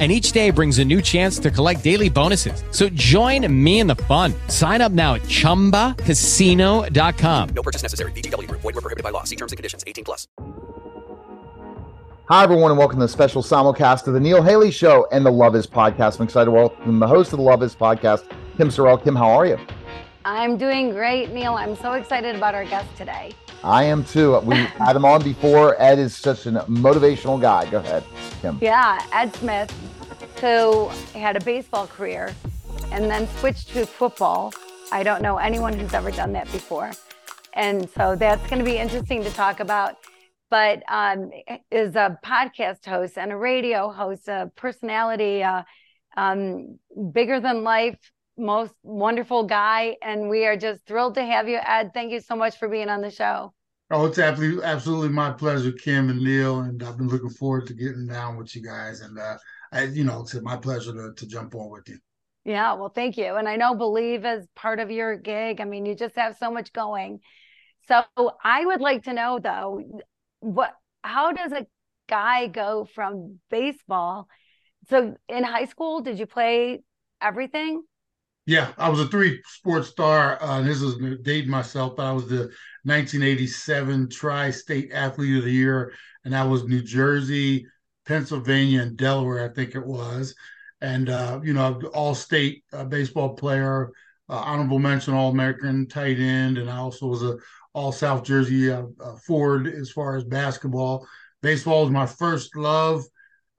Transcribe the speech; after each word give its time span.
And 0.00 0.10
each 0.10 0.32
day 0.32 0.50
brings 0.50 0.80
a 0.80 0.84
new 0.84 1.00
chance 1.00 1.38
to 1.38 1.52
collect 1.52 1.84
daily 1.84 2.08
bonuses. 2.10 2.64
So 2.72 2.88
join 2.88 3.46
me 3.64 3.78
in 3.78 3.86
the 3.86 3.94
fun. 3.94 4.34
Sign 4.48 4.80
up 4.80 4.90
now 4.90 5.14
at 5.14 5.22
chumbacasino.com. 5.22 7.48
No 7.50 7.62
purchase 7.62 7.84
necessary. 7.84 8.10
VGW 8.10 8.48
Group. 8.48 8.62
Void 8.62 8.74
were 8.74 8.80
prohibited 8.80 9.04
by 9.04 9.10
law. 9.10 9.22
See 9.22 9.36
terms 9.36 9.52
and 9.52 9.56
conditions. 9.56 9.84
18 9.86 10.04
plus. 10.04 10.26
Hi, 12.30 12.42
everyone, 12.42 12.70
and 12.70 12.78
welcome 12.78 12.98
to 12.98 13.04
the 13.04 13.08
special 13.08 13.42
simulcast 13.42 14.06
of 14.08 14.14
the 14.14 14.20
Neil 14.20 14.42
Haley 14.42 14.70
Show 14.70 15.06
and 15.12 15.26
the 15.26 15.30
Love 15.30 15.54
Is 15.54 15.66
podcast. 15.66 16.18
I'm 16.18 16.24
excited 16.24 16.46
to 16.46 16.52
welcome 16.52 16.98
the 16.98 17.06
host 17.06 17.34
of 17.34 17.36
the 17.36 17.42
Love 17.44 17.62
Is 17.62 17.76
podcast, 17.76 18.24
Kim 18.56 18.70
Sorrelle. 18.70 19.04
Kim, 19.04 19.14
how 19.14 19.28
are 19.28 19.44
you? 19.44 19.58
I'm 20.24 20.56
doing 20.56 20.88
great, 20.90 21.32
Neil. 21.32 21.52
I'm 21.52 21.76
so 21.76 21.92
excited 21.92 22.34
about 22.34 22.54
our 22.54 22.64
guest 22.64 22.88
today. 22.96 23.32
I 23.62 23.84
am 23.84 24.04
too. 24.04 24.38
We 24.40 24.56
had 24.56 24.96
him 24.96 25.04
on 25.04 25.22
before. 25.22 25.80
Ed 25.80 25.98
is 25.98 26.14
such 26.14 26.46
a 26.46 26.50
motivational 26.50 27.40
guy. 27.40 27.70
Go 27.70 27.78
ahead, 27.78 28.04
Kim. 28.40 28.58
Yeah, 28.60 29.04
Ed 29.12 29.34
Smith, 29.36 29.72
who 30.40 30.88
had 31.18 31.36
a 31.36 31.44
baseball 31.44 31.86
career 31.86 32.34
and 32.90 33.10
then 33.10 33.28
switched 33.38 33.68
to 33.70 33.86
football. 33.86 34.52
I 34.92 35.02
don't 35.02 35.22
know 35.22 35.38
anyone 35.38 35.78
who's 35.78 35.94
ever 35.94 36.10
done 36.10 36.32
that 36.32 36.50
before. 36.52 36.92
And 37.54 37.88
so 37.90 38.16
that's 38.16 38.44
going 38.48 38.58
to 38.58 38.64
be 38.64 38.76
interesting 38.76 39.22
to 39.24 39.30
talk 39.30 39.60
about. 39.60 39.96
But 40.50 40.82
um, 40.88 41.30
is 41.70 41.96
a 41.96 42.18
podcast 42.24 42.84
host 42.84 43.18
and 43.18 43.32
a 43.32 43.36
radio 43.36 43.90
host, 43.90 44.28
a 44.28 44.52
personality, 44.54 45.42
uh, 45.42 45.62
um, 46.16 46.78
bigger 47.12 47.40
than 47.40 47.64
life, 47.64 47.98
most 48.36 48.74
wonderful 48.82 49.44
guy. 49.44 49.96
And 50.02 50.28
we 50.28 50.46
are 50.46 50.56
just 50.56 50.86
thrilled 50.86 51.14
to 51.14 51.24
have 51.24 51.48
you, 51.48 51.58
Ed. 51.64 51.92
Thank 51.94 52.12
you 52.12 52.20
so 52.20 52.36
much 52.36 52.58
for 52.58 52.68
being 52.68 52.88
on 52.88 53.00
the 53.00 53.10
show. 53.10 53.52
Oh, 53.90 54.06
it's 54.06 54.18
absolutely 54.18 54.64
absolutely 54.64 55.10
my 55.10 55.30
pleasure, 55.30 55.70
Kim 55.70 56.08
and 56.08 56.20
Neil, 56.20 56.60
and 56.60 56.82
I've 56.82 56.96
been 56.96 57.08
looking 57.08 57.30
forward 57.30 57.66
to 57.66 57.74
getting 57.74 58.06
down 58.06 58.36
with 58.36 58.56
you 58.56 58.62
guys. 58.62 59.02
And 59.02 59.18
uh, 59.18 59.36
I, 59.72 59.84
you 59.84 60.04
know, 60.04 60.22
it's 60.22 60.34
my 60.40 60.56
pleasure 60.56 60.92
to, 60.92 61.12
to 61.14 61.26
jump 61.26 61.54
on 61.54 61.70
with 61.70 61.88
you. 61.88 61.98
Yeah, 62.44 62.74
well, 62.74 62.88
thank 62.88 63.16
you. 63.16 63.36
And 63.36 63.48
I 63.48 63.56
know 63.56 63.74
Believe 63.74 64.24
is 64.24 64.46
part 64.54 64.80
of 64.80 64.90
your 64.90 65.16
gig. 65.16 65.60
I 65.60 65.64
mean, 65.64 65.86
you 65.86 65.94
just 65.94 66.16
have 66.16 66.36
so 66.38 66.50
much 66.50 66.72
going. 66.72 67.20
So 67.86 68.02
I 68.42 68.64
would 68.64 68.80
like 68.80 69.04
to 69.04 69.12
know 69.12 69.38
though, 69.38 69.82
what 70.40 70.72
how 71.02 71.32
does 71.32 71.52
a 71.52 71.66
guy 72.08 72.46
go 72.46 72.86
from 72.94 73.38
baseball? 73.50 74.28
So 74.88 75.16
in 75.28 75.44
high 75.44 75.66
school, 75.66 76.00
did 76.00 76.18
you 76.18 76.26
play 76.26 76.82
everything? 77.20 77.82
Yeah, 78.46 78.72
I 78.76 78.90
was 78.90 79.00
a 79.00 79.06
three 79.06 79.40
sports 79.46 79.88
star. 79.88 80.38
Uh, 80.40 80.60
this 80.60 80.82
is 80.82 80.96
dating 81.22 81.50
myself, 81.50 81.96
but 81.96 82.04
I 82.06 82.12
was 82.12 82.28
the 82.28 82.50
1987 82.84 84.10
Tri-State 84.10 84.90
Athlete 84.92 85.38
of 85.38 85.44
the 85.44 85.50
Year, 85.50 85.94
and 86.24 86.34
that 86.34 86.42
was 86.42 86.64
New 86.64 86.82
Jersey, 86.82 87.66
Pennsylvania, 88.04 88.82
and 88.82 88.98
Delaware, 88.98 89.48
I 89.48 89.54
think 89.54 89.74
it 89.74 89.86
was. 89.86 90.34
And 90.82 91.08
uh, 91.08 91.40
you 91.42 91.54
know, 91.54 91.80
all-state 91.94 92.64
uh, 92.74 92.84
baseball 92.84 93.34
player, 93.34 93.90
uh, 94.28 94.34
honorable 94.36 94.78
mention 94.78 95.14
All-American 95.14 95.86
tight 95.88 96.18
end, 96.18 96.58
and 96.58 96.68
I 96.68 96.76
also 96.76 97.06
was 97.06 97.22
a 97.22 97.36
all 97.72 97.92
South 97.92 98.24
Jersey 98.24 98.70
uh, 98.70 98.84
uh, 99.00 99.16
forward 99.26 99.66
as 99.66 99.90
far 99.90 100.16
as 100.16 100.24
basketball. 100.24 101.06
Baseball 101.40 101.82
was 101.82 101.90
my 101.90 102.06
first 102.06 102.54
love. 102.56 103.04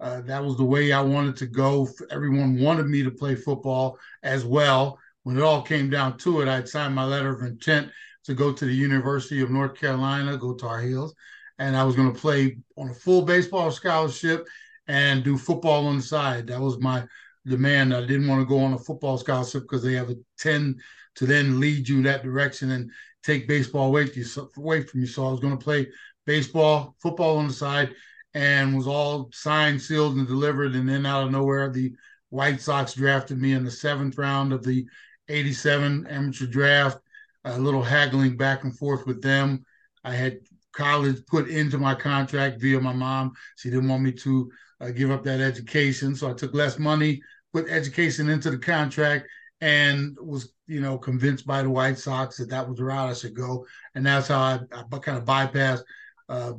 Uh, 0.06 0.22
that 0.22 0.44
was 0.44 0.56
the 0.56 0.64
way 0.64 0.92
I 0.92 1.02
wanted 1.02 1.36
to 1.38 1.48
go. 1.48 1.90
Everyone 2.12 2.62
wanted 2.62 2.86
me 2.86 3.02
to 3.02 3.10
play 3.10 3.34
football 3.34 3.98
as 4.22 4.46
well. 4.46 5.00
When 5.24 5.36
it 5.36 5.42
all 5.42 5.64
came 5.64 5.90
down 5.90 6.20
to 6.20 6.42
it, 6.42 6.48
I'd 6.48 6.70
signed 6.70 6.94
my 6.94 7.06
letter 7.06 7.32
of 7.32 7.42
intent 7.42 7.90
to 8.26 8.36
go 8.36 8.54
to 8.54 8.66
the 8.66 8.74
University 8.74 9.42
of 9.42 9.50
North 9.50 9.74
Carolina, 9.74 10.38
go 10.38 10.54
Tar 10.54 10.80
Heels, 10.82 11.16
and 11.58 11.76
I 11.76 11.84
was 11.84 11.96
going 11.96 12.14
to 12.14 12.20
play 12.20 12.56
on 12.78 12.90
a 12.90 12.94
full 12.94 13.24
baseball 13.24 13.72
scholarship 13.72 14.48
and 14.88 15.24
do 15.24 15.40
football 15.40 15.88
on 15.88 15.98
the 15.98 16.04
side. 16.04 16.46
That 16.48 16.62
was 16.62 16.80
my 16.80 17.04
demand. 17.48 17.92
I 17.92 18.02
didn't 18.02 18.28
want 18.28 18.42
to 18.42 18.46
go 18.46 18.60
on 18.60 18.74
a 18.74 18.78
football 18.78 19.18
scholarship 19.18 19.64
because 19.64 19.82
they 19.82 19.94
have 19.94 20.12
a 20.12 20.18
tend 20.38 20.82
to 21.16 21.26
then 21.26 21.60
lead 21.60 21.90
you 21.90 22.04
that 22.04 22.22
direction. 22.22 22.70
And 22.70 22.92
take 23.24 23.48
baseball 23.48 23.88
away 23.88 24.06
from 24.06 24.22
you, 24.22 24.50
away 24.58 24.84
from 24.84 25.00
you. 25.00 25.08
So 25.08 25.28
I 25.28 25.32
was 25.32 25.40
going 25.40 25.58
to 25.58 25.64
play 25.64 25.88
baseball, 26.28 26.96
football 27.02 27.38
on 27.38 27.48
the 27.48 27.54
side, 27.54 27.96
and 28.36 28.76
was 28.76 28.86
all 28.86 29.30
signed, 29.34 29.82
sealed, 29.82 30.18
and 30.18 30.28
delivered. 30.28 30.76
And 30.76 30.88
then 30.88 31.06
out 31.06 31.24
of 31.24 31.32
nowhere, 31.32 31.70
the 31.70 31.96
White 32.30 32.60
Sox 32.60 32.94
drafted 32.94 33.42
me 33.42 33.54
in 33.54 33.64
the 33.64 33.72
seventh 33.72 34.18
round 34.18 34.52
of 34.52 34.62
the 34.62 34.86
87 35.30 36.06
amateur 36.08 36.46
draft. 36.46 37.00
A 37.46 37.58
little 37.58 37.82
haggling 37.82 38.36
back 38.36 38.64
and 38.64 38.78
forth 38.78 39.08
with 39.08 39.22
them. 39.22 39.64
I 40.04 40.14
had 40.14 40.40
college 40.74 41.26
put 41.28 41.48
into 41.48 41.78
my 41.78 41.96
contract 41.96 42.60
via 42.60 42.82
my 42.82 42.92
mom. 42.92 43.32
She 43.56 43.70
didn't 43.70 43.88
want 43.88 44.04
me 44.04 44.12
to 44.12 44.52
uh, 44.82 44.90
give 44.90 45.12
up 45.12 45.24
that 45.24 45.40
education. 45.40 46.16
So 46.16 46.30
I 46.30 46.34
took 46.34 46.54
less 46.54 46.78
money, 46.78 47.22
put 47.54 47.70
education 47.70 48.30
into 48.30 48.52
the 48.52 48.58
contract, 48.58 49.28
and 49.62 50.18
was 50.20 50.52
you 50.68 50.82
know 50.82 50.98
convinced 50.98 51.48
by 51.48 51.62
the 51.62 51.70
White 51.70 51.98
Sox 51.98 52.38
that 52.38 52.50
that 52.50 52.68
was 52.68 52.80
the 52.80 52.84
route 52.84 53.10
I 53.10 53.14
should 53.14 53.36
go, 53.36 53.66
and 53.94 54.06
that's 54.06 54.28
how 54.28 54.40
I, 54.40 54.60
I 54.74 54.98
kind 54.98 55.18
of 55.18 55.24
bypassed 55.24 55.84
uh, 56.30 56.54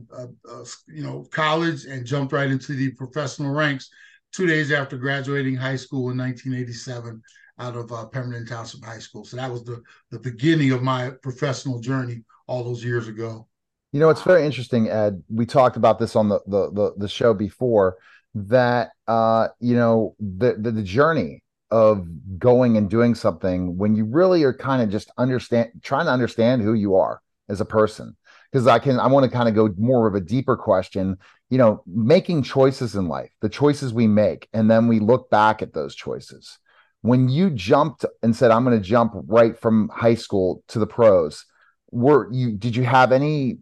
you 0.86 1.02
know 1.02 1.26
college 1.30 1.84
and 1.84 2.06
jumped 2.06 2.32
right 2.32 2.50
into 2.50 2.74
the 2.74 2.90
professional 2.92 3.52
ranks 3.52 3.90
two 4.32 4.46
days 4.46 4.70
after 4.70 4.96
graduating 4.96 5.56
high 5.56 5.76
school 5.76 6.10
in 6.10 6.18
1987 6.18 7.22
out 7.58 7.76
of 7.76 7.90
uh, 7.90 8.06
Pemberton 8.06 8.46
Township 8.46 8.84
High 8.84 8.98
School. 8.98 9.24
So 9.24 9.36
that 9.36 9.50
was 9.50 9.64
the 9.64 9.82
the 10.10 10.18
beginning 10.18 10.72
of 10.72 10.82
my 10.82 11.10
professional 11.22 11.80
journey 11.80 12.22
all 12.46 12.62
those 12.62 12.84
years 12.84 13.08
ago. 13.08 13.48
You 13.92 14.00
know, 14.00 14.10
it's 14.10 14.22
very 14.22 14.44
interesting, 14.44 14.90
Ed. 14.90 15.22
We 15.30 15.46
talked 15.46 15.76
about 15.76 15.98
this 15.98 16.16
on 16.16 16.28
the 16.28 16.40
the 16.46 16.70
the, 16.70 16.94
the 16.98 17.08
show 17.08 17.34
before 17.34 17.96
that 18.34 18.90
uh 19.08 19.48
you 19.60 19.74
know 19.74 20.14
the, 20.20 20.56
the 20.58 20.70
the 20.70 20.82
journey 20.82 21.42
of 21.70 22.06
going 22.38 22.76
and 22.76 22.90
doing 22.90 23.14
something 23.14 23.76
when 23.76 23.96
you 23.96 24.04
really 24.04 24.44
are 24.44 24.52
kind 24.52 24.82
of 24.82 24.90
just 24.90 25.10
understand 25.16 25.70
trying 25.82 26.04
to 26.04 26.12
understand 26.12 26.62
who 26.62 26.74
you 26.74 26.94
are 26.94 27.20
as 27.48 27.60
a 27.60 27.64
person 27.64 28.14
because 28.50 28.66
i 28.66 28.78
can 28.78 28.98
i 28.98 29.06
want 29.06 29.24
to 29.24 29.30
kind 29.30 29.48
of 29.48 29.54
go 29.54 29.72
more 29.78 30.06
of 30.06 30.14
a 30.14 30.20
deeper 30.20 30.56
question 30.56 31.16
you 31.50 31.58
know 31.58 31.82
making 31.86 32.42
choices 32.42 32.94
in 32.94 33.08
life 33.08 33.30
the 33.40 33.48
choices 33.48 33.92
we 33.92 34.06
make 34.06 34.48
and 34.52 34.70
then 34.70 34.88
we 34.88 34.98
look 34.98 35.30
back 35.30 35.62
at 35.62 35.72
those 35.72 35.94
choices 35.94 36.58
when 37.02 37.28
you 37.28 37.50
jumped 37.50 38.04
and 38.22 38.34
said 38.34 38.50
i'm 38.50 38.64
going 38.64 38.78
to 38.78 38.84
jump 38.84 39.12
right 39.26 39.58
from 39.58 39.88
high 39.94 40.14
school 40.14 40.62
to 40.68 40.78
the 40.78 40.86
pros 40.86 41.44
were 41.90 42.28
you 42.32 42.52
did 42.52 42.74
you 42.74 42.84
have 42.84 43.12
any 43.12 43.58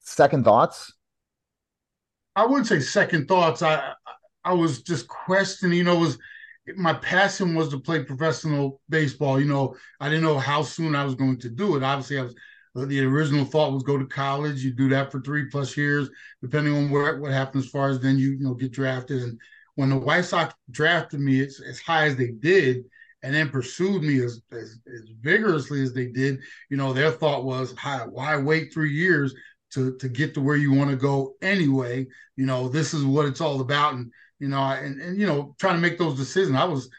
second 0.00 0.44
thoughts 0.44 0.92
i 2.36 2.44
wouldn't 2.44 2.66
say 2.66 2.80
second 2.80 3.26
thoughts 3.26 3.62
i 3.62 3.92
i 4.44 4.52
was 4.52 4.82
just 4.82 5.06
questioning 5.08 5.78
you 5.78 5.84
know 5.84 5.98
was 5.98 6.18
my 6.76 6.94
passion 6.94 7.54
was 7.54 7.68
to 7.70 7.78
play 7.78 8.04
professional 8.04 8.80
baseball. 8.88 9.40
You 9.40 9.46
know, 9.46 9.76
I 10.00 10.08
didn't 10.08 10.24
know 10.24 10.38
how 10.38 10.62
soon 10.62 10.94
I 10.94 11.04
was 11.04 11.14
going 11.14 11.38
to 11.38 11.48
do 11.48 11.76
it. 11.76 11.82
Obviously, 11.82 12.18
I 12.18 12.22
was 12.22 12.34
the 12.84 13.04
original 13.04 13.44
thought 13.44 13.72
was 13.72 13.82
go 13.82 13.98
to 13.98 14.06
college. 14.06 14.62
You 14.62 14.72
do 14.72 14.88
that 14.90 15.10
for 15.10 15.20
three 15.20 15.46
plus 15.46 15.76
years, 15.76 16.10
depending 16.42 16.74
on 16.74 16.90
where 16.90 17.18
what 17.18 17.32
happens 17.32 17.64
as 17.64 17.70
far 17.70 17.88
as 17.88 18.00
then 18.00 18.18
you 18.18 18.30
you 18.32 18.44
know 18.44 18.54
get 18.54 18.72
drafted. 18.72 19.22
And 19.22 19.40
when 19.74 19.90
the 19.90 19.96
White 19.96 20.24
Sox 20.24 20.54
drafted 20.70 21.20
me 21.20 21.44
as, 21.44 21.60
as 21.60 21.80
high 21.80 22.06
as 22.06 22.16
they 22.16 22.28
did, 22.28 22.84
and 23.22 23.34
then 23.34 23.48
pursued 23.48 24.02
me 24.02 24.22
as, 24.22 24.40
as, 24.52 24.78
as 24.86 25.02
vigorously 25.20 25.82
as 25.82 25.92
they 25.92 26.06
did, 26.06 26.38
you 26.70 26.76
know, 26.76 26.92
their 26.92 27.10
thought 27.10 27.44
was, 27.44 27.74
"Hi, 27.78 28.06
why 28.06 28.36
wait 28.36 28.72
three 28.72 28.92
years 28.92 29.34
to 29.72 29.96
to 29.96 30.08
get 30.08 30.34
to 30.34 30.40
where 30.40 30.56
you 30.56 30.72
want 30.72 30.90
to 30.90 30.96
go 30.96 31.34
anyway? 31.42 32.06
You 32.36 32.46
know, 32.46 32.68
this 32.68 32.94
is 32.94 33.04
what 33.04 33.26
it's 33.26 33.40
all 33.40 33.60
about. 33.60 33.94
And 33.94 34.12
you 34.38 34.48
know, 34.48 34.62
and, 34.62 35.00
and 35.00 35.18
you 35.18 35.26
know, 35.26 35.54
trying 35.58 35.76
to 35.76 35.80
make 35.80 35.98
those 35.98 36.16
decisions. 36.16 36.56
I 36.56 36.64
was 36.64 36.90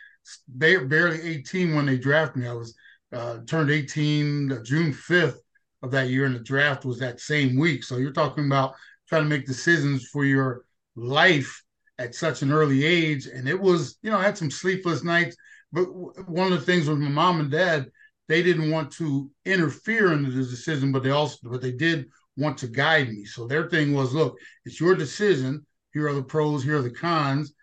barely 0.48 1.22
18 1.22 1.76
when 1.76 1.86
they 1.86 1.98
drafted 1.98 2.44
me. 2.44 2.48
I 2.48 2.54
was 2.54 2.76
uh, 3.12 3.40
turned 3.48 3.72
18 3.72 4.64
June 4.64 4.94
5th 4.94 5.38
of 5.82 5.92
that 5.92 6.10
year, 6.10 6.26
and 6.26 6.36
the 6.36 6.40
draft 6.40 6.86
was 6.86 7.00
that 7.00 7.20
same 7.20 7.58
week. 7.58 7.84
So 7.84 7.98
you're 7.98 8.12
talking 8.12 8.46
about 8.46 8.76
trying 9.08 9.24
to 9.24 9.30
make 9.30 9.46
decisions 9.46 10.08
for 10.08 10.26
your 10.26 10.66
life 10.96 11.64
at 11.98 12.16
such 12.16 12.42
an 12.42 12.52
early 12.52 12.86
age. 12.86 13.28
And 13.28 13.48
it 13.48 13.60
was, 13.60 13.98
you 14.02 14.12
know, 14.12 14.18
I 14.18 14.24
had 14.24 14.38
some 14.38 14.52
sleepless 14.52 15.04
nights. 15.04 15.36
But 15.72 15.86
one 16.28 16.52
of 16.52 16.60
the 16.60 16.66
things 16.66 16.88
with 16.88 16.98
my 16.98 17.10
mom 17.10 17.40
and 17.40 17.52
dad, 17.52 17.90
they 18.28 18.42
didn't 18.42 18.72
want 18.72 18.92
to 18.94 19.30
interfere 19.46 20.14
in 20.14 20.24
the 20.24 20.30
decision, 20.30 20.92
but 20.92 21.04
they 21.04 21.12
also, 21.12 21.38
but 21.44 21.62
they 21.62 21.72
did 21.72 22.10
want 22.38 22.58
to 22.60 22.68
guide 22.68 23.10
me. 23.10 23.26
So 23.26 23.48
their 23.48 23.70
thing 23.70 23.94
was, 23.94 24.14
look, 24.14 24.38
it's 24.66 24.80
your 24.80 24.96
decision 24.96 25.66
here 25.94 26.08
are 26.08 26.14
the 26.14 26.24
pros, 26.24 26.64
here 26.64 26.78
are 26.78 26.82
the 26.82 26.92
cons. 26.92 27.54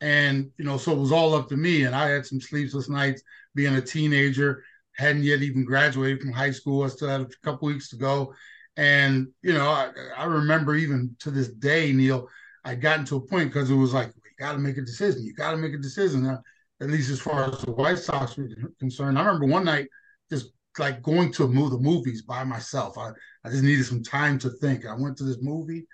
And, 0.00 0.50
you 0.58 0.64
know, 0.64 0.76
so 0.76 0.92
it 0.92 0.98
was 0.98 1.12
all 1.12 1.34
up 1.34 1.48
to 1.48 1.56
me. 1.56 1.84
And 1.84 1.94
I 1.94 2.08
had 2.08 2.26
some 2.26 2.40
sleepless 2.40 2.88
nights 2.88 3.22
being 3.54 3.74
a 3.74 3.80
teenager, 3.80 4.62
hadn't 4.96 5.22
yet 5.22 5.42
even 5.42 5.64
graduated 5.64 6.20
from 6.20 6.32
high 6.32 6.50
school. 6.50 6.84
I 6.84 6.88
still 6.88 7.08
had 7.08 7.20
a 7.20 7.28
couple 7.42 7.68
weeks 7.68 7.88
to 7.90 7.96
go. 7.96 8.34
And 8.76 9.28
you 9.42 9.52
know, 9.52 9.68
I, 9.68 9.90
I 10.16 10.24
remember 10.24 10.74
even 10.74 11.16
to 11.20 11.30
this 11.30 11.48
day, 11.48 11.92
Neil, 11.92 12.28
I 12.64 12.74
got 12.74 12.98
into 12.98 13.16
a 13.16 13.20
point 13.20 13.52
because 13.52 13.70
it 13.70 13.74
was 13.74 13.94
like, 13.94 14.08
you 14.08 14.30
got 14.38 14.52
to 14.52 14.58
make 14.58 14.76
a 14.76 14.82
decision. 14.82 15.24
You 15.24 15.34
got 15.34 15.52
to 15.52 15.56
make 15.56 15.72
a 15.72 15.78
decision. 15.78 16.38
At 16.80 16.90
least 16.90 17.10
as 17.10 17.20
far 17.20 17.44
as 17.44 17.60
the 17.62 17.72
White 17.72 17.98
Sox 17.98 18.36
were 18.36 18.48
concerned. 18.78 19.18
I 19.18 19.24
remember 19.24 19.46
one 19.46 19.64
night 19.64 19.88
just 20.30 20.50
like 20.78 21.02
going 21.02 21.32
to 21.32 21.44
a 21.44 21.48
movie, 21.48 21.76
the 21.76 21.82
movies 21.82 22.22
by 22.22 22.44
myself. 22.44 22.98
I, 22.98 23.12
I 23.44 23.50
just 23.50 23.62
needed 23.62 23.86
some 23.86 24.02
time 24.02 24.38
to 24.40 24.50
think. 24.50 24.84
I 24.86 24.94
went 24.94 25.16
to 25.18 25.24
this 25.24 25.38
movie. 25.40 25.86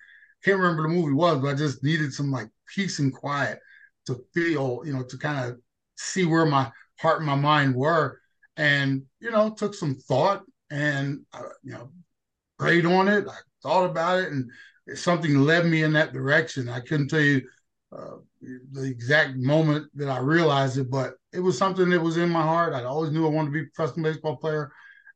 Can't 0.45 0.59
remember 0.59 0.83
the 0.83 0.89
movie 0.89 1.13
was, 1.13 1.39
but 1.39 1.49
I 1.49 1.55
just 1.55 1.85
needed 1.85 2.13
some 2.13 2.33
like 2.33 2.49
peace 2.75 2.99
and 2.99 3.13
quiet 3.13 3.61
to 4.07 4.19
feel, 4.35 4.83
you 4.85 4.93
know, 4.93 5.05
to 5.05 5.19
kind 5.19 5.49
of 5.49 5.59
see 5.97 6.25
where 6.25 6.47
my 6.47 6.71
heart 6.99 7.19
and 7.19 7.27
my 7.27 7.37
mind 7.37 7.77
were. 7.77 8.19
And, 8.57 9.03
you 9.21 9.31
know, 9.31 9.51
took 9.51 9.75
some 9.75 9.95
thought 9.95 10.43
and, 10.71 11.21
uh, 11.33 11.43
you 11.63 11.73
know, 11.73 11.91
prayed 12.59 12.87
on 12.87 13.09
it. 13.09 13.27
I 13.29 13.37
thought 13.63 13.87
about 13.87 14.21
it 14.21 14.33
and 14.33 14.51
something 14.95 15.41
led 15.41 15.67
me 15.67 15.83
in 15.83 15.93
that 15.95 16.13
direction. 16.13 16.69
I 16.69 16.81
couldn't 16.81 17.09
tell 17.09 17.21
you 17.21 17.43
uh, 17.97 18.17
the 18.73 18.85
exact 18.85 19.37
moment 19.37 19.87
that 19.95 20.09
I 20.09 20.19
realized 20.19 20.79
it, 20.79 20.91
but 20.91 21.15
it 21.33 21.41
was 21.41 21.57
something 21.57 21.89
that 21.91 22.01
was 22.01 22.17
in 22.17 22.31
my 22.31 22.43
heart. 22.43 22.75
I 22.75 22.85
always 22.85 23.11
knew 23.11 23.27
I 23.27 23.31
wanted 23.31 23.49
to 23.49 23.53
be 23.53 23.61
a 23.61 23.71
professional 23.75 24.05
baseball 24.05 24.37
player, 24.37 24.73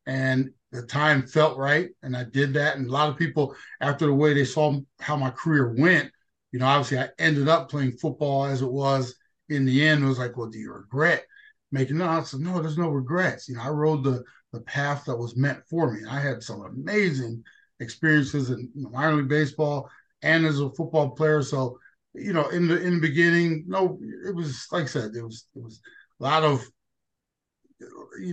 and 0.06 0.50
the 0.72 0.82
time 0.82 1.26
felt 1.26 1.58
right, 1.58 1.90
and 2.02 2.16
I 2.16 2.24
did 2.24 2.54
that. 2.54 2.76
And 2.76 2.88
a 2.88 2.92
lot 2.92 3.08
of 3.08 3.16
people, 3.16 3.56
after 3.80 4.06
the 4.06 4.14
way 4.14 4.34
they 4.34 4.44
saw 4.44 4.78
how 5.00 5.16
my 5.16 5.30
career 5.30 5.74
went, 5.76 6.10
you 6.52 6.58
know, 6.58 6.66
obviously 6.66 6.98
I 6.98 7.08
ended 7.18 7.48
up 7.48 7.70
playing 7.70 7.92
football 7.92 8.44
as 8.44 8.62
it 8.62 8.70
was 8.70 9.14
in 9.48 9.64
the 9.64 9.86
end. 9.86 10.04
It 10.04 10.08
was 10.08 10.18
like, 10.18 10.36
well, 10.36 10.48
do 10.48 10.58
you 10.58 10.72
regret 10.72 11.24
making? 11.72 11.98
No, 11.98 12.08
I 12.08 12.22
said, 12.22 12.40
no, 12.40 12.60
there's 12.60 12.78
no 12.78 12.88
regrets. 12.88 13.48
You 13.48 13.56
know, 13.56 13.62
I 13.62 13.68
rode 13.68 14.04
the 14.04 14.22
the 14.52 14.60
path 14.62 15.04
that 15.06 15.16
was 15.16 15.36
meant 15.36 15.62
for 15.68 15.92
me. 15.92 16.00
I 16.08 16.20
had 16.20 16.42
some 16.42 16.62
amazing 16.62 17.42
experiences 17.80 18.50
in 18.50 18.70
minor 18.74 19.16
league 19.16 19.28
baseball 19.28 19.90
and 20.22 20.46
as 20.46 20.60
a 20.60 20.70
football 20.70 21.10
player. 21.10 21.42
So 21.42 21.78
you 22.14 22.32
know, 22.32 22.48
in 22.48 22.68
the 22.68 22.80
in 22.80 22.94
the 22.94 23.00
beginning, 23.00 23.64
no, 23.66 23.98
it 24.26 24.34
was 24.34 24.66
like 24.72 24.84
I 24.84 24.86
said, 24.86 25.14
it 25.14 25.22
was 25.22 25.46
it 25.54 25.62
was 25.62 25.80
a 26.20 26.22
lot 26.22 26.44
of 26.44 26.66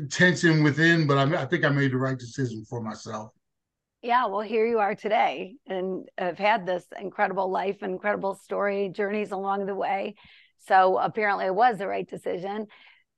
tension 0.10 0.64
within, 0.64 1.08
but 1.08 1.18
I, 1.18 1.44
I 1.44 1.46
think 1.46 1.66
I 1.66 1.70
made 1.70 1.92
the 1.92 1.98
right 1.98 2.18
decision 2.18 2.66
for 2.70 2.82
myself. 2.82 3.32
Yeah, 4.02 4.28
well, 4.28 4.42
here 4.42 4.66
you 4.66 4.80
are 4.80 4.96
today, 4.96 5.56
and 5.66 6.08
have 6.18 6.38
had 6.38 6.66
this 6.66 6.86
incredible 7.00 7.50
life, 7.50 7.84
incredible 7.84 8.36
story, 8.36 8.90
journeys 8.90 9.32
along 9.32 9.66
the 9.66 9.76
way. 9.76 10.16
So 10.68 10.98
apparently, 10.98 11.46
it 11.46 11.56
was 11.56 11.78
the 11.78 11.88
right 11.88 12.08
decision. 12.08 12.68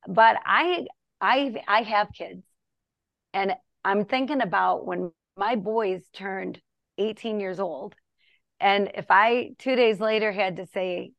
But 0.07 0.37
I, 0.45 0.87
I, 1.19 1.55
I 1.67 1.81
have 1.83 2.09
kids, 2.15 2.43
and 3.33 3.53
I'm 3.83 4.05
thinking 4.05 4.41
about 4.41 4.85
when 4.85 5.11
my 5.37 5.55
boys 5.55 6.01
turned 6.13 6.61
18 6.97 7.39
years 7.39 7.59
old 7.59 7.95
and 8.59 8.91
if 8.95 9.05
I 9.09 9.51
two 9.59 9.75
days 9.75 9.99
later 9.99 10.31
had 10.31 10.57
to 10.57 10.65
say, 10.65 11.11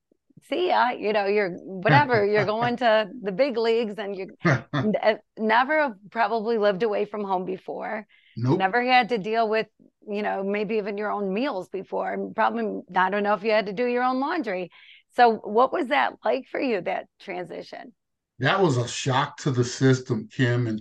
see 0.49 0.69
ya, 0.69 0.91
you 0.91 1.12
know, 1.12 1.27
you're 1.27 1.50
whatever, 1.50 2.25
you're 2.25 2.47
going 2.47 2.77
to 2.79 3.09
the 3.23 3.33
big 3.33 3.56
leagues 3.56 3.94
and 3.99 4.17
you 4.17 4.29
never 5.38 5.99
probably 6.11 6.59
lived 6.59 6.83
away 6.83 7.05
from 7.05 7.25
home 7.25 7.44
before. 7.44 8.06
Nope. 8.37 8.59
Never 8.59 8.85
had 8.85 9.11
to 9.11 9.19
deal 9.19 9.49
with, 9.49 9.67
you 10.09 10.23
know, 10.23 10.44
maybe 10.44 10.77
even 10.77 10.99
your 10.99 11.11
own 11.11 11.33
meals 11.33 11.69
before. 11.69 12.31
Probably, 12.35 12.83
I 12.94 13.11
don't 13.11 13.23
know 13.23 13.35
if 13.35 13.43
you 13.43 13.50
had 13.50 13.67
to 13.67 13.73
do 13.73 13.87
your 13.87 14.03
own 14.03 14.21
laundry. 14.21 14.71
So, 15.15 15.37
what 15.37 15.73
was 15.73 15.88
that 15.88 16.15
like 16.25 16.47
for 16.50 16.61
you, 16.61 16.83
that 16.83 17.06
transition? 17.21 17.94
That 18.38 18.61
was 18.61 18.77
a 18.77 18.87
shock 18.87 19.38
to 19.38 19.50
the 19.50 19.65
system, 19.65 20.29
Kim. 20.31 20.67
And 20.67 20.81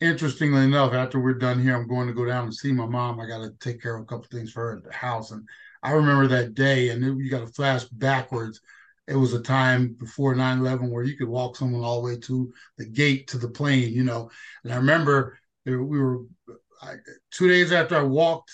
interestingly 0.00 0.62
enough, 0.64 0.94
after 0.94 1.20
we're 1.20 1.34
done 1.34 1.62
here, 1.62 1.76
I'm 1.76 1.86
going 1.86 2.08
to 2.08 2.14
go 2.14 2.24
down 2.24 2.44
and 2.44 2.54
see 2.54 2.72
my 2.72 2.86
mom. 2.86 3.20
I 3.20 3.26
got 3.26 3.42
to 3.42 3.52
take 3.60 3.82
care 3.82 3.96
of 3.96 4.02
a 4.02 4.06
couple 4.06 4.26
things 4.30 4.52
for 4.52 4.70
her 4.70 4.76
at 4.78 4.84
the 4.84 4.92
house. 4.92 5.30
And 5.30 5.46
I 5.82 5.92
remember 5.92 6.26
that 6.28 6.54
day, 6.54 6.88
and 6.88 7.02
you 7.02 7.30
got 7.30 7.40
to 7.40 7.52
flash 7.52 7.84
backwards. 7.84 8.60
It 9.06 9.16
was 9.16 9.34
a 9.34 9.42
time 9.42 9.96
before 10.00 10.34
9 10.34 10.60
11 10.60 10.90
where 10.90 11.04
you 11.04 11.16
could 11.16 11.28
walk 11.28 11.56
someone 11.56 11.84
all 11.84 12.00
the 12.00 12.06
way 12.06 12.18
to 12.20 12.52
the 12.78 12.86
gate 12.86 13.28
to 13.28 13.38
the 13.38 13.48
plane, 13.48 13.92
you 13.92 14.02
know. 14.02 14.30
And 14.64 14.72
I 14.72 14.76
remember 14.76 15.38
we 15.66 15.76
were 15.76 16.22
I, 16.80 16.94
two 17.30 17.48
days 17.48 17.70
after 17.70 17.96
I 17.96 18.02
walked 18.02 18.50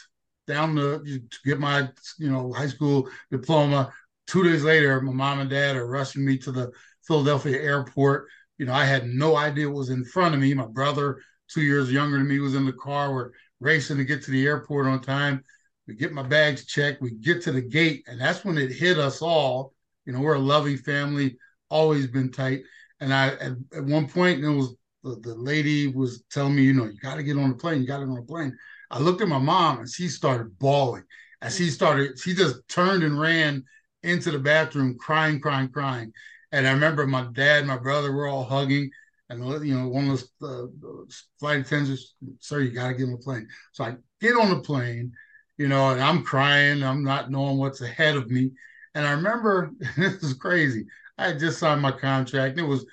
down 0.49 0.75
the, 0.75 0.99
to 1.31 1.39
get 1.45 1.61
my, 1.61 1.89
you 2.19 2.31
know, 2.31 2.53
high 2.53 2.67
school 2.67 3.09
diploma. 3.31 3.93
Two 4.27 4.43
days 4.43 4.65
later, 4.65 5.01
my 5.01 5.13
mom 5.13 5.39
and 5.39 5.51
dad 5.51 5.77
are 5.77 5.87
rushing 5.87 6.25
me 6.25 6.37
to 6.39 6.51
the 6.51 6.73
Philadelphia 7.07 7.61
airport. 7.61 8.27
You 8.61 8.67
know, 8.67 8.75
I 8.75 8.85
had 8.85 9.07
no 9.07 9.37
idea 9.37 9.69
what 9.69 9.79
was 9.79 9.91
in 9.91 10.05
front 10.05 10.35
of 10.35 10.41
me. 10.41 10.55
My 10.55 10.67
brother, 10.67 11.21
two 11.49 11.63
years 11.63 11.91
younger 11.91 12.19
than 12.19 12.29
me, 12.29 12.39
was 12.39 12.55
in 12.55 12.67
the 12.67 12.73
car. 12.73 13.13
We're 13.13 13.31
racing 13.59 13.97
to 13.97 14.05
get 14.05 14.23
to 14.25 14.31
the 14.31 14.47
airport 14.47 14.87
on 14.87 15.01
time 15.01 15.43
we 15.91 15.97
get 15.97 16.13
my 16.13 16.23
bags 16.23 16.67
checked, 16.67 17.03
we 17.03 17.11
get 17.11 17.43
to 17.43 17.51
the 17.51 17.61
gate, 17.61 18.05
and 18.07 18.21
that's 18.21 18.45
when 18.45 18.57
it 18.57 18.71
hit 18.71 18.97
us 18.97 19.23
all. 19.23 19.75
You 20.07 20.13
know, 20.13 20.21
we're 20.21 20.35
a 20.35 20.39
loving 20.39 20.77
family, 20.77 21.37
always 21.69 22.07
been 22.07 22.31
tight. 22.31 22.63
And 23.01 23.13
I 23.13 23.31
at, 23.31 23.53
at 23.75 23.85
one 23.85 24.07
point, 24.07 24.45
it 24.45 24.49
was 24.49 24.77
the, 25.03 25.17
the 25.17 25.35
lady 25.35 25.89
was 25.89 26.23
telling 26.31 26.55
me, 26.55 26.63
you 26.63 26.75
know, 26.75 26.85
you 26.85 26.97
got 27.03 27.17
to 27.17 27.25
get 27.25 27.37
on 27.37 27.51
the 27.51 27.57
plane, 27.57 27.81
you 27.81 27.89
got 27.89 27.99
to 27.99 28.05
get 28.05 28.11
on 28.11 28.21
the 28.21 28.23
plane. 28.23 28.57
I 28.89 29.01
looked 29.01 29.21
at 29.21 29.27
my 29.27 29.39
mom 29.39 29.81
and 29.81 29.91
she 29.91 30.07
started 30.07 30.57
bawling. 30.61 31.03
And 31.43 31.53
she 31.53 31.71
started, 31.71 32.21
she 32.21 32.35
just 32.35 32.61
turned 32.69 33.03
and 33.03 33.19
ran 33.19 33.65
into 34.05 34.31
the 34.31 34.39
bathroom, 34.39 34.97
crying, 34.97 35.41
crying, 35.41 35.71
crying. 35.71 36.13
And 36.53 36.67
I 36.67 36.73
remember 36.73 37.07
my 37.07 37.27
dad, 37.33 37.67
my 37.67 37.79
brother 37.79 38.13
were 38.13 38.27
all 38.27 38.45
hugging. 38.45 38.91
And 39.29 39.45
you 39.65 39.79
know, 39.79 39.89
one 39.89 40.09
of 40.09 40.25
those 40.41 40.73
uh, 40.83 41.15
flight 41.39 41.61
attendants, 41.61 42.15
sir, 42.41 42.61
you 42.61 42.73
got 42.73 42.89
to 42.89 42.95
get 42.95 43.05
on 43.05 43.13
the 43.13 43.19
plane. 43.19 43.47
So 43.73 43.85
I 43.85 43.95
get 44.21 44.35
on 44.37 44.51
the 44.51 44.61
plane 44.61 45.13
you 45.61 45.69
know, 45.69 45.91
and 45.91 46.01
I'm 46.01 46.23
crying. 46.23 46.83
I'm 46.83 47.05
not 47.05 47.31
knowing 47.31 47.59
what's 47.59 47.83
ahead 47.83 48.17
of 48.17 48.31
me. 48.31 48.51
And 48.95 49.07
I 49.07 49.11
remember 49.11 49.73
this 49.99 50.23
is 50.23 50.33
crazy. 50.33 50.87
I 51.19 51.27
had 51.27 51.39
just 51.39 51.59
signed 51.59 51.83
my 51.83 51.93
contract. 51.93 52.59
It 52.59 52.63
was 52.63 52.87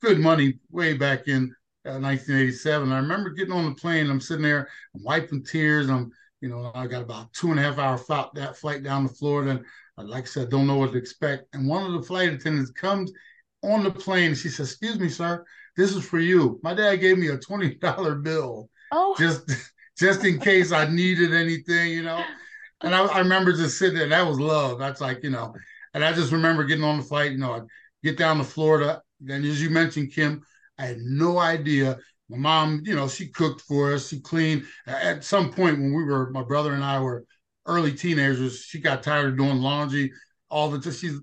good 0.00 0.20
money 0.20 0.60
way 0.70 0.94
back 0.96 1.26
in 1.26 1.52
uh, 1.84 1.98
1987. 1.98 2.92
I 2.92 2.98
remember 2.98 3.30
getting 3.30 3.52
on 3.52 3.64
the 3.64 3.74
plane. 3.74 4.08
I'm 4.08 4.20
sitting 4.20 4.44
there, 4.44 4.68
I'm 4.94 5.02
wiping 5.02 5.42
tears. 5.42 5.90
I'm, 5.90 6.12
you 6.40 6.48
know, 6.48 6.70
I 6.76 6.86
got 6.86 7.02
about 7.02 7.32
two 7.32 7.50
and 7.50 7.58
a 7.58 7.62
half 7.64 7.78
hour 7.78 7.98
flight, 7.98 8.28
that 8.34 8.56
flight 8.56 8.84
down 8.84 9.08
to 9.08 9.12
Florida. 9.12 9.50
And 9.50 9.64
like 10.06 10.24
I 10.24 10.26
said, 10.26 10.50
don't 10.50 10.66
know 10.66 10.76
what 10.76 10.92
to 10.92 10.98
expect. 10.98 11.54
And 11.54 11.68
one 11.68 11.84
of 11.84 11.92
the 11.92 12.06
flight 12.06 12.32
attendants 12.32 12.70
comes 12.70 13.12
on 13.62 13.84
the 13.84 13.90
plane. 13.90 14.34
She 14.34 14.48
says, 14.48 14.70
"Excuse 14.70 14.98
me, 14.98 15.08
sir, 15.08 15.44
this 15.76 15.94
is 15.94 16.04
for 16.04 16.18
you." 16.18 16.60
My 16.62 16.74
dad 16.74 16.96
gave 16.96 17.18
me 17.18 17.28
a 17.28 17.38
twenty 17.38 17.74
dollar 17.76 18.14
bill. 18.14 18.68
Oh. 18.90 19.14
Just 19.18 19.50
just 19.98 20.24
in 20.24 20.38
case 20.40 20.72
I 20.72 20.88
needed 20.88 21.34
anything, 21.34 21.90
you 21.90 22.02
know. 22.02 22.22
And 22.82 22.94
I, 22.94 23.04
I 23.04 23.18
remember 23.18 23.52
just 23.52 23.78
sitting 23.78 23.98
there. 23.98 24.08
That 24.08 24.26
was 24.26 24.40
love. 24.40 24.78
That's 24.78 25.00
like, 25.00 25.22
you 25.22 25.30
know, 25.30 25.54
and 25.94 26.04
I 26.04 26.12
just 26.12 26.32
remember 26.32 26.64
getting 26.64 26.84
on 26.84 26.98
the 26.98 27.04
flight, 27.04 27.32
you 27.32 27.38
know, 27.38 27.52
I 27.52 27.60
get 28.02 28.16
down 28.16 28.38
to 28.38 28.44
Florida. 28.44 29.02
And 29.28 29.44
as 29.44 29.62
you 29.62 29.70
mentioned, 29.70 30.12
Kim, 30.12 30.42
I 30.78 30.86
had 30.86 30.98
no 30.98 31.38
idea. 31.38 31.98
My 32.28 32.38
mom, 32.38 32.82
you 32.84 32.94
know, 32.94 33.08
she 33.08 33.28
cooked 33.28 33.60
for 33.62 33.92
us, 33.92 34.08
she 34.08 34.20
cleaned. 34.20 34.64
At 34.86 35.24
some 35.24 35.52
point 35.52 35.78
when 35.78 35.94
we 35.94 36.04
were, 36.04 36.30
my 36.30 36.42
brother 36.42 36.72
and 36.72 36.82
I 36.82 36.98
were 37.00 37.24
early 37.66 37.92
teenagers, 37.92 38.60
she 38.60 38.80
got 38.80 39.02
tired 39.02 39.28
of 39.28 39.38
doing 39.38 39.58
laundry. 39.58 40.12
All 40.50 40.70
the 40.70 40.92
she 40.92 41.18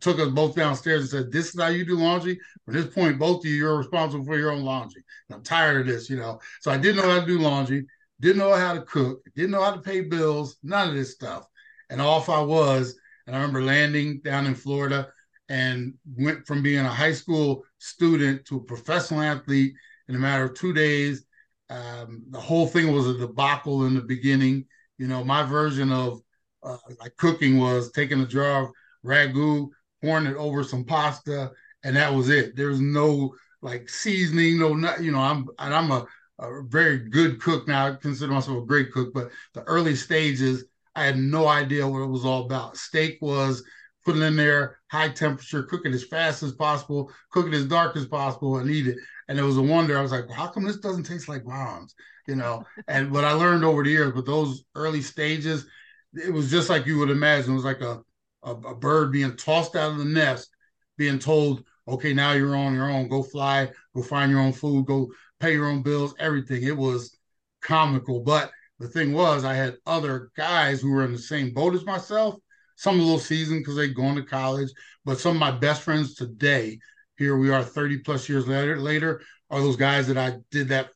took 0.00 0.18
us 0.18 0.28
both 0.28 0.54
downstairs 0.54 1.00
and 1.00 1.10
said, 1.10 1.32
This 1.32 1.54
is 1.54 1.60
how 1.60 1.68
you 1.68 1.84
do 1.84 1.96
laundry. 1.96 2.38
From 2.64 2.74
this 2.74 2.86
point, 2.86 3.18
both 3.18 3.44
of 3.44 3.50
you, 3.50 3.56
you're 3.56 3.78
responsible 3.78 4.24
for 4.24 4.38
your 4.38 4.52
own 4.52 4.62
laundry. 4.62 5.02
And 5.28 5.36
I'm 5.36 5.42
tired 5.42 5.82
of 5.82 5.86
this, 5.86 6.08
you 6.08 6.16
know. 6.16 6.40
So 6.60 6.70
I 6.70 6.78
didn't 6.78 6.96
know 6.96 7.10
how 7.10 7.20
to 7.20 7.26
do 7.26 7.38
laundry 7.38 7.86
didn't 8.20 8.38
know 8.38 8.54
how 8.54 8.74
to 8.74 8.82
cook, 8.82 9.22
didn't 9.36 9.52
know 9.52 9.62
how 9.62 9.74
to 9.74 9.80
pay 9.80 10.00
bills, 10.00 10.56
none 10.62 10.88
of 10.88 10.94
this 10.94 11.12
stuff. 11.12 11.46
And 11.90 12.00
off 12.00 12.28
I 12.28 12.40
was. 12.40 12.98
And 13.26 13.36
I 13.36 13.40
remember 13.40 13.62
landing 13.62 14.20
down 14.24 14.46
in 14.46 14.54
Florida 14.54 15.08
and 15.48 15.94
went 16.16 16.46
from 16.46 16.62
being 16.62 16.84
a 16.84 16.88
high 16.88 17.12
school 17.12 17.64
student 17.78 18.44
to 18.46 18.56
a 18.56 18.64
professional 18.64 19.20
athlete 19.20 19.74
in 20.08 20.14
a 20.14 20.18
matter 20.18 20.44
of 20.44 20.54
two 20.54 20.72
days. 20.72 21.24
Um, 21.70 22.24
the 22.30 22.40
whole 22.40 22.66
thing 22.66 22.92
was 22.92 23.06
a 23.06 23.18
debacle 23.18 23.86
in 23.86 23.94
the 23.94 24.00
beginning. 24.00 24.64
You 24.98 25.06
know, 25.08 25.24
my 25.24 25.42
version 25.44 25.92
of 25.92 26.20
uh, 26.62 26.76
like 27.00 27.16
cooking 27.16 27.58
was 27.58 27.92
taking 27.92 28.20
a 28.20 28.26
jar 28.26 28.64
of 28.64 28.70
ragu, 29.04 29.68
pouring 30.02 30.26
it 30.26 30.36
over 30.36 30.62
some 30.64 30.84
pasta, 30.84 31.50
and 31.84 31.96
that 31.96 32.12
was 32.12 32.28
it. 32.28 32.56
There 32.56 32.68
was 32.68 32.80
no 32.80 33.34
like 33.62 33.88
seasoning, 33.88 34.58
no, 34.58 34.74
nut. 34.74 35.02
you 35.02 35.12
know, 35.12 35.20
I'm 35.20 35.48
and 35.58 35.74
I'm 35.74 35.90
a 35.90 36.06
a 36.38 36.62
very 36.62 36.98
good 36.98 37.40
cook 37.40 37.66
now. 37.66 37.88
I 37.88 37.94
consider 37.96 38.32
myself 38.32 38.62
a 38.62 38.66
great 38.66 38.92
cook, 38.92 39.12
but 39.12 39.30
the 39.54 39.62
early 39.62 39.96
stages, 39.96 40.64
I 40.94 41.04
had 41.04 41.18
no 41.18 41.48
idea 41.48 41.86
what 41.86 42.02
it 42.02 42.06
was 42.06 42.24
all 42.24 42.44
about. 42.44 42.76
Steak 42.76 43.18
was 43.20 43.62
put 44.04 44.16
in 44.16 44.36
there, 44.36 44.78
high 44.90 45.08
temperature, 45.08 45.64
cook 45.64 45.84
it 45.84 45.92
as 45.92 46.04
fast 46.04 46.42
as 46.42 46.52
possible, 46.52 47.10
cook 47.30 47.46
it 47.46 47.54
as 47.54 47.66
dark 47.66 47.96
as 47.96 48.06
possible, 48.06 48.58
and 48.58 48.70
eat 48.70 48.86
it. 48.86 48.98
And 49.28 49.38
it 49.38 49.42
was 49.42 49.58
a 49.58 49.62
wonder. 49.62 49.98
I 49.98 50.02
was 50.02 50.12
like, 50.12 50.26
well, 50.28 50.36
how 50.36 50.46
come 50.46 50.64
this 50.64 50.78
doesn't 50.78 51.04
taste 51.04 51.28
like 51.28 51.42
Ron's? 51.44 51.94
You 52.28 52.36
know, 52.36 52.66
and 52.86 53.10
what 53.10 53.24
I 53.24 53.32
learned 53.32 53.64
over 53.64 53.82
the 53.82 53.90
years 53.90 54.12
but 54.12 54.26
those 54.26 54.62
early 54.74 55.00
stages, 55.00 55.64
it 56.12 56.30
was 56.30 56.50
just 56.50 56.68
like 56.68 56.84
you 56.84 56.98
would 56.98 57.08
imagine. 57.08 57.52
It 57.52 57.56
was 57.56 57.64
like 57.64 57.80
a, 57.80 58.02
a, 58.42 58.50
a 58.50 58.74
bird 58.74 59.12
being 59.12 59.34
tossed 59.34 59.74
out 59.74 59.92
of 59.92 59.98
the 59.98 60.04
nest, 60.04 60.50
being 60.98 61.18
told, 61.18 61.64
okay, 61.88 62.12
now 62.12 62.32
you're 62.32 62.54
on 62.54 62.74
your 62.74 62.90
own. 62.90 63.08
Go 63.08 63.22
fly, 63.22 63.70
go 63.96 64.02
find 64.02 64.30
your 64.30 64.40
own 64.40 64.52
food, 64.52 64.84
go 64.84 65.10
pay 65.40 65.54
your 65.54 65.68
own 65.68 65.82
bills, 65.82 66.14
everything. 66.18 66.62
It 66.64 66.76
was 66.76 67.16
comical, 67.62 68.20
but 68.20 68.50
the 68.78 68.88
thing 68.88 69.14
was, 69.14 69.44
I 69.44 69.54
had 69.54 69.78
other 69.86 70.30
guys 70.36 70.82
who 70.82 70.92
were 70.92 71.04
in 71.06 71.12
the 71.12 71.18
same 71.18 71.54
boat 71.54 71.74
as 71.74 71.86
myself. 71.86 72.36
Some 72.76 73.00
a 73.00 73.02
little 73.02 73.18
seasoned 73.18 73.62
because 73.62 73.76
they'd 73.76 73.94
gone 73.94 74.16
to 74.16 74.22
college, 74.22 74.70
but 75.04 75.18
some 75.18 75.32
of 75.32 75.40
my 75.40 75.50
best 75.50 75.80
friends 75.80 76.14
today, 76.14 76.78
here 77.16 77.38
we 77.38 77.50
are 77.50 77.64
30 77.64 78.00
plus 78.00 78.28
years 78.28 78.46
later, 78.46 78.78
later, 78.78 79.22
are 79.50 79.60
those 79.60 79.76
guys 79.76 80.06
that 80.08 80.18
I 80.18 80.36
did 80.50 80.68
that 80.68 80.90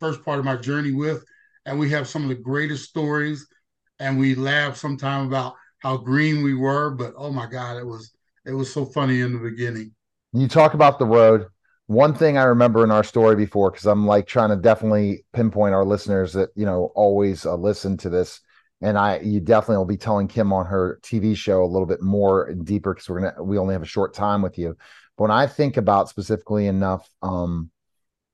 first 0.00 0.24
part 0.24 0.38
of 0.38 0.44
my 0.44 0.56
journey 0.56 0.92
with. 0.92 1.24
And 1.64 1.78
we 1.78 1.90
have 1.90 2.08
some 2.08 2.22
of 2.22 2.28
the 2.28 2.34
greatest 2.34 2.88
stories. 2.88 3.46
And 3.98 4.18
we 4.18 4.34
laugh 4.34 4.76
sometime 4.76 5.26
about 5.26 5.54
how 5.78 5.96
green 5.96 6.42
we 6.42 6.54
were, 6.54 6.90
but 6.90 7.14
oh 7.16 7.30
my 7.30 7.46
God, 7.46 7.76
it 7.76 7.86
was 7.86 8.12
it 8.44 8.52
was 8.52 8.72
so 8.72 8.84
funny 8.84 9.20
in 9.20 9.32
the 9.32 9.38
beginning. 9.38 9.92
You 10.32 10.48
talk 10.48 10.74
about 10.74 10.98
the 10.98 11.06
road. 11.06 11.46
One 11.86 12.14
thing 12.14 12.36
I 12.36 12.44
remember 12.44 12.82
in 12.82 12.90
our 12.90 13.04
story 13.04 13.36
before, 13.36 13.70
because 13.70 13.86
I'm 13.86 14.06
like 14.06 14.26
trying 14.26 14.50
to 14.50 14.56
definitely 14.56 15.24
pinpoint 15.32 15.74
our 15.74 15.84
listeners 15.84 16.32
that 16.32 16.50
you 16.56 16.66
know 16.66 16.92
always 16.94 17.46
uh, 17.46 17.54
listen 17.54 17.96
to 17.98 18.08
this, 18.10 18.40
and 18.80 18.98
I 18.98 19.18
you 19.20 19.40
definitely 19.40 19.78
will 19.78 19.84
be 19.84 19.96
telling 19.96 20.28
Kim 20.28 20.52
on 20.52 20.66
her 20.66 20.98
TV 21.02 21.36
show 21.36 21.62
a 21.62 21.66
little 21.66 21.86
bit 21.86 22.02
more 22.02 22.46
and 22.46 22.66
deeper 22.66 22.94
because 22.94 23.08
we're 23.08 23.20
gonna 23.20 23.42
we 23.42 23.58
only 23.58 23.74
have 23.74 23.82
a 23.82 23.86
short 23.86 24.14
time 24.14 24.42
with 24.42 24.58
you. 24.58 24.76
But 25.16 25.24
when 25.24 25.30
I 25.30 25.46
think 25.46 25.76
about 25.76 26.08
specifically 26.08 26.66
enough, 26.66 27.08
um, 27.22 27.70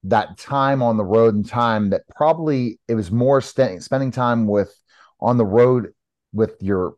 that 0.04 0.36
time 0.36 0.82
on 0.82 0.96
the 0.96 1.04
road 1.04 1.34
and 1.34 1.46
time 1.48 1.90
that 1.90 2.02
probably 2.14 2.78
it 2.88 2.94
was 2.94 3.10
more 3.10 3.40
st- 3.40 3.82
spending 3.82 4.10
time 4.10 4.46
with 4.46 4.74
on 5.20 5.36
the 5.36 5.46
road 5.46 5.92
with 6.32 6.56
your 6.60 6.94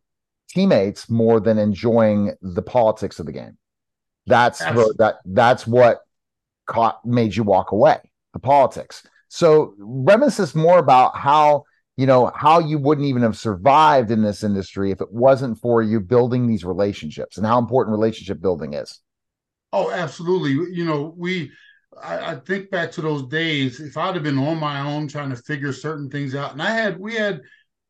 teammates 0.48 1.10
more 1.10 1.40
than 1.40 1.58
enjoying 1.58 2.32
the 2.40 2.62
politics 2.62 3.18
of 3.18 3.26
the 3.26 3.32
game. 3.32 3.58
That's 4.26 4.62
Absolutely. 4.62 4.94
that 4.98 5.16
that's 5.26 5.66
what 5.66 6.00
caught 6.66 7.04
made 7.04 7.36
you 7.36 7.42
walk 7.42 7.72
away, 7.72 7.98
the 8.32 8.38
politics. 8.38 9.02
So 9.28 9.74
reminisce 9.78 10.54
more 10.54 10.78
about 10.78 11.16
how 11.16 11.64
you 11.96 12.06
know 12.06 12.32
how 12.34 12.58
you 12.58 12.78
wouldn't 12.78 13.06
even 13.06 13.22
have 13.22 13.36
survived 13.36 14.10
in 14.10 14.22
this 14.22 14.42
industry 14.42 14.90
if 14.90 15.00
it 15.00 15.12
wasn't 15.12 15.58
for 15.58 15.82
you 15.82 16.00
building 16.00 16.46
these 16.46 16.64
relationships 16.64 17.36
and 17.36 17.46
how 17.46 17.58
important 17.58 17.94
relationship 17.94 18.40
building 18.40 18.72
is. 18.72 19.00
Oh, 19.72 19.90
absolutely. 19.90 20.52
You 20.74 20.84
know, 20.84 21.12
we 21.16 21.50
I, 22.02 22.32
I 22.32 22.34
think 22.36 22.70
back 22.70 22.92
to 22.92 23.00
those 23.00 23.24
days. 23.24 23.80
If 23.80 23.96
I'd 23.96 24.14
have 24.14 24.24
been 24.24 24.38
on 24.38 24.58
my 24.58 24.80
own 24.80 25.08
trying 25.08 25.30
to 25.30 25.36
figure 25.36 25.72
certain 25.72 26.10
things 26.10 26.34
out, 26.34 26.52
and 26.52 26.62
I 26.62 26.70
had 26.70 26.98
we 26.98 27.14
had 27.14 27.42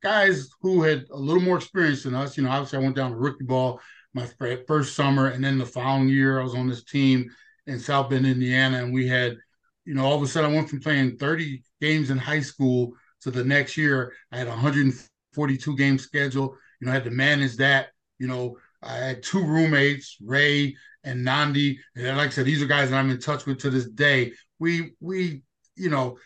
guys 0.03 0.51
who 0.61 0.83
had 0.83 1.07
a 1.11 1.17
little 1.17 1.43
more 1.43 1.57
experience 1.57 2.03
than 2.03 2.15
us. 2.15 2.37
You 2.37 2.45
know, 2.45 2.51
obviously 2.51 2.79
I 2.79 2.83
went 2.83 2.97
down 2.97 3.11
to 3.11 3.17
rookie 3.17 3.45
ball 3.45 3.81
my 4.13 4.29
first 4.67 4.95
summer, 4.95 5.29
and 5.29 5.43
then 5.43 5.59
the 5.59 5.67
following 5.67 6.09
year 6.09 6.39
I 6.39 6.45
was 6.45 6.55
on 6.55 6.69
this 6.69 6.85
team 6.85 7.29
in 7.67 7.81
South 7.81 8.11
Bend, 8.11 8.27
Indiana, 8.27 8.79
and 8.79 8.93
we 8.93 9.09
had, 9.09 9.37
you 9.85 9.95
know, 9.95 10.05
all 10.05 10.17
of 10.17 10.23
a 10.23 10.27
sudden 10.27 10.51
I 10.51 10.55
went 10.55 10.69
from 10.69 10.81
playing 10.81 11.17
30 11.17 11.63
games 11.81 12.11
in 12.11 12.19
high 12.19 12.41
school 12.41 12.93
to 13.23 13.31
the 13.31 13.43
next 13.43 13.77
year 13.77 14.13
I 14.31 14.37
had 14.37 14.47
a 14.47 14.51
142 14.51 15.77
game 15.77 15.99
schedule. 15.99 16.57
You 16.81 16.87
know, 16.87 16.91
I 16.93 16.95
had 16.95 17.05
to 17.05 17.11
manage 17.11 17.57
that. 17.57 17.89
You 18.19 18.29
know, 18.29 18.59
I 18.85 18.97
had 18.97 19.23
two 19.23 19.43
roommates, 19.43 20.17
Ray 20.23 20.77
and 21.05 21.25
Nandi, 21.25 21.79
and 21.97 22.17
like 22.17 22.29
I 22.29 22.31
said, 22.31 22.47
these 22.47 22.63
are 22.63 22.67
guys 22.67 22.91
that 22.91 22.97
I'm 22.97 23.11
in 23.11 23.19
touch 23.19 23.47
with 23.47 23.59
to 23.61 23.71
this 23.71 23.87
day. 23.87 24.33
We 24.59 24.93
we 25.01 25.43
you 25.77 25.91
know 25.91 26.19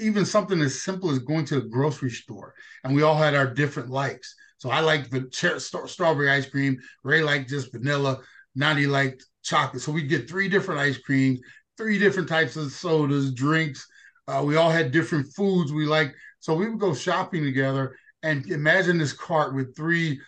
even 0.00 0.24
something 0.24 0.60
as 0.60 0.82
simple 0.82 1.10
as 1.10 1.18
going 1.18 1.44
to 1.46 1.60
the 1.60 1.68
grocery 1.68 2.10
store, 2.10 2.54
and 2.84 2.94
we 2.94 3.02
all 3.02 3.16
had 3.16 3.34
our 3.34 3.46
different 3.46 3.90
likes. 3.90 4.34
So 4.58 4.70
I 4.70 4.80
liked 4.80 5.10
the 5.10 5.58
strawberry 5.86 6.30
ice 6.30 6.46
cream. 6.46 6.78
Ray 7.02 7.22
liked 7.22 7.48
just 7.48 7.72
vanilla. 7.72 8.20
Nandi 8.54 8.86
liked 8.86 9.24
chocolate. 9.42 9.82
So 9.82 9.92
we 9.92 10.02
get 10.02 10.28
three 10.28 10.48
different 10.48 10.80
ice 10.80 10.98
creams, 10.98 11.40
three 11.76 11.98
different 11.98 12.28
types 12.28 12.56
of 12.56 12.70
sodas, 12.72 13.32
drinks. 13.32 13.86
Uh, 14.28 14.42
we 14.44 14.56
all 14.56 14.70
had 14.70 14.92
different 14.92 15.32
foods 15.34 15.72
we 15.72 15.86
liked. 15.86 16.14
So 16.40 16.54
we 16.54 16.68
would 16.68 16.78
go 16.78 16.94
shopping 16.94 17.42
together 17.42 17.96
and 18.22 18.46
imagine 18.50 18.98
this 18.98 19.12
cart 19.12 19.54
with 19.54 19.74
three 19.74 20.20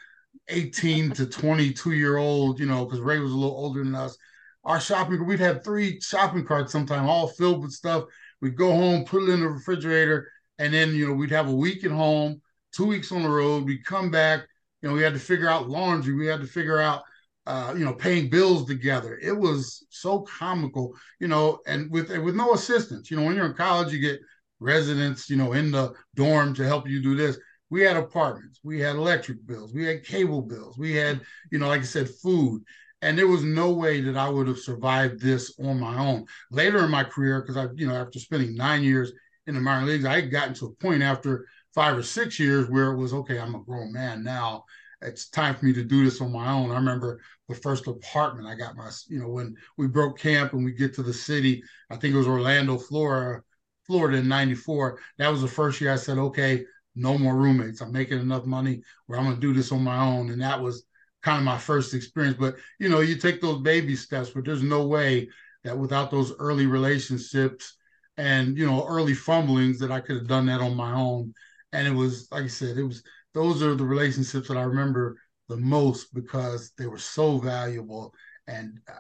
18 0.53 1.11
to 1.13 1.27
22 1.27 1.93
year 1.93 2.17
old, 2.17 2.61
you 2.61 2.67
know, 2.67 2.85
because 2.85 3.01
Ray 3.01 3.19
was 3.19 3.33
a 3.33 3.37
little 3.37 3.57
older 3.57 3.83
than 3.83 3.95
us. 3.95 4.17
Our 4.65 4.81
shopping, 4.81 5.27
we'd 5.27 5.41
have 5.41 5.65
three 5.65 6.01
shopping 6.01 6.45
carts 6.45 6.73
sometime, 6.73 7.07
all 7.07 7.29
filled 7.29 7.63
with 7.63 7.73
stuff. 7.73 8.05
We'd 8.41 8.57
go 8.57 8.73
home, 8.73 9.05
put 9.05 9.23
it 9.23 9.31
in 9.31 9.41
the 9.41 9.49
refrigerator, 9.49 10.31
and 10.59 10.73
then, 10.73 10.95
you 10.95 11.09
know, 11.09 11.15
we'd 11.15 11.31
have 11.31 11.49
a 11.49 11.55
week 11.55 11.85
at 11.85 11.91
home, 11.91 12.41
two 12.73 12.87
weeks 12.87 13.11
on 13.11 13.23
the 13.23 13.29
road. 13.29 13.65
We'd 13.65 13.85
come 13.85 14.11
back, 14.11 14.47
you 14.81 14.89
know, 14.89 14.95
we 14.95 15.03
had 15.03 15.15
to 15.15 15.21
figure 15.21 15.49
out 15.49 15.69
laundry. 15.69 16.15
We 16.15 16.27
had 16.27 16.41
to 16.41 16.47
figure 16.47 16.81
out 16.81 17.03
uh, 17.47 17.75
you 17.77 17.85
know, 17.85 17.93
paying 17.93 18.29
bills 18.29 18.67
together. 18.67 19.19
It 19.21 19.37
was 19.37 19.85
so 19.91 20.21
comical, 20.21 20.95
you 21.19 21.29
know, 21.29 21.59
and 21.67 21.91
with 21.91 22.11
with 22.19 22.37
no 22.37 22.55
assistance. 22.55 23.11
You 23.11 23.17
know, 23.17 23.25
when 23.25 23.35
you're 23.35 23.47
in 23.47 23.55
college, 23.55 23.93
you 23.93 23.99
get 23.99 24.21
residents, 24.61 25.29
you 25.29 25.37
know, 25.37 25.53
in 25.53 25.73
the 25.73 25.93
dorm 26.15 26.55
to 26.55 26.65
help 26.65 26.89
you 26.89 27.03
do 27.03 27.17
this. 27.17 27.39
We 27.73 27.83
had 27.83 27.97
apartments, 27.97 28.61
we 28.63 28.81
had 28.81 28.97
electric 28.97 29.47
bills, 29.47 29.73
we 29.73 29.85
had 29.85 30.05
cable 30.05 30.43
bills, 30.43 30.77
we 30.77 30.95
had, 30.95 31.21
you 31.51 31.59
know, 31.59 31.69
like 31.69 31.81
I 31.81 31.85
said, 31.85 32.11
food. 32.23 32.63
And 33.01 33.19
there 33.19 33.27
was 33.27 33.43
no 33.43 33.73
way 33.73 34.01
that 34.03 34.17
I 34.17 34.29
would 34.29 34.47
have 34.47 34.59
survived 34.59 35.21
this 35.21 35.59
on 35.59 35.81
my 35.81 35.99
own. 35.99 36.27
Later 36.51 36.85
in 36.85 36.91
my 36.91 37.03
career, 37.03 37.41
because 37.41 37.57
I, 37.57 37.69
you 37.75 37.89
know, 37.89 37.97
after 37.97 38.19
spending 38.19 38.55
nine 38.55 38.83
years 38.85 39.13
in 39.47 39.55
the 39.55 39.61
minor 39.61 39.87
leagues, 39.87 40.05
I 40.05 40.21
had 40.21 40.31
gotten 40.31 40.55
to 40.55 40.67
a 40.67 40.73
point 40.85 41.03
after 41.03 41.47
five 41.75 41.97
or 41.97 42.03
six 42.03 42.39
years 42.39 42.69
where 42.69 42.93
it 42.93 42.99
was 42.99 43.15
okay, 43.15 43.41
I'm 43.41 43.55
a 43.55 43.65
grown 43.65 43.93
man 43.93 44.23
now 44.23 44.65
it's 45.03 45.29
time 45.29 45.55
for 45.55 45.67
me 45.67 45.73
to 45.73 45.85
do 45.85 46.05
this 46.05 46.21
on 46.21 46.33
my 46.33 46.51
own. 46.51 46.71
I 46.71 46.77
remember 46.77 47.21
the 47.49 47.55
first 47.55 47.87
apartment 47.87 48.47
I 48.47 48.55
got 48.55 48.77
my, 48.77 48.91
you 49.09 49.19
know, 49.19 49.29
when 49.29 49.57
we 49.77 49.89
broke 49.89 50.19
camp 50.19 50.53
and 50.53 50.65
we 50.65 50.73
get 50.73 50.95
to 50.95 51.03
the 51.03 51.13
city, 51.13 51.63
I 51.91 51.97
think 51.97 52.15
it 52.15 52.19
was 52.19 52.29
Orlando, 52.29 52.79
Florida, 52.79 53.43
Florida 53.87 54.19
in 54.19 54.29
94. 54.29 54.99
That 55.19 55.31
was 55.31 55.43
the 55.43 55.49
first 55.49 55.81
year 55.81 55.93
I 55.93 55.97
said, 55.97 56.19
okay, 56.19 56.65
no 56.95 57.17
more 57.19 57.37
roommates. 57.37 57.81
I'm 57.81 57.93
making 57.93 58.21
enough 58.21 58.45
money 58.45 58.83
where 59.07 59.19
I'm 59.19 59.25
going 59.25 59.37
to 59.37 59.41
do 59.41 59.53
this 59.53 59.73
on 59.73 59.83
my 59.83 59.99
own. 59.99 60.31
And 60.31 60.41
that 60.43 60.61
was 60.61 60.85
kind 61.23 61.39
of 61.39 61.45
my 61.45 61.59
first 61.59 61.95
experience. 61.95 62.37
But, 62.39 62.57
you 62.79 62.89
know, 62.89 63.01
you 63.01 63.17
take 63.17 63.41
those 63.41 63.63
baby 63.63 63.97
steps, 63.97 64.31
but 64.31 64.45
there's 64.45 64.63
no 64.63 64.87
way 64.87 65.29
that 65.65 65.79
without 65.79 66.11
those 66.11 66.33
early 66.39 66.67
relationships 66.67 67.77
and, 68.17 68.57
you 68.59 68.67
know, 68.67 68.87
early 68.87 69.15
fumblings 69.15 69.79
that 69.79 69.91
I 69.91 70.01
could 70.01 70.17
have 70.17 70.27
done 70.27 70.47
that 70.47 70.61
on 70.61 70.77
my 70.77 70.93
own. 70.93 71.33
And 71.73 71.87
it 71.87 71.93
was, 71.93 72.29
like 72.31 72.45
I 72.45 72.49
said, 72.49 72.77
it 72.77 72.83
was, 72.83 73.03
those 73.33 73.63
are 73.63 73.75
the 73.75 73.85
relationships 73.85 74.49
that 74.49 74.59
I 74.59 74.63
remember 74.63 75.17
the 75.49 75.57
most 75.57 76.13
because 76.13 76.73
they 76.77 76.87
were 76.87 76.99
so 76.99 77.39
valuable. 77.39 78.13
And 78.47 78.81
uh, 78.89 78.99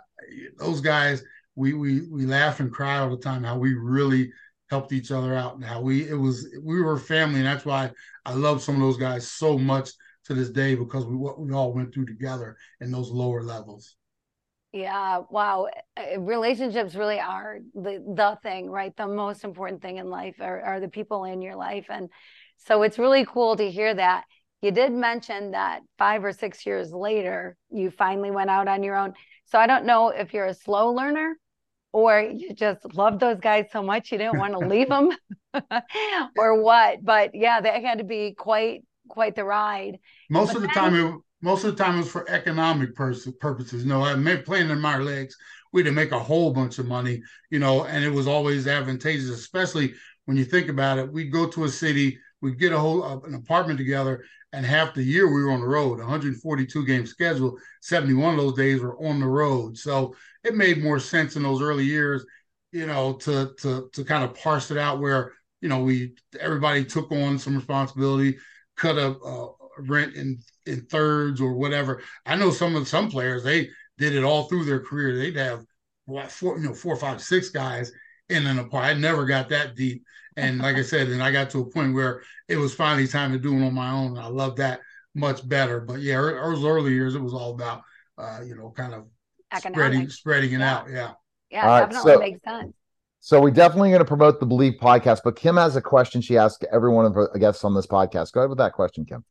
those 0.58 0.80
guys, 0.80 1.22
we 1.54 1.75
we 1.75 2.02
we 2.08 2.25
laugh 2.25 2.61
and 2.61 2.72
cry 2.72 2.99
all 2.99 3.11
the 3.11 3.22
time 3.22 3.44
how 3.44 3.58
we 3.58 3.75
really 3.75 4.32
helped 4.73 4.93
each 4.93 5.11
other 5.11 5.35
out 5.35 5.55
and 5.55 5.62
how 5.62 5.83
we 5.83 6.09
it 6.09 6.14
was 6.14 6.49
we 6.62 6.81
were 6.81 6.97
family 6.97 7.41
and 7.41 7.47
that's 7.47 7.67
why 7.67 7.91
I 8.25 8.33
love 8.33 8.62
some 8.62 8.76
of 8.76 8.81
those 8.81 8.97
guys 8.97 9.31
so 9.31 9.59
much 9.59 9.91
to 10.25 10.33
this 10.33 10.49
day 10.49 10.75
because 10.75 11.05
we 11.05 11.14
what 11.14 11.38
we 11.38 11.52
all 11.52 11.75
went 11.75 11.93
through 11.93 12.07
together 12.07 12.57
in 12.81 12.91
those 12.91 13.11
lower 13.11 13.43
levels. 13.43 13.97
Yeah, 14.73 15.25
wow. 15.29 15.69
Uh, 15.95 16.21
relationships 16.21 16.95
really 16.95 17.21
are 17.21 17.59
the 17.75 18.02
the 18.17 18.38
thing, 18.43 18.71
right? 18.71 18.97
The 18.97 19.07
most 19.07 19.45
important 19.45 19.83
thing 19.83 19.99
in 19.99 20.09
life 20.09 20.37
are, 20.41 20.62
are 20.62 20.81
the 20.81 20.88
people 20.88 21.25
in 21.25 21.43
your 21.43 21.57
life. 21.57 21.88
And 21.91 22.09
so 22.57 22.83
it's 22.83 22.99
really 22.99 23.26
cool 23.26 23.57
to 23.57 23.71
hear 23.71 23.93
that. 23.93 24.25
You 24.62 24.71
did 24.71 24.91
mention 24.91 25.50
that 25.50 25.81
five 25.99 26.25
or 26.25 26.33
six 26.33 26.64
years 26.64 26.93
later, 26.95 27.59
you 27.71 27.91
finally 27.91 28.31
went 28.31 28.49
out 28.49 28.69
on 28.69 28.83
your 28.83 28.97
own. 28.97 29.12
So 29.45 29.59
I 29.59 29.67
don't 29.67 29.85
know 29.85 30.09
if 30.09 30.33
you're 30.33 30.47
a 30.47 30.55
slow 30.55 30.95
learner 30.95 31.37
or 31.92 32.20
you 32.20 32.54
just 32.54 32.94
love 32.94 33.18
those 33.18 33.38
guys 33.40 33.66
so 33.72 33.82
much 33.82 34.12
you 34.12 34.18
didn't 34.18 34.38
want 34.38 34.52
to 34.54 34.66
leave 34.66 34.88
them 34.88 35.11
or 36.38 36.62
what. 36.62 37.04
But 37.04 37.34
yeah, 37.34 37.61
that 37.61 37.84
had 37.84 37.99
to 37.99 38.04
be 38.04 38.32
quite 38.32 38.82
quite 39.08 39.37
the 39.37 39.44
ride. 39.44 39.99
Most 40.30 40.49
but 40.49 40.56
of 40.56 40.62
the 40.62 40.68
then, 40.68 40.76
time, 40.76 40.94
it, 40.94 41.14
most 41.42 41.64
of 41.64 41.76
the 41.76 41.82
time 41.82 41.96
it 41.96 41.99
was 41.99 42.11
for 42.11 42.28
economic 42.30 42.94
pers- 42.94 43.28
purposes. 43.40 43.82
You 43.84 43.90
know, 43.90 44.02
I 44.02 44.14
made 44.14 44.44
playing 44.44 44.70
in 44.70 44.80
my 44.80 44.96
legs, 44.96 45.37
we 45.72 45.82
didn't 45.82 45.96
make 45.96 46.12
a 46.12 46.18
whole 46.18 46.52
bunch 46.52 46.78
of 46.78 46.87
money. 46.87 47.22
You 47.50 47.58
know, 47.58 47.84
and 47.84 48.04
it 48.04 48.11
was 48.11 48.26
always 48.26 48.66
advantageous, 48.66 49.28
especially 49.28 49.94
when 50.25 50.37
you 50.37 50.44
think 50.44 50.68
about 50.68 50.99
it. 50.99 51.12
We'd 51.12 51.32
go 51.32 51.46
to 51.49 51.64
a 51.64 51.68
city 51.68 52.18
we'd 52.42 52.58
get 52.58 52.72
a 52.72 52.78
whole 52.78 53.02
uh, 53.02 53.18
an 53.20 53.34
apartment 53.34 53.78
together, 53.78 54.25
and 54.52 54.66
half 54.66 54.94
the 54.94 55.02
year 55.02 55.32
we 55.32 55.42
were 55.42 55.52
on 55.52 55.61
the 55.61 55.66
road. 55.66 55.99
142 55.99 56.84
game 56.84 57.06
schedule, 57.06 57.56
71 57.80 58.34
of 58.34 58.40
those 58.40 58.56
days 58.56 58.80
were 58.80 58.99
on 59.02 59.20
the 59.20 59.26
road. 59.26 59.78
So 59.78 60.14
it 60.44 60.54
made 60.54 60.82
more 60.82 60.99
sense 60.99 61.37
in 61.37 61.42
those 61.42 61.62
early 61.62 61.84
years, 61.84 62.26
you 62.72 62.87
know, 62.87 63.14
to 63.14 63.54
to 63.61 63.88
to 63.92 64.04
kind 64.04 64.25
of 64.25 64.34
parse 64.34 64.70
it 64.70 64.76
out 64.76 65.00
where 65.00 65.32
you 65.61 65.68
know 65.68 65.82
we 65.82 66.14
everybody 66.38 66.84
took 66.84 67.11
on 67.12 67.38
some 67.38 67.56
responsibility, 67.56 68.37
cut 68.76 68.99
a, 68.99 69.11
a 69.12 69.52
rent 69.78 70.14
in 70.14 70.40
in 70.66 70.82
thirds 70.87 71.40
or 71.40 71.54
whatever. 71.54 72.02
I 72.26 72.37
know 72.37 72.50
some 72.50 72.76
of 72.76 72.88
some 72.88 73.11
players 73.11 73.44
they 73.44 73.70
did 73.99 74.14
it 74.14 74.25
all 74.25 74.44
through 74.44 74.64
their 74.64 74.80
career. 74.80 75.16
They'd 75.16 75.37
have 75.37 75.64
what 76.06 76.30
four 76.30 76.58
you 76.58 76.64
know 76.68 76.75
four, 76.75 76.96
five, 76.96 77.22
six 77.22 77.50
guys 77.50 77.92
in 78.32 78.46
an 78.46 78.58
apartment. 78.58 78.96
I 78.96 79.00
never 79.00 79.24
got 79.26 79.48
that 79.50 79.74
deep. 79.76 80.04
And 80.36 80.58
like 80.60 80.76
I 80.76 80.82
said, 80.82 81.08
and 81.08 81.22
I 81.22 81.30
got 81.30 81.50
to 81.50 81.60
a 81.60 81.64
point 81.70 81.94
where 81.94 82.22
it 82.48 82.56
was 82.56 82.74
finally 82.74 83.06
time 83.06 83.32
to 83.32 83.38
do 83.38 83.54
it 83.56 83.64
on 83.66 83.74
my 83.74 83.90
own. 83.92 84.16
I 84.18 84.26
love 84.28 84.56
that 84.56 84.80
much 85.14 85.46
better. 85.46 85.80
But 85.80 86.00
yeah, 86.00 86.16
those 86.20 86.64
early 86.64 86.92
years, 86.92 87.14
it 87.14 87.20
was 87.22 87.34
all 87.34 87.52
about, 87.52 87.82
uh, 88.18 88.40
you 88.44 88.56
know, 88.56 88.70
kind 88.70 88.94
of 88.94 89.06
Economics. 89.52 89.74
spreading, 89.76 90.08
spreading 90.10 90.52
it 90.54 90.58
Yeah. 90.60 90.74
out. 90.74 90.86
Yeah. 90.90 91.12
Yeah, 91.50 91.62
All 91.62 91.80
right, 91.80 91.90
definitely 91.90 92.12
so- 92.14 92.18
makes 92.18 92.42
sense. 92.44 92.72
So 93.24 93.40
we're 93.40 93.50
definitely 93.52 93.90
going 93.90 94.00
to 94.00 94.04
promote 94.06 94.40
the 94.40 94.46
Believe 94.46 94.80
podcast. 94.80 95.20
But 95.22 95.36
Kim 95.36 95.56
has 95.56 95.76
a 95.76 95.82
question 95.82 96.20
she 96.22 96.36
asked 96.36 96.64
every 96.72 96.90
one 96.90 97.04
of 97.04 97.14
her 97.14 97.28
guests 97.38 97.62
on 97.62 97.72
this 97.72 97.86
podcast. 97.86 98.32
Go 98.32 98.40
ahead 98.40 98.48
with 98.48 98.58
that 98.58 98.72
question, 98.72 99.04
Kim. 99.04 99.24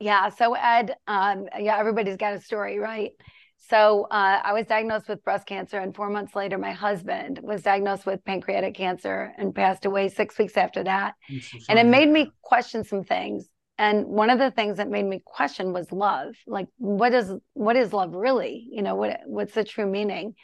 Yeah. 0.00 0.28
So 0.28 0.52
Ed, 0.54 0.94
um, 1.06 1.46
yeah, 1.58 1.78
everybody's 1.78 2.16
got 2.18 2.34
a 2.34 2.40
story, 2.40 2.78
right? 2.78 3.12
So 3.58 4.06
uh, 4.10 4.40
I 4.42 4.52
was 4.52 4.66
diagnosed 4.66 5.08
with 5.08 5.22
breast 5.24 5.46
cancer, 5.46 5.78
and 5.78 5.94
four 5.94 6.08
months 6.10 6.34
later, 6.34 6.56
my 6.58 6.72
husband 6.72 7.40
was 7.42 7.62
diagnosed 7.62 8.06
with 8.06 8.24
pancreatic 8.24 8.74
cancer 8.74 9.32
and 9.36 9.54
passed 9.54 9.84
away 9.84 10.08
six 10.08 10.38
weeks 10.38 10.56
after 10.56 10.84
that. 10.84 11.14
So 11.28 11.58
and 11.68 11.78
it 11.78 11.86
made 11.86 12.08
me 12.08 12.32
question 12.42 12.84
some 12.84 13.04
things. 13.04 13.48
And 13.76 14.06
one 14.06 14.30
of 14.30 14.38
the 14.38 14.50
things 14.50 14.78
that 14.78 14.88
made 14.88 15.04
me 15.04 15.22
question 15.24 15.72
was 15.72 15.92
love. 15.92 16.34
Like, 16.46 16.68
what 16.78 17.12
is 17.12 17.32
what 17.52 17.76
is 17.76 17.92
love 17.92 18.14
really? 18.14 18.66
You 18.70 18.82
know, 18.82 18.94
what 18.94 19.20
what's 19.26 19.54
the 19.54 19.64
true 19.64 19.86
meaning? 19.86 20.34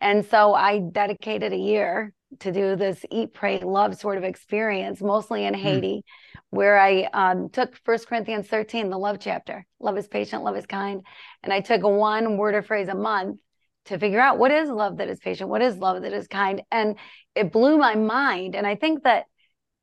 And 0.00 0.24
so 0.26 0.54
I 0.54 0.78
dedicated 0.78 1.52
a 1.52 1.56
year 1.56 2.12
to 2.40 2.52
do 2.52 2.76
this 2.76 3.04
eat, 3.10 3.34
pray, 3.34 3.58
love 3.60 3.96
sort 3.96 4.18
of 4.18 4.24
experience, 4.24 5.00
mostly 5.00 5.44
in 5.44 5.54
mm. 5.54 5.60
Haiti, 5.60 6.04
where 6.50 6.78
I 6.78 7.08
um, 7.12 7.48
took 7.48 7.76
First 7.84 8.06
Corinthians 8.06 8.46
13, 8.48 8.90
the 8.90 8.98
love 8.98 9.18
chapter. 9.20 9.66
Love 9.80 9.98
is 9.98 10.08
patient, 10.08 10.42
love 10.42 10.56
is 10.56 10.66
kind. 10.66 11.02
And 11.42 11.52
I 11.52 11.60
took 11.60 11.82
one 11.82 12.36
word 12.36 12.54
or 12.54 12.62
phrase 12.62 12.88
a 12.88 12.94
month 12.94 13.38
to 13.86 13.98
figure 13.98 14.20
out 14.20 14.38
what 14.38 14.50
is 14.50 14.68
love 14.68 14.98
that 14.98 15.08
is 15.08 15.18
patient, 15.18 15.50
what 15.50 15.62
is 15.62 15.76
love 15.76 16.02
that 16.02 16.12
is 16.12 16.28
kind. 16.28 16.62
And 16.70 16.96
it 17.34 17.52
blew 17.52 17.78
my 17.78 17.94
mind. 17.94 18.54
And 18.54 18.66
I 18.66 18.76
think 18.76 19.02
that 19.04 19.24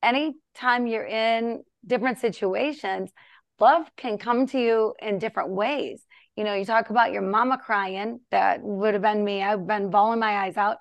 anytime 0.01 0.87
you're 0.87 1.05
in 1.05 1.63
different 1.85 2.19
situations, 2.19 3.11
love 3.59 3.85
can 3.97 4.17
come 4.17 4.47
to 4.47 4.59
you 4.59 4.93
in 5.01 5.19
different 5.19 5.49
ways 5.49 6.05
you 6.39 6.45
know, 6.45 6.53
you 6.53 6.63
talk 6.63 6.89
about 6.89 7.11
your 7.11 7.21
mama 7.21 7.57
crying, 7.57 8.21
that 8.31 8.61
would 8.63 8.93
have 8.93 9.03
been 9.03 9.25
me. 9.25 9.43
I've 9.43 9.67
been 9.67 9.89
bawling 9.89 10.21
my 10.21 10.45
eyes 10.45 10.55
out. 10.55 10.77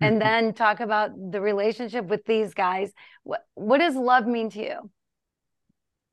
And 0.00 0.20
mm-hmm. 0.20 0.44
then 0.44 0.54
talk 0.54 0.80
about 0.80 1.10
the 1.30 1.40
relationship 1.40 2.06
with 2.06 2.24
these 2.24 2.54
guys. 2.54 2.92
What 3.22 3.44
what 3.54 3.78
does 3.78 3.96
love 3.96 4.26
mean 4.26 4.50
to 4.50 4.60
you? 4.60 4.90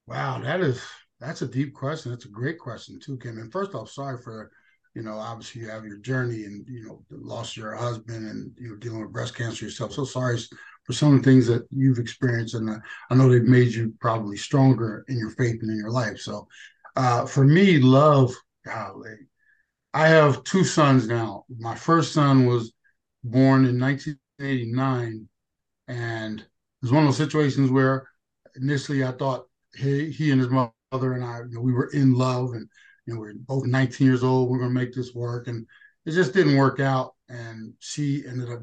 Wow, 0.08 0.39
that 0.39 0.62
is 0.62 0.82
that's 1.20 1.41
a 1.41 1.48
deep 1.48 1.74
question. 1.74 2.12
That's 2.12 2.25
a 2.25 2.29
great 2.29 2.60
question 2.60 3.00
too, 3.00 3.17
Kim. 3.17 3.38
And 3.38 3.51
first 3.51 3.74
off, 3.74 3.89
sorry 3.89 4.22
for 4.22 4.51
you 4.98 5.03
know, 5.03 5.20
obviously 5.20 5.62
you 5.62 5.70
have 5.70 5.86
your 5.86 6.00
journey 6.00 6.46
and 6.46 6.67
you 6.67 6.84
know 6.84 7.03
lost 7.12 7.56
your 7.56 7.75
husband 7.75 8.27
and 8.27 8.51
you 8.58 8.70
know 8.70 8.75
dealing 8.77 9.01
with 9.01 9.13
breast 9.13 9.36
cancer 9.36 9.65
yourself. 9.65 9.94
So 9.94 10.06
sorry 10.06 10.39
for 10.86 10.94
some 10.94 11.13
of 11.13 11.24
the 11.24 11.29
things 11.29 11.46
that 11.48 11.67
you've 11.70 12.00
experienced, 12.00 12.56
and 12.56 12.67
I, 12.67 12.77
I 13.12 13.15
know 13.15 13.29
they've 13.29 13.44
made 13.44 13.74
you 13.74 13.94
probably 14.00 14.38
stronger 14.38 15.06
in 15.08 15.20
your 15.20 15.29
faith 15.32 15.62
and 15.62 15.70
in 15.70 15.77
your 15.77 15.91
life. 15.91 16.17
So 16.17 16.48
uh, 16.96 17.27
for 17.27 17.44
me, 17.44 17.77
love 17.77 18.34
golly. 18.65 19.17
I 19.94 20.08
have 20.08 20.44
two 20.44 20.63
sons 20.63 21.08
now. 21.08 21.46
My 21.60 21.75
first 21.75 22.13
son 22.13 22.48
was 22.48 22.74
born 23.24 23.66
in 23.66 23.80
1989, 23.80 25.28
and 25.88 26.40
it 26.40 26.48
was 26.82 26.92
one 26.92 27.04
of 27.04 27.08
those 27.10 27.18
situations 27.18 27.72
where 27.72 28.08
initially 28.56 29.04
I 29.04 29.12
thought 29.12 29.48
he, 29.76 30.12
he 30.12 30.32
and 30.32 30.42
his 30.42 30.50
mother 30.50 31.14
and 31.14 31.24
I, 31.24 31.40
you 31.40 31.56
know, 31.56 31.62
we 31.62 31.74
were 31.74 31.90
in 31.94 32.14
love, 32.14 32.54
and 32.54 32.68
you 33.06 33.14
know, 33.14 33.22
we 33.22 33.30
are 33.30 33.34
both 33.36 33.66
19 33.66 34.06
years 34.06 34.24
old. 34.24 34.50
We're 34.50 34.60
going 34.60 34.70
to 34.70 34.80
make 34.80 34.94
this 34.94 35.14
work, 35.14 35.48
and 35.48 35.66
it 36.06 36.12
just 36.12 36.34
didn't 36.34 36.58
work 36.58 36.80
out. 36.80 37.14
And 37.30 37.74
she 37.80 38.24
ended 38.28 38.50
up 38.50 38.62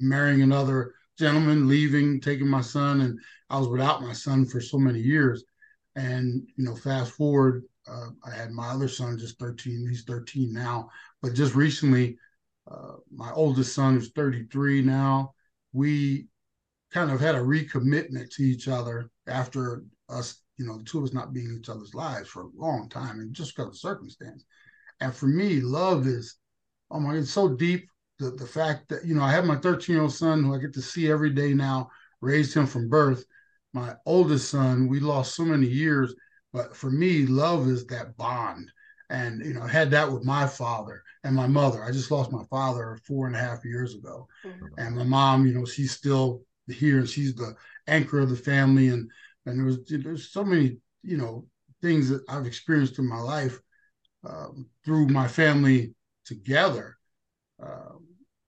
marrying 0.00 0.42
another 0.42 0.94
gentleman, 1.18 1.68
leaving, 1.68 2.20
taking 2.20 2.48
my 2.48 2.60
son, 2.60 3.02
and 3.02 3.18
I 3.50 3.58
was 3.58 3.68
without 3.68 4.02
my 4.02 4.12
son 4.12 4.46
for 4.46 4.60
so 4.60 4.78
many 4.78 5.00
years. 5.00 5.44
And 5.96 6.46
you 6.56 6.64
know, 6.64 6.74
fast 6.74 7.12
forward 7.12 7.64
uh, 7.90 8.10
I 8.24 8.30
had 8.30 8.52
my 8.52 8.68
other 8.68 8.88
son, 8.88 9.18
just 9.18 9.38
13. 9.38 9.86
He's 9.88 10.04
13 10.04 10.52
now. 10.52 10.90
But 11.22 11.34
just 11.34 11.54
recently, 11.54 12.18
uh, 12.70 12.96
my 13.12 13.30
oldest 13.32 13.74
son, 13.74 13.94
who's 13.94 14.10
33 14.12 14.82
now, 14.82 15.34
we 15.72 16.26
kind 16.92 17.10
of 17.10 17.20
had 17.20 17.34
a 17.34 17.40
recommitment 17.40 18.30
to 18.30 18.42
each 18.42 18.68
other 18.68 19.10
after 19.26 19.84
us, 20.08 20.42
you 20.56 20.66
know, 20.66 20.78
the 20.78 20.84
two 20.84 20.98
of 20.98 21.04
us 21.04 21.12
not 21.12 21.32
being 21.32 21.46
in 21.46 21.58
each 21.58 21.68
other's 21.68 21.94
lives 21.94 22.28
for 22.28 22.42
a 22.42 22.50
long 22.56 22.88
time 22.88 23.20
and 23.20 23.34
just 23.34 23.54
because 23.54 23.68
of 23.68 23.78
circumstance. 23.78 24.44
And 25.00 25.14
for 25.14 25.26
me, 25.26 25.60
love 25.60 26.06
is, 26.06 26.36
oh 26.90 27.00
my, 27.00 27.14
it's 27.16 27.30
so 27.30 27.48
deep. 27.48 27.88
The, 28.18 28.30
the 28.32 28.46
fact 28.46 28.88
that, 28.90 29.04
you 29.04 29.14
know, 29.14 29.22
I 29.22 29.30
have 29.32 29.44
my 29.44 29.56
13 29.56 29.94
year 29.94 30.02
old 30.02 30.12
son 30.12 30.44
who 30.44 30.54
I 30.54 30.58
get 30.58 30.74
to 30.74 30.82
see 30.82 31.10
every 31.10 31.30
day 31.30 31.54
now, 31.54 31.90
raised 32.20 32.54
him 32.54 32.66
from 32.66 32.88
birth. 32.88 33.24
My 33.72 33.94
oldest 34.04 34.50
son, 34.50 34.88
we 34.88 35.00
lost 35.00 35.34
so 35.34 35.44
many 35.44 35.66
years 35.66 36.14
but 36.52 36.76
for 36.76 36.90
me, 36.90 37.26
love 37.26 37.68
is 37.68 37.86
that 37.86 38.16
bond. 38.16 38.70
And, 39.10 39.44
you 39.44 39.52
know, 39.52 39.62
had 39.62 39.90
that 39.90 40.10
with 40.10 40.24
my 40.24 40.46
father 40.46 41.02
and 41.24 41.34
my 41.34 41.48
mother. 41.48 41.82
I 41.84 41.90
just 41.90 42.10
lost 42.10 42.30
my 42.30 42.44
father 42.48 42.98
four 43.04 43.26
and 43.26 43.34
a 43.34 43.40
half 43.40 43.64
years 43.64 43.94
ago. 43.94 44.28
Mm-hmm. 44.44 44.66
And 44.78 44.96
my 44.96 45.02
mom, 45.02 45.46
you 45.46 45.52
know, 45.52 45.64
she's 45.64 45.90
still 45.90 46.42
here 46.68 46.98
and 46.98 47.08
she's 47.08 47.34
the 47.34 47.54
anchor 47.88 48.20
of 48.20 48.30
the 48.30 48.36
family. 48.36 48.88
And, 48.88 49.10
and 49.46 49.58
there 49.58 49.66
was, 49.66 49.78
there's 49.88 50.30
so 50.30 50.44
many, 50.44 50.78
you 51.02 51.16
know, 51.16 51.44
things 51.82 52.08
that 52.08 52.22
I've 52.28 52.46
experienced 52.46 52.98
in 52.98 53.08
my 53.08 53.18
life 53.18 53.58
um, 54.24 54.68
through 54.84 55.08
my 55.08 55.26
family 55.26 55.92
together. 56.24 56.96
Uh, 57.60 57.96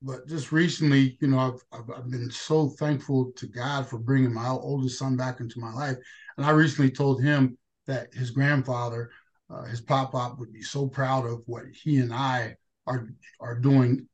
but 0.00 0.28
just 0.28 0.52
recently, 0.52 1.18
you 1.20 1.28
know, 1.28 1.38
I've, 1.38 1.64
I've, 1.72 1.90
I've, 1.90 2.10
been 2.10 2.30
so 2.30 2.68
thankful 2.68 3.32
to 3.36 3.46
God 3.46 3.88
for 3.88 3.98
bringing 3.98 4.32
my 4.32 4.48
oldest 4.48 4.98
son 4.98 5.16
back 5.16 5.40
into 5.40 5.60
my 5.60 5.72
life. 5.72 5.96
And 6.36 6.46
I 6.46 6.50
recently 6.50 6.90
told 6.90 7.22
him, 7.22 7.58
that 7.86 8.12
his 8.14 8.30
grandfather, 8.30 9.10
uh, 9.52 9.64
his 9.64 9.80
pop 9.80 10.12
pop, 10.12 10.38
would 10.38 10.52
be 10.52 10.62
so 10.62 10.86
proud 10.86 11.26
of 11.26 11.42
what 11.46 11.64
he 11.72 11.98
and 11.98 12.12
I 12.12 12.56
are 12.86 13.08
are 13.40 13.58
doing 13.58 14.08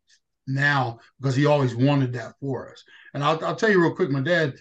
now 0.47 0.99
because 1.21 1.37
he 1.37 1.47
always 1.47 1.75
wanted 1.75 2.13
that 2.15 2.35
for 2.41 2.71
us. 2.71 2.83
And 3.15 3.23
I'll, 3.23 3.43
I'll 3.45 3.57
tell 3.57 3.71
you 3.71 3.81
real 3.81 3.95
quick, 3.95 4.11
my 4.11 4.21
dad, 4.21 4.55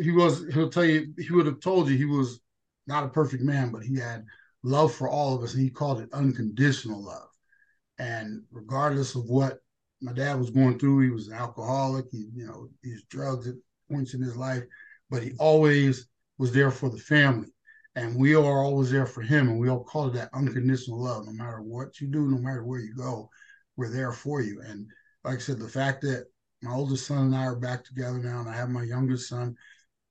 he 0.00 0.10
was 0.10 0.44
he'll 0.52 0.70
tell 0.70 0.84
you 0.84 1.12
he 1.18 1.32
would 1.32 1.46
have 1.46 1.60
told 1.60 1.88
you 1.88 1.96
he 1.96 2.04
was 2.04 2.40
not 2.86 3.04
a 3.04 3.08
perfect 3.08 3.42
man, 3.42 3.70
but 3.70 3.82
he 3.82 3.96
had 3.96 4.24
love 4.62 4.92
for 4.92 5.08
all 5.08 5.34
of 5.34 5.42
us, 5.42 5.54
and 5.54 5.62
he 5.62 5.70
called 5.70 6.00
it 6.00 6.12
unconditional 6.12 7.02
love. 7.02 7.28
And 7.98 8.42
regardless 8.50 9.14
of 9.14 9.24
what 9.24 9.60
my 10.00 10.12
dad 10.12 10.38
was 10.38 10.50
going 10.50 10.78
through, 10.78 11.00
he 11.00 11.10
was 11.10 11.28
an 11.28 11.34
alcoholic. 11.34 12.06
He, 12.10 12.28
you 12.34 12.46
know, 12.46 12.68
used 12.82 13.08
drugs 13.08 13.46
at 13.46 13.54
points 13.90 14.14
in 14.14 14.22
his 14.22 14.36
life, 14.36 14.64
but 15.10 15.22
he 15.22 15.32
always 15.38 16.08
was 16.38 16.52
there 16.52 16.70
for 16.70 16.90
the 16.90 16.98
family 16.98 17.51
and 17.94 18.16
we 18.16 18.34
are 18.34 18.62
always 18.62 18.90
there 18.90 19.06
for 19.06 19.22
him 19.22 19.48
and 19.48 19.58
we 19.58 19.68
all 19.68 19.84
call 19.84 20.06
it 20.06 20.14
that 20.14 20.30
unconditional 20.32 21.02
love 21.02 21.26
no 21.26 21.32
matter 21.32 21.60
what 21.60 22.00
you 22.00 22.06
do 22.08 22.30
no 22.30 22.38
matter 22.38 22.64
where 22.64 22.80
you 22.80 22.94
go 22.94 23.28
we're 23.76 23.90
there 23.90 24.12
for 24.12 24.40
you 24.40 24.60
and 24.62 24.86
like 25.24 25.36
i 25.36 25.38
said 25.38 25.58
the 25.58 25.68
fact 25.68 26.02
that 26.02 26.26
my 26.62 26.72
oldest 26.72 27.06
son 27.06 27.26
and 27.26 27.36
i 27.36 27.44
are 27.44 27.56
back 27.56 27.84
together 27.84 28.18
now 28.18 28.40
and 28.40 28.48
i 28.48 28.54
have 28.54 28.70
my 28.70 28.82
youngest 28.82 29.28
son 29.28 29.54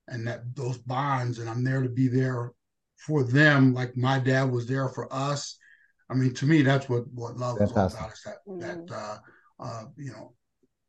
and 0.07 0.27
that 0.27 0.41
those 0.55 0.77
bonds 0.77 1.39
and 1.39 1.49
i'm 1.49 1.63
there 1.63 1.81
to 1.81 1.89
be 1.89 2.07
there 2.07 2.51
for 2.97 3.23
them 3.23 3.73
like 3.73 3.95
my 3.97 4.19
dad 4.19 4.43
was 4.43 4.67
there 4.67 4.89
for 4.89 5.11
us 5.13 5.57
i 6.09 6.13
mean 6.13 6.33
to 6.33 6.45
me 6.45 6.61
that's 6.61 6.87
what 6.87 7.03
what 7.13 7.37
love 7.37 7.57
Fantastic. 7.57 7.77
is 7.77 7.95
all 7.95 8.03
about 8.03 8.13
is 8.13 8.23
that 8.23 8.37
mm-hmm. 8.47 8.85
that 8.85 8.95
uh 8.95 9.17
uh 9.59 9.83
you 9.97 10.11
know 10.11 10.33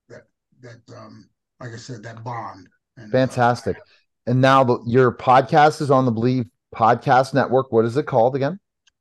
that 0.09 0.23
that 0.61 0.97
um 0.97 1.29
like 1.61 1.73
i 1.73 1.77
said 1.77 2.03
that 2.03 2.23
bond 2.23 2.69
and, 2.97 3.13
uh, 3.13 3.19
Fantastic. 3.19 3.77
Uh, 3.77 3.81
and 4.27 4.41
now 4.41 4.63
the, 4.63 4.79
your 4.87 5.13
podcast 5.13 5.81
is 5.81 5.91
on 5.91 6.05
the 6.05 6.13
Believe 6.13 6.47
podcast 6.75 7.35
network. 7.35 7.71
What 7.71 7.85
is 7.85 7.97
it 7.97 8.07
called 8.07 8.37
again? 8.37 8.59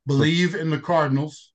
Believe 0.08 0.56
in 0.56 0.70
the 0.70 0.80
Cardinals. 0.80 1.52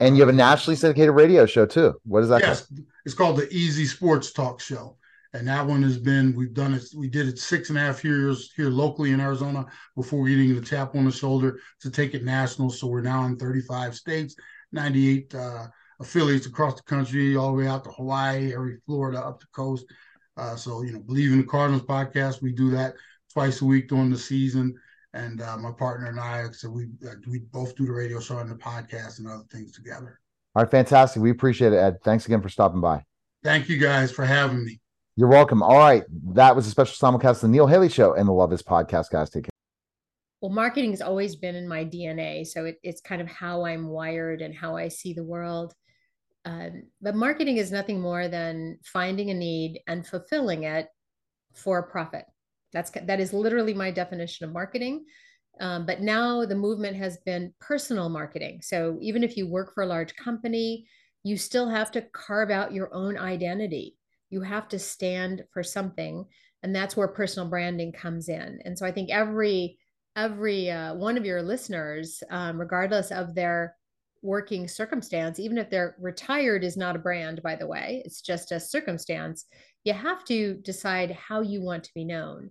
And 0.00 0.16
you 0.16 0.22
have 0.22 0.28
a 0.28 0.36
nationally 0.36 0.76
syndicated 0.76 1.14
radio 1.14 1.46
show 1.46 1.64
too. 1.64 1.94
What 2.04 2.24
is 2.24 2.28
that? 2.30 2.40
Yes, 2.40 2.66
called? 2.66 2.80
it's 3.04 3.14
called 3.14 3.36
the 3.36 3.48
Easy 3.52 3.84
Sports 3.86 4.32
Talk 4.32 4.60
Show. 4.60 4.96
And 5.34 5.48
that 5.48 5.66
one 5.66 5.82
has 5.82 5.96
been, 5.96 6.34
we've 6.34 6.52
done 6.52 6.74
it, 6.74 6.84
we 6.94 7.08
did 7.08 7.26
it 7.26 7.38
six 7.38 7.70
and 7.70 7.78
a 7.78 7.80
half 7.80 8.04
years 8.04 8.52
here 8.54 8.68
locally 8.68 9.12
in 9.12 9.20
Arizona 9.20 9.64
before 9.96 10.26
getting 10.26 10.54
the 10.54 10.60
tap 10.60 10.94
on 10.94 11.06
the 11.06 11.12
shoulder 11.12 11.58
to 11.80 11.90
take 11.90 12.14
it 12.14 12.24
national. 12.24 12.68
So 12.68 12.86
we're 12.86 13.00
now 13.00 13.24
in 13.24 13.36
35 13.36 13.94
states, 13.94 14.34
98 14.72 15.34
uh, 15.34 15.66
affiliates 16.00 16.46
across 16.46 16.74
the 16.74 16.82
country, 16.82 17.36
all 17.36 17.52
the 17.52 17.58
way 17.58 17.66
out 17.66 17.84
to 17.84 17.90
Hawaii, 17.90 18.52
every 18.52 18.78
Florida 18.84 19.24
up 19.24 19.40
the 19.40 19.46
coast. 19.54 19.86
Uh, 20.36 20.56
so, 20.56 20.82
you 20.82 20.92
know, 20.92 21.00
Believe 21.00 21.32
in 21.32 21.38
the 21.38 21.46
Cardinals 21.46 21.84
podcast, 21.84 22.42
we 22.42 22.52
do 22.52 22.70
that 22.70 22.94
twice 23.32 23.62
a 23.62 23.64
week 23.64 23.88
during 23.88 24.10
the 24.10 24.18
season 24.18 24.74
and 25.14 25.42
uh, 25.42 25.56
my 25.56 25.72
partner 25.72 26.06
and 26.06 26.18
I, 26.18 26.50
so 26.52 26.70
we 26.70 26.88
uh, 27.06 27.14
we 27.28 27.40
both 27.40 27.76
do 27.76 27.86
the 27.86 27.92
radio 27.92 28.20
show 28.20 28.38
and 28.38 28.50
the 28.50 28.54
podcast 28.54 29.18
and 29.18 29.28
other 29.28 29.44
things 29.50 29.72
together. 29.72 30.20
All 30.54 30.62
right, 30.62 30.70
fantastic. 30.70 31.22
We 31.22 31.30
appreciate 31.30 31.72
it, 31.72 31.76
Ed. 31.76 31.98
Thanks 32.02 32.26
again 32.26 32.42
for 32.42 32.48
stopping 32.48 32.80
by. 32.80 33.04
Thank 33.42 33.68
you 33.68 33.78
guys 33.78 34.12
for 34.12 34.24
having 34.24 34.64
me. 34.64 34.80
You're 35.16 35.28
welcome. 35.28 35.62
All 35.62 35.78
right, 35.78 36.04
that 36.34 36.56
was 36.56 36.66
a 36.66 36.70
special 36.70 36.94
simulcast 36.94 37.36
of 37.36 37.40
the 37.42 37.48
Neil 37.48 37.66
Haley 37.66 37.88
Show 37.88 38.14
and 38.14 38.26
the 38.26 38.32
Love 38.32 38.52
Is 38.52 38.62
podcast, 38.62 39.10
guys. 39.10 39.30
Take 39.30 39.44
care. 39.44 39.50
Well, 40.40 40.50
marketing 40.50 40.90
has 40.90 41.02
always 41.02 41.36
been 41.36 41.54
in 41.54 41.68
my 41.68 41.84
DNA, 41.84 42.46
so 42.46 42.64
it, 42.64 42.78
it's 42.82 43.00
kind 43.00 43.20
of 43.20 43.28
how 43.28 43.64
I'm 43.64 43.88
wired 43.88 44.40
and 44.40 44.54
how 44.54 44.76
I 44.76 44.88
see 44.88 45.12
the 45.12 45.22
world. 45.22 45.74
Um, 46.44 46.84
but 47.00 47.14
marketing 47.14 47.58
is 47.58 47.70
nothing 47.70 48.00
more 48.00 48.26
than 48.26 48.78
finding 48.82 49.30
a 49.30 49.34
need 49.34 49.80
and 49.86 50.06
fulfilling 50.06 50.64
it 50.64 50.88
for 51.54 51.78
a 51.78 51.90
profit. 51.90 52.24
That's 52.72 52.90
that 52.90 53.20
is 53.20 53.32
literally 53.32 53.74
my 53.74 53.90
definition 53.90 54.46
of 54.46 54.52
marketing. 54.52 55.04
Um, 55.60 55.84
but 55.86 56.00
now 56.00 56.46
the 56.46 56.54
movement 56.54 56.96
has 56.96 57.18
been 57.26 57.52
personal 57.60 58.08
marketing. 58.08 58.60
So 58.62 58.98
even 59.00 59.22
if 59.22 59.36
you 59.36 59.46
work 59.46 59.74
for 59.74 59.82
a 59.82 59.86
large 59.86 60.14
company, 60.16 60.86
you 61.24 61.36
still 61.36 61.68
have 61.68 61.90
to 61.92 62.02
carve 62.12 62.50
out 62.50 62.72
your 62.72 62.92
own 62.94 63.16
identity. 63.18 63.96
you 64.30 64.40
have 64.40 64.66
to 64.68 64.78
stand 64.78 65.44
for 65.52 65.62
something 65.62 66.24
and 66.62 66.74
that's 66.74 66.96
where 66.96 67.08
personal 67.08 67.48
branding 67.48 67.92
comes 67.92 68.28
in 68.28 68.58
and 68.64 68.78
so 68.78 68.86
i 68.86 68.90
think 68.92 69.10
every 69.10 69.78
every 70.16 70.70
uh, 70.70 70.94
one 70.94 71.16
of 71.18 71.24
your 71.26 71.42
listeners 71.42 72.22
um, 72.30 72.58
regardless 72.58 73.10
of 73.10 73.34
their 73.34 73.76
working 74.22 74.66
circumstance 74.68 75.38
even 75.38 75.58
if 75.58 75.68
they're 75.68 75.96
retired 76.00 76.64
is 76.64 76.76
not 76.76 76.96
a 76.96 76.98
brand 76.98 77.42
by 77.42 77.54
the 77.56 77.66
way 77.66 78.02
it's 78.04 78.20
just 78.22 78.52
a 78.52 78.60
circumstance 78.60 79.44
you 79.84 79.92
have 79.92 80.24
to 80.24 80.54
decide 80.62 81.10
how 81.10 81.40
you 81.40 81.60
want 81.60 81.84
to 81.84 81.94
be 81.94 82.04
known 82.04 82.50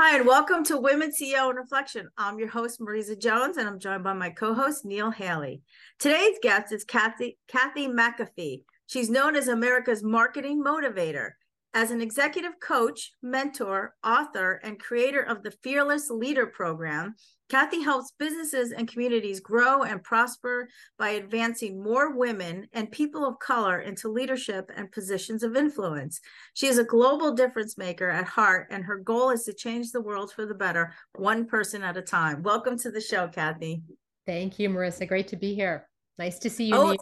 Hi, 0.00 0.16
and 0.16 0.28
welcome 0.28 0.62
to 0.66 0.76
Women 0.76 1.10
CEO 1.10 1.50
in 1.50 1.56
Reflection. 1.56 2.08
I'm 2.16 2.38
your 2.38 2.46
host, 2.46 2.78
Marisa 2.78 3.20
Jones, 3.20 3.56
and 3.56 3.66
I'm 3.68 3.80
joined 3.80 4.04
by 4.04 4.12
my 4.12 4.30
co-host, 4.30 4.84
Neil 4.84 5.10
Haley. 5.10 5.60
Today's 5.98 6.36
guest 6.40 6.72
is 6.72 6.84
Kathy, 6.84 7.36
Kathy 7.48 7.88
McAfee. 7.88 8.62
She's 8.86 9.10
known 9.10 9.34
as 9.34 9.48
America's 9.48 10.04
marketing 10.04 10.62
motivator. 10.64 11.30
As 11.74 11.90
an 11.90 12.00
executive 12.00 12.60
coach, 12.62 13.10
mentor, 13.24 13.94
author, 14.04 14.60
and 14.62 14.78
creator 14.78 15.20
of 15.20 15.42
the 15.42 15.50
Fearless 15.64 16.10
Leader 16.10 16.46
Program, 16.46 17.16
Kathy 17.48 17.82
helps 17.82 18.12
businesses 18.18 18.72
and 18.72 18.86
communities 18.86 19.40
grow 19.40 19.82
and 19.82 20.02
prosper 20.02 20.68
by 20.98 21.10
advancing 21.10 21.82
more 21.82 22.14
women 22.14 22.68
and 22.74 22.92
people 22.92 23.26
of 23.26 23.38
color 23.38 23.80
into 23.80 24.10
leadership 24.10 24.70
and 24.76 24.92
positions 24.92 25.42
of 25.42 25.56
influence. 25.56 26.20
She 26.52 26.66
is 26.66 26.76
a 26.76 26.84
global 26.84 27.32
difference 27.32 27.78
maker 27.78 28.10
at 28.10 28.26
heart, 28.26 28.68
and 28.70 28.84
her 28.84 28.98
goal 28.98 29.30
is 29.30 29.44
to 29.44 29.54
change 29.54 29.92
the 29.92 30.02
world 30.02 30.30
for 30.30 30.44
the 30.44 30.54
better, 30.54 30.92
one 31.14 31.46
person 31.46 31.82
at 31.82 31.96
a 31.96 32.02
time. 32.02 32.42
Welcome 32.42 32.78
to 32.80 32.90
the 32.90 33.00
show, 33.00 33.28
Kathy. 33.28 33.80
Thank 34.26 34.58
you, 34.58 34.68
Marissa. 34.68 35.08
Great 35.08 35.28
to 35.28 35.36
be 35.36 35.54
here. 35.54 35.88
Nice 36.18 36.38
to 36.40 36.50
see 36.50 36.66
you. 36.66 36.74
Oh, 36.74 36.96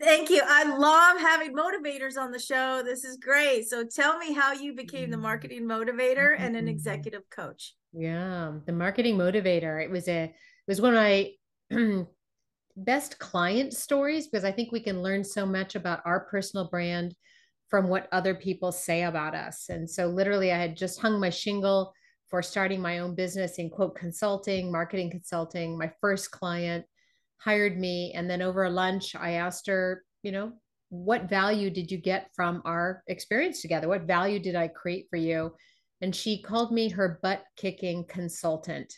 Thank 0.00 0.30
you. 0.30 0.42
I 0.44 0.76
love 0.76 1.20
having 1.20 1.54
motivators 1.54 2.16
on 2.16 2.30
the 2.30 2.38
show. 2.38 2.82
This 2.84 3.04
is 3.04 3.16
great. 3.16 3.68
So 3.68 3.84
tell 3.84 4.16
me 4.18 4.32
how 4.32 4.52
you 4.52 4.72
became 4.72 5.10
the 5.10 5.16
mm-hmm. 5.16 5.22
marketing 5.22 5.64
motivator 5.64 6.36
and 6.38 6.54
an 6.54 6.62
mm-hmm. 6.62 6.68
executive 6.68 7.28
coach. 7.30 7.74
Yeah, 7.92 8.52
the 8.66 8.72
marketing 8.72 9.16
motivator. 9.16 9.82
It 9.82 9.90
was 9.90 10.08
a 10.08 10.24
it 10.24 10.34
was 10.66 10.80
one 10.80 10.94
of 10.94 11.00
my 11.00 11.32
best 12.76 13.18
client 13.18 13.72
stories 13.72 14.28
because 14.28 14.44
I 14.44 14.52
think 14.52 14.72
we 14.72 14.80
can 14.80 15.02
learn 15.02 15.24
so 15.24 15.46
much 15.46 15.74
about 15.74 16.02
our 16.04 16.20
personal 16.20 16.68
brand 16.68 17.14
from 17.68 17.88
what 17.88 18.08
other 18.12 18.34
people 18.34 18.72
say 18.72 19.04
about 19.04 19.34
us. 19.34 19.66
And 19.68 19.88
so 19.88 20.06
literally 20.06 20.52
I 20.52 20.58
had 20.58 20.76
just 20.76 21.00
hung 21.00 21.20
my 21.20 21.30
shingle 21.30 21.92
for 22.28 22.42
starting 22.42 22.80
my 22.80 22.98
own 23.00 23.14
business 23.14 23.58
in 23.58 23.70
quote 23.70 23.96
consulting, 23.96 24.70
marketing 24.70 25.10
consulting. 25.10 25.78
My 25.78 25.90
first 26.00 26.30
client 26.30 26.84
hired 27.38 27.78
me. 27.78 28.12
And 28.14 28.28
then 28.28 28.42
over 28.42 28.68
lunch, 28.70 29.14
I 29.14 29.32
asked 29.32 29.66
her, 29.66 30.04
you 30.22 30.32
know, 30.32 30.52
what 30.90 31.28
value 31.28 31.70
did 31.70 31.90
you 31.90 31.98
get 31.98 32.30
from 32.34 32.62
our 32.64 33.02
experience 33.06 33.60
together? 33.62 33.88
What 33.88 34.02
value 34.02 34.38
did 34.40 34.56
I 34.56 34.68
create 34.68 35.06
for 35.10 35.16
you? 35.16 35.54
And 36.00 36.14
she 36.14 36.42
called 36.42 36.72
me 36.72 36.88
her 36.90 37.18
butt 37.22 37.42
kicking 37.56 38.04
consultant, 38.06 38.92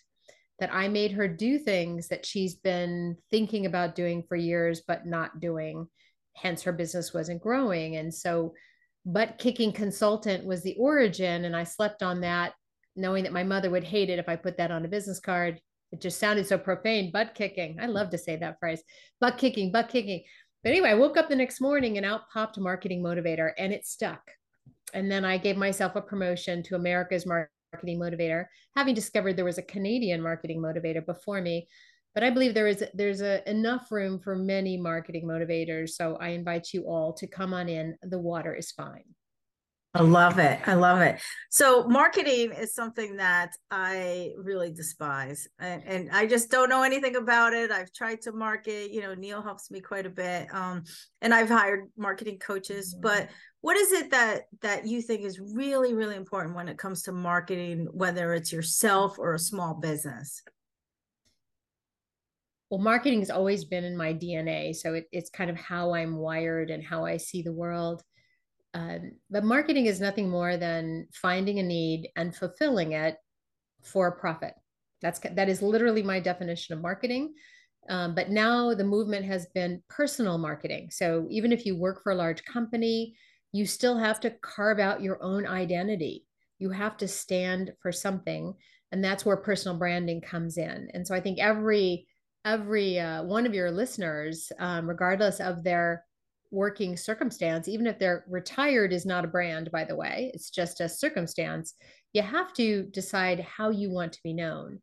that 0.58 0.72
I 0.72 0.88
made 0.88 1.12
her 1.12 1.26
do 1.26 1.58
things 1.58 2.08
that 2.08 2.26
she's 2.26 2.54
been 2.54 3.16
thinking 3.30 3.66
about 3.66 3.94
doing 3.94 4.22
for 4.28 4.36
years, 4.36 4.82
but 4.86 5.06
not 5.06 5.40
doing. 5.40 5.88
Hence, 6.36 6.62
her 6.62 6.72
business 6.72 7.14
wasn't 7.14 7.42
growing. 7.42 7.96
And 7.96 8.12
so, 8.12 8.54
butt 9.06 9.38
kicking 9.38 9.72
consultant 9.72 10.44
was 10.44 10.62
the 10.62 10.76
origin. 10.78 11.46
And 11.46 11.56
I 11.56 11.64
slept 11.64 12.02
on 12.02 12.20
that, 12.20 12.52
knowing 12.96 13.24
that 13.24 13.32
my 13.32 13.44
mother 13.44 13.70
would 13.70 13.84
hate 13.84 14.10
it 14.10 14.18
if 14.18 14.28
I 14.28 14.36
put 14.36 14.58
that 14.58 14.70
on 14.70 14.84
a 14.84 14.88
business 14.88 15.20
card 15.20 15.60
it 15.92 16.00
just 16.00 16.18
sounded 16.18 16.46
so 16.46 16.58
profane 16.58 17.10
butt 17.10 17.34
kicking 17.34 17.76
i 17.80 17.86
love 17.86 18.10
to 18.10 18.18
say 18.18 18.36
that 18.36 18.58
phrase 18.58 18.82
butt 19.20 19.38
kicking 19.38 19.72
butt 19.72 19.88
kicking 19.88 20.22
but 20.62 20.70
anyway 20.70 20.90
i 20.90 20.94
woke 20.94 21.16
up 21.16 21.28
the 21.28 21.36
next 21.36 21.60
morning 21.60 21.96
and 21.96 22.06
out 22.06 22.22
popped 22.32 22.58
marketing 22.58 23.02
motivator 23.02 23.50
and 23.58 23.72
it 23.72 23.86
stuck 23.86 24.22
and 24.94 25.10
then 25.10 25.24
i 25.24 25.36
gave 25.36 25.56
myself 25.56 25.96
a 25.96 26.00
promotion 26.00 26.62
to 26.62 26.74
america's 26.74 27.26
marketing 27.26 27.98
motivator 27.98 28.46
having 28.76 28.94
discovered 28.94 29.36
there 29.36 29.44
was 29.44 29.58
a 29.58 29.62
canadian 29.62 30.20
marketing 30.22 30.60
motivator 30.60 31.04
before 31.04 31.40
me. 31.40 31.68
But 32.14 32.24
i 32.24 32.30
believe 32.30 32.54
there 32.54 32.66
is 32.66 32.84
there's 32.94 33.20
a, 33.20 33.48
enough 33.48 33.92
room 33.92 34.18
for 34.18 34.34
many 34.34 34.76
marketing 34.76 35.26
motivators. 35.26 35.90
So 35.90 36.16
i 36.20 36.28
invite 36.30 36.72
you 36.72 36.84
all 36.88 37.12
to 37.14 37.26
come 37.26 37.54
on 37.54 37.68
in. 37.68 37.96
The 38.02 38.18
water 38.18 38.54
is 38.54 38.72
fine 38.72 39.04
I 39.92 40.02
love 40.02 40.38
it. 40.38 40.60
I 40.68 40.74
love 40.74 41.00
it. 41.00 41.20
So 41.50 41.82
marketing 41.88 42.52
is 42.52 42.74
something 42.74 43.16
that 43.16 43.50
I 43.72 44.30
really 44.38 44.70
despise 44.70 45.48
and, 45.58 45.82
and 45.84 46.10
I 46.12 46.26
just 46.26 46.48
don't 46.48 46.68
know 46.68 46.84
anything 46.84 47.16
about 47.16 47.54
it. 47.54 47.72
I've 47.72 47.92
tried 47.92 48.20
to 48.22 48.32
market, 48.32 48.92
you 48.92 49.00
know, 49.00 49.14
Neil 49.14 49.42
helps 49.42 49.68
me 49.68 49.80
quite 49.80 50.06
a 50.06 50.10
bit. 50.10 50.46
Um, 50.54 50.84
and 51.22 51.34
I've 51.34 51.48
hired 51.48 51.90
marketing 51.96 52.38
coaches, 52.38 52.94
but 52.94 53.30
what 53.62 53.76
is 53.76 53.90
it 53.90 54.12
that 54.12 54.42
that 54.62 54.86
you 54.86 55.02
think 55.02 55.22
is 55.22 55.40
really, 55.40 55.92
really 55.92 56.16
important 56.16 56.54
when 56.54 56.68
it 56.68 56.78
comes 56.78 57.02
to 57.02 57.12
marketing, 57.12 57.88
whether 57.90 58.32
it's 58.32 58.52
yourself 58.52 59.18
or 59.18 59.34
a 59.34 59.40
small 59.40 59.74
business? 59.74 60.40
Well, 62.70 62.80
marketing 62.80 63.18
has 63.18 63.30
always 63.30 63.64
been 63.64 63.82
in 63.82 63.96
my 63.96 64.14
DNA. 64.14 64.76
So 64.76 64.94
it, 64.94 65.06
it's 65.10 65.30
kind 65.30 65.50
of 65.50 65.56
how 65.56 65.94
I'm 65.94 66.16
wired 66.16 66.70
and 66.70 66.84
how 66.84 67.04
I 67.04 67.16
see 67.16 67.42
the 67.42 67.52
world 67.52 68.04
um, 68.74 69.12
but 69.30 69.44
marketing 69.44 69.86
is 69.86 70.00
nothing 70.00 70.28
more 70.28 70.56
than 70.56 71.08
finding 71.12 71.58
a 71.58 71.62
need 71.62 72.08
and 72.16 72.34
fulfilling 72.34 72.92
it 72.92 73.16
for 73.82 74.08
a 74.08 74.20
profit. 74.20 74.54
That's 75.02 75.18
that 75.18 75.48
is 75.48 75.62
literally 75.62 76.02
my 76.02 76.20
definition 76.20 76.74
of 76.74 76.82
marketing. 76.82 77.34
Um, 77.88 78.14
but 78.14 78.30
now 78.30 78.74
the 78.74 78.84
movement 78.84 79.24
has 79.24 79.46
been 79.54 79.82
personal 79.88 80.38
marketing. 80.38 80.90
So 80.90 81.26
even 81.30 81.50
if 81.50 81.64
you 81.64 81.76
work 81.76 82.02
for 82.02 82.12
a 82.12 82.16
large 82.16 82.44
company, 82.44 83.16
you 83.52 83.66
still 83.66 83.96
have 83.96 84.20
to 84.20 84.30
carve 84.30 84.78
out 84.78 85.02
your 85.02 85.20
own 85.22 85.46
identity. 85.46 86.26
You 86.58 86.70
have 86.70 86.96
to 86.98 87.08
stand 87.08 87.72
for 87.80 87.90
something, 87.90 88.54
and 88.92 89.02
that's 89.02 89.24
where 89.24 89.36
personal 89.36 89.78
branding 89.78 90.20
comes 90.20 90.58
in. 90.58 90.88
And 90.92 91.06
so 91.06 91.14
I 91.14 91.20
think 91.20 91.38
every 91.38 92.06
every 92.44 93.00
uh, 93.00 93.24
one 93.24 93.46
of 93.46 93.54
your 93.54 93.70
listeners, 93.70 94.52
um, 94.58 94.88
regardless 94.88 95.40
of 95.40 95.64
their 95.64 96.04
working 96.50 96.96
circumstance, 96.96 97.68
even 97.68 97.86
if 97.86 97.98
they're 97.98 98.24
retired, 98.28 98.92
is 98.92 99.06
not 99.06 99.24
a 99.24 99.28
brand, 99.28 99.70
by 99.70 99.84
the 99.84 99.96
way, 99.96 100.30
it's 100.34 100.50
just 100.50 100.80
a 100.80 100.88
circumstance. 100.88 101.74
You 102.12 102.22
have 102.22 102.52
to 102.54 102.84
decide 102.84 103.40
how 103.40 103.70
you 103.70 103.90
want 103.90 104.12
to 104.14 104.22
be 104.22 104.32
known. 104.32 104.80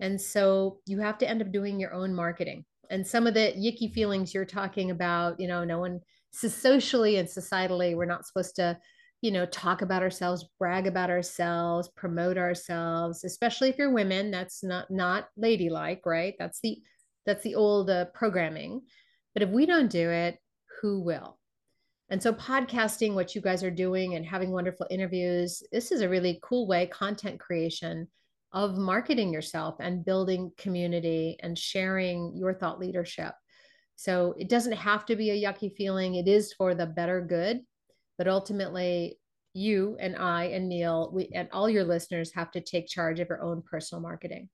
And 0.00 0.20
so 0.20 0.80
you 0.86 1.00
have 1.00 1.18
to 1.18 1.28
end 1.28 1.40
up 1.40 1.52
doing 1.52 1.80
your 1.80 1.94
own 1.94 2.14
marketing. 2.14 2.64
And 2.90 3.06
some 3.06 3.26
of 3.26 3.34
the 3.34 3.52
yicky 3.56 3.92
feelings 3.92 4.34
you're 4.34 4.44
talking 4.44 4.90
about, 4.90 5.40
you 5.40 5.48
know, 5.48 5.64
no 5.64 5.78
one 5.78 6.00
socially 6.32 7.16
and 7.16 7.28
societally, 7.28 7.96
we're 7.96 8.04
not 8.04 8.26
supposed 8.26 8.56
to, 8.56 8.78
you 9.22 9.30
know, 9.30 9.46
talk 9.46 9.82
about 9.82 10.02
ourselves, 10.02 10.44
brag 10.58 10.86
about 10.86 11.10
ourselves, 11.10 11.88
promote 11.96 12.36
ourselves, 12.36 13.24
especially 13.24 13.70
if 13.70 13.78
you're 13.78 13.92
women. 13.92 14.30
That's 14.30 14.62
not 14.62 14.90
not 14.90 15.28
ladylike, 15.36 16.02
right? 16.04 16.34
That's 16.38 16.60
the 16.60 16.78
that's 17.24 17.42
the 17.42 17.54
old 17.54 17.90
uh, 17.90 18.04
programming. 18.14 18.82
But 19.34 19.42
if 19.42 19.50
we 19.50 19.66
don't 19.66 19.90
do 19.90 20.10
it, 20.10 20.38
who 20.80 21.00
will? 21.00 21.38
And 22.08 22.22
so, 22.22 22.32
podcasting, 22.32 23.14
what 23.14 23.34
you 23.34 23.40
guys 23.40 23.64
are 23.64 23.70
doing 23.70 24.14
and 24.14 24.24
having 24.24 24.52
wonderful 24.52 24.86
interviews, 24.90 25.62
this 25.72 25.90
is 25.90 26.02
a 26.02 26.08
really 26.08 26.38
cool 26.42 26.66
way, 26.66 26.86
content 26.86 27.40
creation 27.40 28.06
of 28.52 28.78
marketing 28.78 29.32
yourself 29.32 29.76
and 29.80 30.04
building 30.04 30.52
community 30.56 31.36
and 31.40 31.58
sharing 31.58 32.32
your 32.36 32.54
thought 32.54 32.78
leadership. 32.78 33.32
So, 33.96 34.34
it 34.38 34.48
doesn't 34.48 34.72
have 34.72 35.04
to 35.06 35.16
be 35.16 35.30
a 35.30 35.42
yucky 35.42 35.74
feeling, 35.74 36.14
it 36.14 36.28
is 36.28 36.52
for 36.52 36.74
the 36.74 36.86
better 36.86 37.20
good. 37.20 37.62
But 38.18 38.28
ultimately, 38.28 39.18
you 39.56 39.96
and 39.98 40.16
I 40.16 40.44
and 40.44 40.68
Neil 40.68 41.10
we, 41.12 41.30
and 41.34 41.48
all 41.50 41.68
your 41.68 41.84
listeners 41.84 42.32
have 42.34 42.50
to 42.52 42.60
take 42.60 42.86
charge 42.86 43.20
of 43.20 43.28
your 43.28 43.42
own 43.42 43.62
personal 43.62 44.02
marketing. 44.02 44.48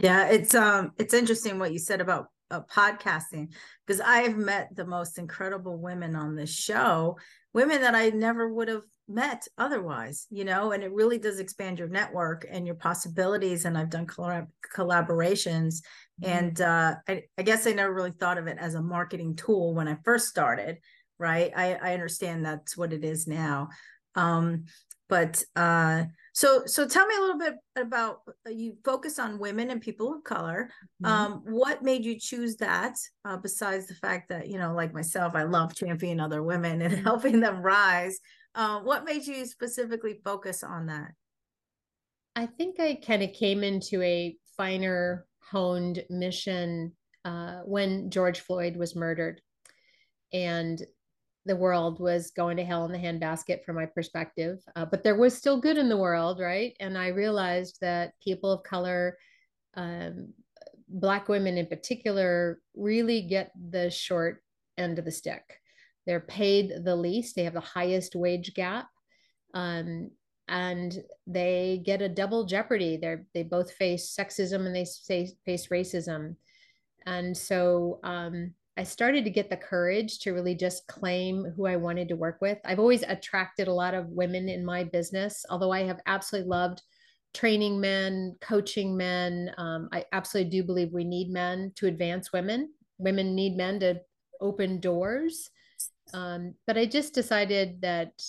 Yeah, 0.00 0.28
it's 0.28 0.54
um 0.54 0.92
it's 0.98 1.14
interesting 1.14 1.58
what 1.58 1.72
you 1.72 1.78
said 1.78 2.00
about 2.00 2.28
uh, 2.50 2.60
podcasting 2.62 3.48
because 3.86 4.00
I've 4.00 4.36
met 4.36 4.74
the 4.74 4.86
most 4.86 5.18
incredible 5.18 5.78
women 5.78 6.14
on 6.14 6.36
this 6.36 6.52
show, 6.52 7.18
women 7.52 7.80
that 7.82 7.94
I 7.94 8.10
never 8.10 8.52
would 8.52 8.68
have 8.68 8.82
met 9.08 9.46
otherwise, 9.56 10.26
you 10.30 10.44
know, 10.44 10.72
and 10.72 10.82
it 10.82 10.92
really 10.92 11.18
does 11.18 11.38
expand 11.38 11.78
your 11.78 11.88
network 11.88 12.44
and 12.50 12.66
your 12.66 12.74
possibilities. 12.74 13.64
And 13.64 13.78
I've 13.78 13.90
done 13.90 14.06
collab- 14.06 14.48
collaborations. 14.74 15.82
Mm-hmm. 16.22 16.24
And 16.24 16.60
uh, 16.60 16.94
I, 17.08 17.22
I, 17.38 17.42
guess 17.42 17.66
I 17.66 17.72
never 17.72 17.92
really 17.92 18.10
thought 18.12 18.38
of 18.38 18.46
it 18.46 18.58
as 18.58 18.74
a 18.74 18.82
marketing 18.82 19.36
tool 19.36 19.74
when 19.74 19.88
I 19.88 19.96
first 20.04 20.28
started, 20.28 20.78
right? 21.18 21.52
I, 21.54 21.74
I 21.74 21.94
understand 21.94 22.44
that's 22.44 22.76
what 22.76 22.92
it 22.92 23.04
is 23.04 23.26
now. 23.26 23.68
Um, 24.16 24.64
but 25.08 25.42
uh, 25.54 26.04
so 26.32 26.64
so 26.66 26.86
tell 26.86 27.06
me 27.06 27.14
a 27.16 27.20
little 27.20 27.38
bit 27.38 27.54
about 27.76 28.20
uh, 28.46 28.50
you 28.50 28.76
focus 28.84 29.18
on 29.18 29.38
women 29.38 29.70
and 29.70 29.80
people 29.80 30.14
of 30.14 30.24
color. 30.24 30.70
Mhm. 31.02 31.08
Um, 31.08 31.42
what 31.46 31.82
made 31.82 32.04
you 32.04 32.18
choose 32.18 32.56
that? 32.56 32.94
Uh, 33.24 33.36
besides 33.36 33.86
the 33.86 33.94
fact 33.94 34.28
that 34.28 34.48
you 34.48 34.58
know, 34.58 34.74
like 34.74 34.92
myself, 34.92 35.34
I 35.34 35.44
love 35.44 35.74
championing 35.74 36.20
other 36.20 36.42
women 36.42 36.82
and 36.82 36.92
helping 37.06 37.40
them 37.40 37.62
rise. 37.62 38.18
Uh, 38.54 38.80
what 38.80 39.04
made 39.04 39.26
you 39.26 39.46
specifically 39.46 40.20
focus 40.24 40.62
on 40.62 40.86
that? 40.86 41.12
I 42.34 42.46
think 42.46 42.80
I 42.80 42.96
kind 42.96 43.22
of 43.22 43.32
came 43.32 43.62
into 43.64 44.02
a 44.02 44.36
finer 44.56 45.26
honed 45.50 46.04
mission 46.10 46.92
uh, 47.24 47.60
when 47.64 48.10
George 48.10 48.40
Floyd 48.40 48.76
was 48.76 48.94
murdered. 48.94 49.40
And 50.32 50.80
the 51.46 51.56
world 51.56 52.00
was 52.00 52.30
going 52.30 52.56
to 52.56 52.64
hell 52.64 52.84
in 52.84 52.92
the 52.92 52.98
handbasket 52.98 53.64
from 53.64 53.76
my 53.76 53.86
perspective. 53.86 54.58
Uh, 54.74 54.84
but 54.84 55.02
there 55.02 55.16
was 55.16 55.36
still 55.36 55.60
good 55.60 55.78
in 55.78 55.88
the 55.88 55.96
world, 55.96 56.40
right? 56.40 56.74
And 56.80 56.98
I 56.98 57.08
realized 57.08 57.78
that 57.80 58.12
people 58.20 58.52
of 58.52 58.62
color, 58.62 59.16
um, 59.74 60.32
Black 60.88 61.28
women 61.28 61.56
in 61.58 61.66
particular, 61.66 62.60
really 62.74 63.22
get 63.22 63.50
the 63.70 63.90
short 63.90 64.42
end 64.76 64.98
of 64.98 65.04
the 65.04 65.10
stick. 65.10 65.60
They're 66.06 66.20
paid 66.20 66.84
the 66.84 66.94
least, 66.94 67.34
they 67.34 67.44
have 67.44 67.54
the 67.54 67.60
highest 67.60 68.14
wage 68.14 68.54
gap. 68.54 68.88
Um, 69.54 70.10
and 70.48 71.02
they 71.26 71.82
get 71.84 72.02
a 72.02 72.08
double 72.08 72.44
jeopardy. 72.44 72.96
They're 72.96 73.26
they 73.34 73.42
both 73.42 73.72
face 73.72 74.14
sexism 74.16 74.66
and 74.66 74.74
they 74.74 74.84
say, 74.84 75.32
face 75.44 75.68
racism. 75.68 76.36
And 77.04 77.36
so 77.36 77.98
um, 78.04 78.54
I 78.78 78.84
started 78.84 79.24
to 79.24 79.30
get 79.30 79.48
the 79.48 79.56
courage 79.56 80.18
to 80.20 80.32
really 80.32 80.54
just 80.54 80.86
claim 80.86 81.44
who 81.56 81.66
I 81.66 81.76
wanted 81.76 82.08
to 82.08 82.16
work 82.16 82.38
with. 82.42 82.58
I've 82.64 82.78
always 82.78 83.02
attracted 83.02 83.68
a 83.68 83.72
lot 83.72 83.94
of 83.94 84.08
women 84.08 84.48
in 84.50 84.64
my 84.64 84.84
business, 84.84 85.46
although 85.48 85.72
I 85.72 85.84
have 85.84 86.00
absolutely 86.06 86.50
loved 86.50 86.82
training 87.32 87.80
men, 87.80 88.36
coaching 88.40 88.96
men. 88.96 89.50
Um, 89.56 89.88
I 89.92 90.04
absolutely 90.12 90.50
do 90.50 90.62
believe 90.62 90.92
we 90.92 91.04
need 91.04 91.30
men 91.30 91.72
to 91.76 91.86
advance 91.86 92.32
women. 92.32 92.70
Women 92.98 93.34
need 93.34 93.56
men 93.56 93.80
to 93.80 94.00
open 94.40 94.80
doors. 94.80 95.50
Um, 96.12 96.54
but 96.66 96.76
I 96.76 96.84
just 96.84 97.14
decided 97.14 97.80
that 97.80 98.22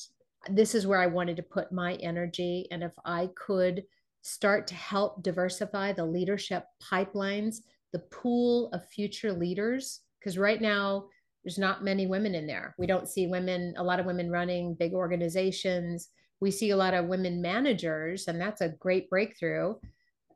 this 0.49 0.73
is 0.75 0.87
where 0.87 1.01
I 1.01 1.07
wanted 1.07 1.35
to 1.37 1.43
put 1.43 1.71
my 1.71 1.95
energy. 1.95 2.67
And 2.71 2.83
if 2.83 2.93
I 3.05 3.29
could 3.35 3.83
start 4.21 4.67
to 4.67 4.75
help 4.75 5.23
diversify 5.23 5.91
the 5.91 6.05
leadership 6.05 6.65
pipelines, 6.81 7.57
the 7.91 7.99
pool 7.99 8.69
of 8.71 8.85
future 8.87 9.31
leaders, 9.33 10.01
because 10.27 10.37
right 10.37 10.59
now 10.59 11.05
there's 11.41 11.57
not 11.57 11.85
many 11.85 12.05
women 12.05 12.35
in 12.35 12.45
there. 12.45 12.75
We 12.77 12.85
don't 12.85 13.07
see 13.07 13.27
women, 13.27 13.73
a 13.77 13.83
lot 13.83 14.01
of 14.01 14.05
women 14.05 14.29
running 14.29 14.75
big 14.75 14.93
organizations. 14.93 16.09
We 16.41 16.51
see 16.51 16.71
a 16.71 16.75
lot 16.75 16.93
of 16.93 17.05
women 17.05 17.41
managers, 17.41 18.27
and 18.27 18.39
that's 18.39 18.59
a 18.59 18.75
great 18.77 19.09
breakthrough. 19.09 19.75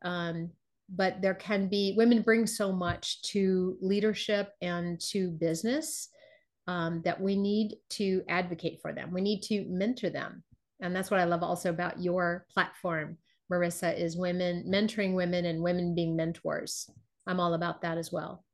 Um, 0.06 0.52
but 0.88 1.22
there 1.22 1.34
can 1.34 1.68
be 1.68 1.94
women 1.98 2.22
bring 2.22 2.48
so 2.48 2.72
much 2.72 3.22
to 3.24 3.76
leadership 3.82 4.54
and 4.62 4.98
to 5.10 5.32
business 5.32 6.08
um, 6.68 7.02
that 7.04 7.20
we 7.20 7.36
need 7.36 7.76
to 7.90 8.24
advocate 8.30 8.80
for 8.82 8.94
them. 8.94 9.12
We 9.12 9.20
need 9.20 9.42
to 9.44 9.66
mentor 9.68 10.10
them. 10.10 10.42
And 10.80 10.96
that's 10.96 11.12
what 11.12 11.20
I 11.20 11.26
love 11.26 11.44
also 11.44 11.70
about 11.70 12.02
your 12.02 12.46
platform, 12.54 13.18
Marissa, 13.52 13.94
is 13.98 14.16
women 14.16 14.64
mentoring 14.70 15.16
women 15.16 15.44
and 15.44 15.62
women 15.62 15.94
being 15.94 16.16
mentors. 16.16 16.90
I'm 17.28 17.42
all 17.42 17.56
about 17.56 17.82
that 17.82 17.98
as 17.98 18.10
well. 18.10 18.46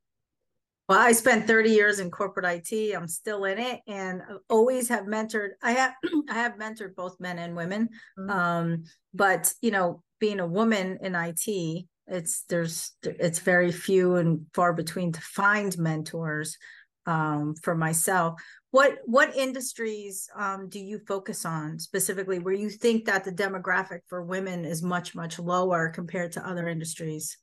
Well, 0.88 0.98
I 0.98 1.12
spent 1.12 1.46
30 1.46 1.70
years 1.70 1.98
in 1.98 2.10
corporate 2.10 2.46
IT. 2.46 2.94
I'm 2.94 3.08
still 3.08 3.44
in 3.44 3.58
it 3.58 3.80
and 3.86 4.22
always 4.48 4.88
have 4.88 5.04
mentored. 5.04 5.50
I 5.62 5.72
have 5.72 5.92
I 6.30 6.34
have 6.34 6.54
mentored 6.54 6.94
both 6.96 7.20
men 7.20 7.38
and 7.38 7.54
women. 7.54 7.90
Mm-hmm. 8.18 8.30
Um, 8.30 8.84
but 9.12 9.52
you 9.60 9.70
know, 9.70 10.02
being 10.18 10.40
a 10.40 10.46
woman 10.46 10.98
in 11.02 11.14
IT, 11.14 11.86
it's 12.06 12.44
there's 12.48 12.92
it's 13.02 13.40
very 13.40 13.70
few 13.70 14.16
and 14.16 14.46
far 14.54 14.72
between 14.72 15.12
to 15.12 15.20
find 15.20 15.76
mentors 15.76 16.56
um, 17.04 17.54
for 17.62 17.74
myself. 17.74 18.40
What 18.70 18.96
what 19.04 19.36
industries 19.36 20.26
um, 20.34 20.70
do 20.70 20.78
you 20.78 21.00
focus 21.06 21.44
on 21.44 21.78
specifically 21.78 22.38
where 22.38 22.54
you 22.54 22.70
think 22.70 23.04
that 23.04 23.24
the 23.24 23.32
demographic 23.32 24.00
for 24.08 24.22
women 24.22 24.64
is 24.64 24.82
much 24.82 25.14
much 25.14 25.38
lower 25.38 25.90
compared 25.90 26.32
to 26.32 26.48
other 26.48 26.66
industries? 26.66 27.36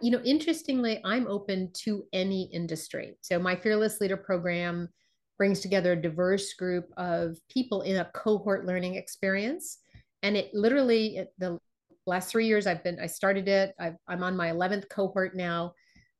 You 0.00 0.10
know, 0.10 0.22
interestingly, 0.24 1.00
I'm 1.04 1.26
open 1.26 1.70
to 1.84 2.04
any 2.12 2.50
industry. 2.52 3.16
So 3.20 3.38
my 3.38 3.56
Fearless 3.56 4.00
Leader 4.00 4.16
program 4.16 4.88
brings 5.36 5.60
together 5.60 5.92
a 5.92 6.02
diverse 6.02 6.54
group 6.54 6.86
of 6.96 7.38
people 7.48 7.82
in 7.82 7.96
a 7.96 8.10
cohort 8.14 8.66
learning 8.66 8.96
experience, 8.96 9.78
and 10.22 10.36
it 10.36 10.52
literally 10.52 11.18
it, 11.18 11.28
the 11.38 11.58
last 12.06 12.30
three 12.30 12.46
years 12.46 12.66
I've 12.66 12.82
been 12.82 12.98
I 12.98 13.06
started 13.06 13.48
it. 13.48 13.74
i 13.78 13.92
am 14.08 14.22
on 14.22 14.36
my 14.36 14.50
11th 14.50 14.88
cohort 14.88 15.36
now 15.36 15.74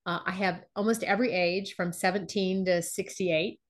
uh, 0.08 0.20
I 0.24 0.32
have 0.32 0.64
almost 0.74 1.02
every 1.02 1.32
age 1.32 1.74
from 1.74 1.92
17 1.92 2.64
to 2.64 2.80
68, 2.80 3.60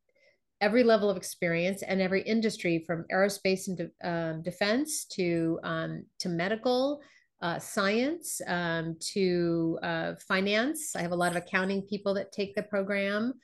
every 0.60 0.84
level 0.84 1.10
of 1.10 1.16
experience 1.16 1.82
and 1.82 2.00
every 2.00 2.22
industry 2.22 2.84
from 2.86 3.04
aerospace 3.12 3.66
and 3.66 3.76
de- 3.76 4.08
um, 4.08 4.42
defense 4.42 5.04
to, 5.06 5.58
um, 5.64 6.04
to 6.20 6.28
medical, 6.28 7.00
uh, 7.40 7.58
science, 7.58 8.40
um, 8.46 8.96
to 9.00 9.78
uh, 9.82 10.14
finance. 10.26 10.96
I 10.96 11.02
have 11.02 11.12
a 11.12 11.16
lot 11.16 11.30
of 11.30 11.36
accounting 11.36 11.82
people 11.82 12.14
that 12.14 12.32
take 12.32 12.54
the 12.54 12.62
program, 12.62 13.34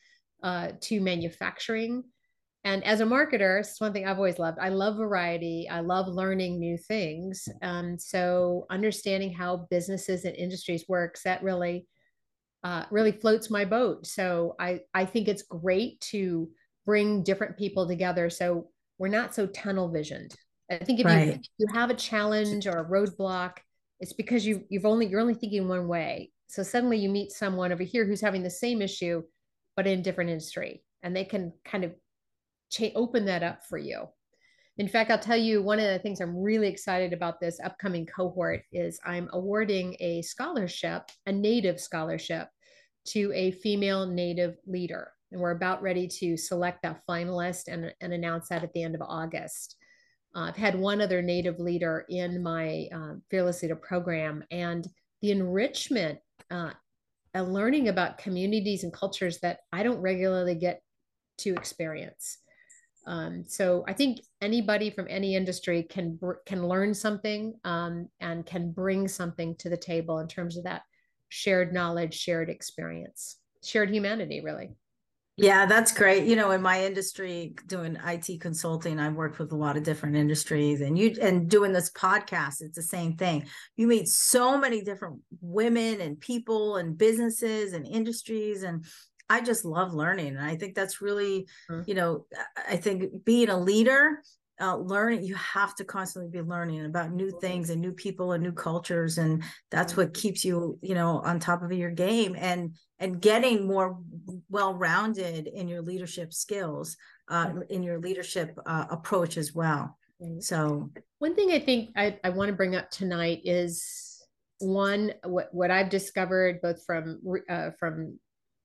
uh, 0.43 0.73
to 0.83 1.01
manufacturing. 1.01 2.05
And 2.65 2.83
as 2.85 3.01
a 3.01 3.05
marketer, 3.05 3.61
it's 3.61 3.81
one 3.81 3.93
thing 3.93 4.07
I've 4.07 4.17
always 4.17 4.39
loved. 4.39 4.59
I 4.59 4.71
love 4.71 4.97
variety. 4.97 5.69
I 5.71 5.81
love 5.81 6.09
learning 6.09 6.59
new 6.59 6.79
things. 6.79 7.47
Um, 7.63 7.99
so 7.99 8.67
understanding 8.71 9.33
how 9.33 9.67
businesses 9.71 10.25
and 10.25 10.35
industries 10.35 10.87
works, 10.89 11.23
that 11.25 11.43
really 11.43 11.87
uh, 12.65 12.85
really 12.91 13.13
floats 13.13 13.51
my 13.51 13.67
boat. 13.67 14.07
So 14.07 14.57
I, 14.59 14.81
I 14.95 15.05
think 15.05 15.29
it's 15.29 15.43
great 15.43 16.01
to 16.01 16.49
bring 16.87 17.23
different 17.23 17.59
people 17.59 17.87
together. 17.87 18.31
So 18.31 18.71
we're 18.97 19.09
not 19.09 19.35
so 19.35 19.47
tunnel 19.47 19.91
visioned. 19.91 20.35
I 20.71 20.79
think 20.79 21.01
if 21.01 21.07
right. 21.07 21.41
you, 21.59 21.67
you 21.67 21.67
have 21.75 21.91
a 21.91 21.95
challenge 21.95 22.67
or 22.67 22.79
a 22.79 22.85
roadblock, 22.89 23.59
it's 24.05 24.13
because 24.13 24.45
you 24.45 24.63
you've 24.69 24.85
only 24.85 25.07
you're 25.07 25.23
only 25.23 25.33
thinking 25.33 25.67
one 25.67 25.89
way. 25.89 26.31
So 26.47 26.63
suddenly 26.63 26.99
you 26.99 27.09
meet 27.09 27.33
someone 27.33 27.73
over 27.73 27.83
here 27.83 28.05
who's 28.05 28.21
having 28.21 28.43
the 28.43 28.51
same 28.51 28.83
issue, 28.83 29.23
but 29.77 29.87
in 29.87 30.01
a 30.01 30.03
different 30.03 30.29
industry, 30.29 30.85
and 31.03 31.17
they 31.17 31.25
can 31.25 31.55
kind 31.65 31.85
of 31.85 31.95
cha- 32.71 32.93
open 32.97 33.25
that 33.25 33.43
up 33.43 33.65
for 33.65 33.79
you. 33.79 34.07
In 34.77 34.89
fact, 34.89 35.11
I'll 35.11 35.19
tell 35.19 35.39
you 35.39 35.63
one 35.63 35.79
of 35.79 35.87
the 35.87 35.99
things 36.01 36.21
I'm 36.21 36.37
really 36.37 36.69
excited 36.69 37.15
about 37.15 37.41
this 37.41 37.59
upcoming 37.65 38.05
cohort 38.05 38.61
is 38.73 39.01
I'm 39.07 39.31
awarding 39.33 39.97
a 40.01 40.21
scholarship, 40.21 41.05
a 41.25 41.33
native 41.33 41.81
scholarship 41.81 42.49
to 43.07 43.33
a 43.35 43.53
female 43.53 44.05
native 44.05 44.59
leader. 44.67 45.13
And 45.33 45.41
we're 45.41 45.53
about 45.53 45.81
ready 45.81 46.07
to 46.21 46.37
select 46.37 46.83
that 46.83 47.01
finalist 47.09 47.69
and, 47.69 47.91
and 48.03 48.13
announce 48.13 48.49
that 48.49 48.65
at 48.65 48.73
the 48.75 48.83
end 48.83 48.97
of 48.97 49.01
August. 49.01 49.77
Uh, 50.35 50.41
I've 50.41 50.57
had 50.57 50.75
one 50.75 51.01
other 51.01 51.23
native 51.23 51.59
leader 51.61 52.05
in 52.09 52.43
my 52.43 52.89
uh, 52.95 53.15
Fearless 53.31 53.63
Leader 53.63 53.77
program, 53.77 54.43
and 54.51 54.87
the 55.23 55.31
enrichment 55.31 56.19
uh, 56.51 56.73
learning 57.35 57.89
about 57.89 58.19
communities 58.19 58.85
and 58.85 58.93
cultures 58.93 59.39
that 59.41 59.61
I 59.73 59.83
don't 59.83 60.01
regularly 60.01 60.55
get 60.55 60.83
to 61.39 61.51
experience. 61.55 62.39
Um, 63.07 63.45
so 63.47 63.85
I 63.87 63.93
think 63.93 64.21
anybody 64.41 64.91
from 64.91 65.07
any 65.11 65.37
industry 65.37 65.83
can 65.83 66.19
can 66.47 66.67
learn 66.67 66.95
something 66.95 67.55
um, 67.65 68.09
and 68.21 68.47
can 68.47 68.73
bring 68.73 69.09
something 69.09 69.57
to 69.57 69.69
the 69.69 69.77
table 69.77 70.21
in 70.21 70.29
terms 70.29 70.57
of 70.57 70.65
that 70.65 70.83
shared 71.29 71.73
knowledge, 71.73 72.15
shared 72.15 72.49
experience, 72.49 73.37
shared 73.63 73.91
humanity, 73.91 74.41
really. 74.41 74.71
Yeah, 75.37 75.67
that's 75.67 75.91
great. 75.93 76.27
You 76.27 76.37
know, 76.37 76.53
in 76.53 76.63
my 76.63 76.85
industry, 76.85 77.55
doing 77.67 77.99
IT 78.07 78.41
consulting, 78.41 79.01
I've 79.01 79.15
worked 79.15 79.41
with 79.41 79.51
a 79.51 79.57
lot 79.57 79.77
of 79.77 79.83
different 79.83 80.15
industries, 80.15 80.81
and 80.81 80.97
you 80.97 81.17
and 81.21 81.51
doing 81.51 81.73
this 81.73 81.91
podcast, 81.91 82.61
it's 82.61 82.77
the 82.77 82.83
same 82.83 83.17
thing. 83.17 83.47
You 83.77 83.89
meet 83.89 84.07
so 84.07 84.57
many 84.57 84.83
different 84.83 85.21
women 85.41 86.01
and 86.01 86.21
people 86.21 86.77
and 86.77 86.97
businesses 86.97 87.73
and 87.73 87.85
industries, 87.85 88.63
and 88.63 88.85
I 89.29 89.41
just 89.41 89.65
love 89.65 89.93
learning. 89.93 90.37
And 90.37 90.45
I 90.45 90.55
think 90.55 90.77
that's 90.77 91.03
really, 91.03 91.49
mm-hmm. 91.69 91.83
you 91.87 91.95
know, 91.95 92.27
I 92.69 92.77
think 92.77 93.25
being 93.25 93.49
a 93.49 93.59
leader, 93.59 94.23
uh, 94.61 94.77
learning, 94.77 95.25
you 95.25 95.35
have 95.35 95.75
to 95.77 95.85
constantly 95.85 96.31
be 96.31 96.47
learning 96.47 96.85
about 96.85 97.13
new 97.13 97.31
things 97.41 97.71
and 97.71 97.81
new 97.81 97.93
people 97.93 98.33
and 98.33 98.43
new 98.43 98.53
cultures. 98.53 99.19
And 99.19 99.43
that's 99.71 99.97
what 99.97 100.15
keeps 100.15 100.45
you, 100.45 100.79
you 100.83 100.95
know, 100.95 101.21
on 101.21 101.41
top 101.41 101.63
of 101.63 101.73
your 101.73 101.91
game 101.91 102.37
and, 102.39 102.77
and 102.99 103.21
getting 103.21 103.67
more 103.67 103.99
well-rounded 104.49 105.47
in 105.49 105.69
your 105.69 105.83
leadership 105.83 106.33
skills, 106.33 106.97
uh, 107.29 107.53
in 107.69 107.83
your 107.83 107.99
leadership 107.99 108.57
uh, 108.67 108.87
approach 108.91 109.37
as 109.37 109.55
well. 109.55 109.99
So 110.39 110.91
one 111.19 111.35
thing 111.35 111.51
I 111.51 111.59
think 111.59 111.91
I, 111.97 112.19
I 112.25 112.31
want 112.31 112.49
to 112.49 112.55
bring 112.55 112.77
up 112.77 112.91
tonight 112.91 113.41
is 113.45 114.23
one, 114.59 115.13
what, 115.25 115.49
what 115.53 115.71
I've 115.71 115.91
discovered 115.91 116.63
both 116.63 116.85
from, 116.87 117.21
uh, 117.51 117.71
from 117.79 118.19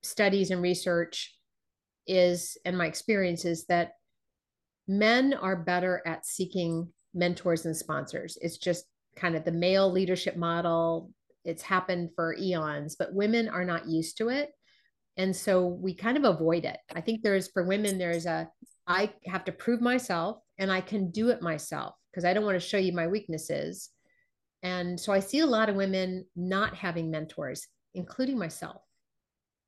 studies 0.04 0.52
and 0.52 0.62
research 0.62 1.36
is 2.08 2.58
and 2.64 2.78
my 2.78 2.86
experience 2.86 3.46
is 3.46 3.66
that 3.66 3.94
men 4.90 5.36
are 5.36 5.56
better 5.56 6.02
at 6.06 6.26
seeking 6.26 6.92
mentors 7.14 7.66
and 7.66 7.78
sponsors. 7.78 8.38
It's 8.42 8.58
just 8.58 8.86
kind 9.16 9.36
of 9.36 9.46
the 9.46 9.52
male 9.52 9.90
leadership 9.90 10.36
model. 10.36 11.12
It's 11.46 11.62
happened 11.62 12.10
for 12.16 12.36
eons, 12.36 12.96
but 12.98 13.14
women 13.14 13.48
are 13.48 13.64
not 13.64 13.88
used 13.88 14.18
to 14.18 14.30
it. 14.30 14.50
And 15.16 15.36
so 15.36 15.68
we 15.68 15.94
kind 15.94 16.18
of 16.18 16.24
avoid 16.24 16.66
it. 16.66 16.78
I 16.94 17.02
think 17.02 17.22
there's 17.22 17.50
for 17.50 17.64
women, 17.64 18.00
there's 18.00 18.26
a, 18.26 18.50
I 18.88 19.14
have 19.28 19.46
to 19.46 19.52
prove 19.52 19.80
myself 19.80 20.40
and 20.58 20.72
I 20.72 20.82
can 20.82 21.12
do 21.12 21.30
it 21.30 21.42
myself 21.42 21.94
because 22.10 22.26
I 22.26 22.34
don't 22.34 22.46
want 22.46 22.60
to 22.60 22.68
show 22.68 22.78
you 22.78 22.92
my 22.92 23.08
weaknesses. 23.08 23.90
And 24.64 25.00
so 25.00 25.14
I 25.14 25.20
see 25.20 25.40
a 25.40 25.46
lot 25.46 25.70
of 25.70 25.76
women 25.76 26.26
not 26.36 26.74
having 26.76 27.12
mentors, 27.12 27.68
including 27.94 28.40
myself, 28.40 28.82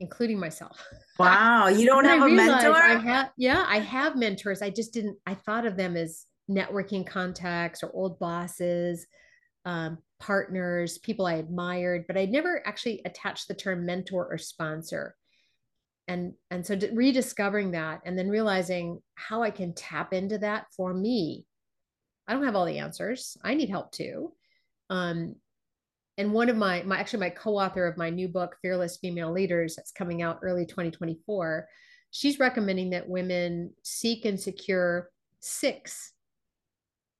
including 0.02 0.40
myself. 0.40 0.86
Wow. 1.20 1.68
You 1.68 1.86
don't 1.86 2.06
have 2.06 2.24
a 2.24 2.28
mentor? 2.28 2.74
I 2.74 2.96
have, 2.98 3.30
yeah, 3.38 3.64
I 3.68 3.78
have 3.78 4.16
mentors. 4.16 4.64
I 4.64 4.72
just 4.72 4.92
didn't, 4.92 5.20
I 5.28 5.36
thought 5.36 5.68
of 5.68 5.78
them 5.78 5.96
as 5.96 6.26
networking 6.50 7.06
contacts 7.06 7.84
or 7.84 7.92
old 7.94 8.18
bosses, 8.18 9.06
um, 9.64 10.00
partners, 10.20 10.98
people 10.98 11.28
I 11.28 11.36
admired, 11.36 12.06
but 12.08 12.18
I 12.18 12.26
never 12.26 12.66
actually 12.66 13.04
attached 13.06 13.48
the 13.48 13.54
term 13.54 13.86
mentor 13.86 14.28
or 14.32 14.40
sponsor. 14.40 15.16
And, 16.08 16.34
and 16.50 16.66
so 16.66 16.80
rediscovering 16.92 17.72
that 17.72 18.02
and 18.04 18.18
then 18.18 18.28
realizing 18.28 19.00
how 19.14 19.44
I 19.44 19.52
can 19.52 19.76
tap 19.76 20.14
into 20.14 20.40
that 20.40 20.66
for 20.76 20.92
me. 20.92 21.46
I 22.28 22.34
don't 22.34 22.46
have 22.46 22.56
all 22.56 22.66
the 22.66 22.80
answers. 22.80 23.38
I 23.44 23.54
need 23.54 23.70
help 23.70 23.92
too. 23.92 24.34
Um, 24.90 25.36
and 26.22 26.32
one 26.32 26.50
of 26.50 26.56
my, 26.56 26.84
my 26.84 27.00
actually 27.00 27.20
my 27.20 27.32
co-author 27.32 27.88
of 27.88 27.98
my 27.98 28.12
new 28.12 28.28
book, 28.28 28.56
Fearless 28.62 28.98
Female 28.98 29.32
Leaders, 29.32 29.76
that's 29.76 29.92
coming 29.92 30.22
out 30.22 30.40
early 30.44 30.68
2024, 30.68 31.68
she's 32.12 32.40
recommending 32.40 32.92
that 32.92 33.10
women 33.10 33.74
seek 33.84 34.26
and 34.26 34.40
secure 34.40 35.10
six 35.40 36.14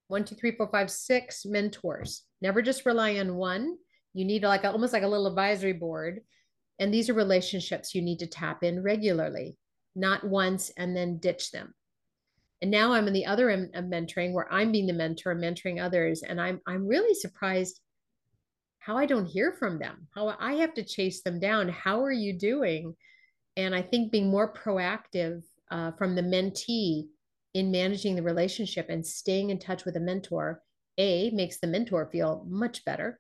one, 0.08 0.26
two, 0.26 0.36
three, 0.36 0.52
four, 0.52 0.68
five, 0.68 0.92
six 0.92 1.46
mentors. 1.46 2.24
Never 2.42 2.62
just 2.62 2.86
rely 2.86 3.18
on 3.18 3.36
one. 3.36 3.78
You 4.14 4.26
need 4.26 4.44
like 4.44 4.66
a, 4.66 4.72
almost 4.72 4.92
like 4.92 5.04
a 5.04 5.08
little 5.08 5.26
advisory 5.26 5.72
board. 5.72 6.20
And 6.80 6.94
these 6.94 7.10
are 7.10 7.14
relationships 7.14 7.96
you 7.96 8.02
need 8.02 8.20
to 8.20 8.28
tap 8.28 8.62
in 8.62 8.84
regularly, 8.84 9.58
not 9.96 10.24
once 10.26 10.70
and 10.78 10.96
then 10.96 11.18
ditch 11.20 11.52
them. 11.52 11.74
And 12.62 12.70
now 12.70 12.92
I'm 12.92 13.08
in 13.08 13.14
the 13.14 13.26
other 13.26 13.50
end 13.50 13.74
of 13.74 13.86
mentoring 13.86 14.34
where 14.34 14.52
I'm 14.52 14.74
being 14.74 14.86
the 14.86 14.94
mentor, 14.94 15.34
mentoring 15.34 15.82
others. 15.82 16.24
And 16.24 16.42
I'm 16.42 16.60
I'm 16.68 16.86
really 16.86 17.16
surprised 17.16 17.80
how 18.82 18.98
I 18.98 19.06
don't 19.06 19.26
hear 19.26 19.54
from 19.54 19.80
them, 19.80 20.08
how 20.14 20.36
I 20.40 20.56
have 20.56 20.74
to 20.74 20.84
chase 20.84 21.22
them 21.22 21.40
down. 21.40 21.70
How 21.70 22.04
are 22.04 22.12
you 22.12 22.34
doing? 22.34 22.96
And 23.56 23.76
I 23.76 23.82
think 23.82 24.12
being 24.12 24.30
more 24.30 24.52
proactive 24.54 25.44
uh, 25.70 25.92
from 25.92 26.16
the 26.16 26.24
mentee 26.24 27.08
in 27.54 27.72
managing 27.72 28.16
the 28.16 28.24
relationship 28.24 28.88
and 28.90 29.06
staying 29.06 29.52
in 29.52 29.60
touch 29.60 29.86
with 29.86 29.96
a 29.98 30.00
mentor 30.00 30.62
a 30.98 31.30
makes 31.32 31.60
the 31.60 31.68
mentor 31.68 32.06
feel 32.12 32.46
much 32.50 32.84
better 32.86 33.20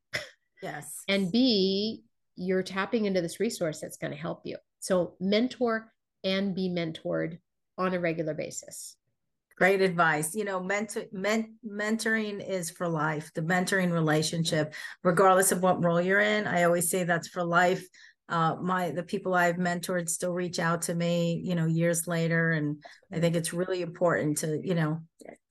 yes 0.61 1.03
and 1.07 1.31
b 1.31 2.03
you're 2.35 2.63
tapping 2.63 3.05
into 3.05 3.21
this 3.21 3.39
resource 3.39 3.79
that's 3.79 3.97
going 3.97 4.11
to 4.11 4.17
help 4.17 4.41
you 4.45 4.57
so 4.79 5.15
mentor 5.19 5.91
and 6.23 6.53
be 6.55 6.69
mentored 6.69 7.37
on 7.77 7.93
a 7.93 7.99
regular 7.99 8.33
basis 8.33 8.95
great 9.57 9.81
advice. 9.81 10.35
You 10.35 10.45
know 10.45 10.61
mentor 10.61 11.03
men, 11.11 11.55
mentoring 11.65 12.47
is 12.47 12.69
for 12.69 12.87
life 12.87 13.31
the 13.33 13.41
mentoring 13.41 13.91
relationship 13.91 14.73
regardless 15.03 15.51
of 15.51 15.61
what 15.61 15.83
role 15.83 16.01
you're 16.01 16.19
in. 16.19 16.47
I 16.47 16.63
always 16.63 16.89
say 16.89 17.03
that's 17.03 17.27
for 17.27 17.43
life 17.43 17.85
uh, 18.31 18.55
my 18.61 18.91
the 18.91 19.03
people 19.03 19.33
I've 19.33 19.57
mentored 19.57 20.09
still 20.09 20.31
reach 20.31 20.57
out 20.57 20.81
to 20.83 20.95
me, 20.95 21.41
you 21.43 21.53
know, 21.53 21.65
years 21.65 22.07
later, 22.07 22.51
and 22.51 22.81
I 23.11 23.19
think 23.19 23.35
it's 23.35 23.51
really 23.53 23.81
important 23.81 24.37
to, 24.37 24.59
you 24.63 24.73
know, 24.73 25.01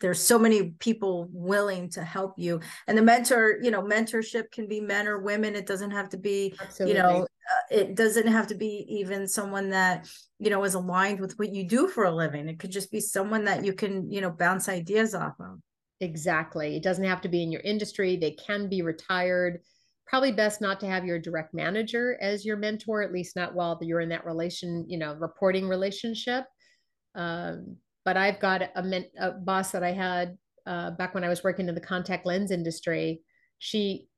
there's 0.01 0.21
so 0.21 0.39
many 0.39 0.71
people 0.79 1.29
willing 1.31 1.91
to 1.91 2.03
help 2.03 2.35
you, 2.39 2.61
and 2.89 2.97
the 2.97 3.03
mentor, 3.03 3.59
you 3.63 3.71
know, 3.71 3.83
mentorship 3.83 4.51
can 4.51 4.67
be 4.67 4.81
men 4.81 5.07
or 5.07 5.19
women. 5.19 5.55
It 5.55 5.67
doesn't 5.67 5.91
have 5.91 6.09
to 6.09 6.17
be, 6.17 6.55
Absolutely. 6.59 6.97
you 6.97 7.03
know, 7.03 7.23
uh, 7.23 7.61
it 7.71 7.95
doesn't 7.95 8.27
have 8.27 8.47
to 8.47 8.55
be 8.55 8.87
even 8.89 9.29
someone 9.29 9.69
that 9.71 10.09
you 10.39 10.49
know 10.49 10.65
is 10.65 10.75
aligned 10.75 11.21
with 11.21 11.39
what 11.39 11.55
you 11.55 11.69
do 11.69 11.87
for 11.87 12.05
a 12.05 12.11
living. 12.11 12.49
It 12.49 12.59
could 12.59 12.73
just 12.73 12.91
be 12.91 13.01
someone 13.01 13.45
that 13.45 13.63
you 13.63 13.75
can, 13.75 14.11
you 14.11 14.23
know, 14.23 14.31
bounce 14.31 14.71
ideas 14.71 15.15
off 15.15 15.35
of. 15.39 15.61
Exactly. 16.01 16.77
It 16.77 16.83
doesn't 16.83 17.05
have 17.05 17.21
to 17.21 17.29
be 17.29 17.43
in 17.43 17.53
your 17.53 17.61
industry. 17.61 18.17
They 18.17 18.31
can 18.31 18.71
be 18.71 18.81
retired 18.81 19.61
probably 20.11 20.33
best 20.33 20.61
not 20.61 20.81
to 20.81 20.89
have 20.89 21.05
your 21.05 21.21
direct 21.21 21.55
manager 21.55 22.19
as 22.21 22.45
your 22.45 22.57
mentor, 22.57 23.01
at 23.01 23.13
least 23.13 23.37
not 23.37 23.55
while 23.55 23.79
you're 23.81 24.01
in 24.01 24.09
that 24.09 24.27
relation, 24.27 24.85
you 24.89 24.99
know, 24.99 25.15
reporting 25.15 25.69
relationship. 25.69 26.47
Um, 27.15 27.77
but 28.05 28.17
I've 28.17 28.41
got 28.41 28.63
a, 28.75 28.83
men- 28.83 29.11
a, 29.21 29.31
boss 29.31 29.71
that 29.71 29.85
I 29.85 29.93
had 29.93 30.37
uh, 30.67 30.91
back 30.91 31.15
when 31.15 31.23
I 31.23 31.29
was 31.29 31.45
working 31.45 31.69
in 31.69 31.77
the 31.77 31.81
contact 31.81 32.27
lens 32.27 32.51
industry. 32.51 33.21
She 33.61 34.09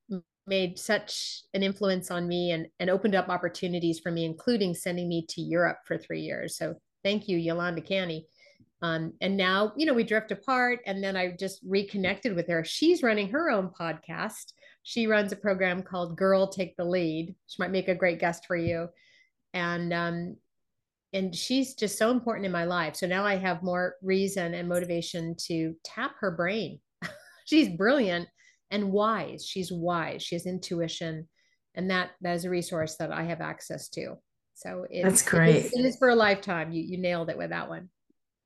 made 0.46 0.78
such 0.78 1.42
an 1.52 1.62
influence 1.62 2.10
on 2.10 2.26
me 2.26 2.52
and, 2.52 2.68
and 2.80 2.88
opened 2.88 3.14
up 3.14 3.28
opportunities 3.28 4.00
for 4.00 4.10
me, 4.10 4.24
including 4.24 4.74
sending 4.74 5.10
me 5.10 5.26
to 5.28 5.42
Europe 5.42 5.80
for 5.84 5.98
three 5.98 6.22
years. 6.22 6.56
So 6.56 6.74
thank 7.04 7.28
you, 7.28 7.36
Yolanda 7.36 7.82
Canny. 7.82 8.26
Um, 8.80 9.12
and 9.20 9.36
now, 9.36 9.74
you 9.76 9.84
know, 9.84 9.92
we 9.92 10.04
drift 10.04 10.32
apart 10.32 10.80
and 10.86 11.04
then 11.04 11.18
I 11.18 11.36
just 11.38 11.60
reconnected 11.66 12.34
with 12.34 12.48
her. 12.48 12.64
She's 12.64 13.02
running 13.02 13.28
her 13.28 13.50
own 13.50 13.70
podcast 13.78 14.54
she 14.82 15.06
runs 15.06 15.32
a 15.32 15.36
program 15.36 15.82
called 15.82 16.16
Girl 16.16 16.48
Take 16.48 16.76
the 16.76 16.84
Lead. 16.84 17.34
She 17.46 17.62
might 17.62 17.70
make 17.70 17.88
a 17.88 17.94
great 17.94 18.18
guest 18.18 18.46
for 18.46 18.56
you. 18.56 18.88
And 19.54 19.92
um, 19.92 20.36
and 21.12 21.34
she's 21.34 21.74
just 21.74 21.98
so 21.98 22.10
important 22.10 22.46
in 22.46 22.52
my 22.52 22.64
life. 22.64 22.96
So 22.96 23.06
now 23.06 23.24
I 23.24 23.36
have 23.36 23.62
more 23.62 23.96
reason 24.02 24.54
and 24.54 24.68
motivation 24.68 25.36
to 25.46 25.74
tap 25.84 26.12
her 26.20 26.30
brain. 26.30 26.80
she's 27.44 27.68
brilliant 27.68 28.28
and 28.70 28.90
wise. 28.90 29.46
She's 29.46 29.70
wise. 29.70 30.22
She 30.22 30.34
has 30.34 30.46
intuition, 30.46 31.28
and 31.74 31.90
that 31.90 32.10
that 32.22 32.34
is 32.34 32.44
a 32.44 32.50
resource 32.50 32.96
that 32.96 33.12
I 33.12 33.24
have 33.24 33.40
access 33.40 33.88
to. 33.90 34.16
So 34.54 34.86
that's 35.02 35.22
great. 35.22 35.56
It 35.56 35.64
is, 35.66 35.72
it 35.72 35.84
is 35.84 35.96
for 35.98 36.08
a 36.08 36.16
lifetime. 36.16 36.72
You 36.72 36.82
you 36.82 36.98
nailed 36.98 37.30
it 37.30 37.38
with 37.38 37.50
that 37.50 37.68
one. 37.68 37.90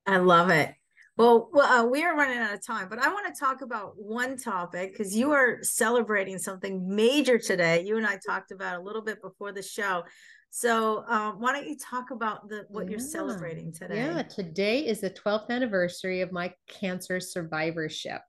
I 0.05 0.17
love 0.17 0.49
it. 0.49 0.73
Well, 1.17 1.49
well 1.51 1.65
uh, 1.65 1.85
we 1.85 2.03
are 2.03 2.15
running 2.15 2.37
out 2.37 2.53
of 2.53 2.65
time, 2.65 2.87
but 2.89 2.99
I 2.99 3.09
want 3.09 3.33
to 3.33 3.39
talk 3.39 3.61
about 3.61 3.93
one 3.97 4.37
topic 4.37 4.93
because 4.93 5.15
you 5.15 5.31
are 5.31 5.59
celebrating 5.63 6.37
something 6.37 6.87
major 6.87 7.39
today. 7.39 7.83
You 7.83 7.97
and 7.97 8.05
I 8.05 8.19
talked 8.25 8.51
about 8.51 8.79
a 8.79 8.83
little 8.83 9.01
bit 9.01 9.21
before 9.21 9.51
the 9.51 9.63
show. 9.63 10.03
So, 10.49 11.03
um, 11.07 11.39
why 11.39 11.53
don't 11.53 11.67
you 11.67 11.77
talk 11.77 12.11
about 12.11 12.47
the 12.47 12.65
what 12.69 12.85
yeah. 12.85 12.91
you're 12.91 12.99
celebrating 12.99 13.73
today? 13.73 13.97
Yeah, 13.97 14.21
today 14.23 14.85
is 14.85 15.01
the 15.01 15.09
12th 15.09 15.49
anniversary 15.49 16.21
of 16.21 16.31
my 16.31 16.53
cancer 16.67 17.19
survivorship. 17.19 18.21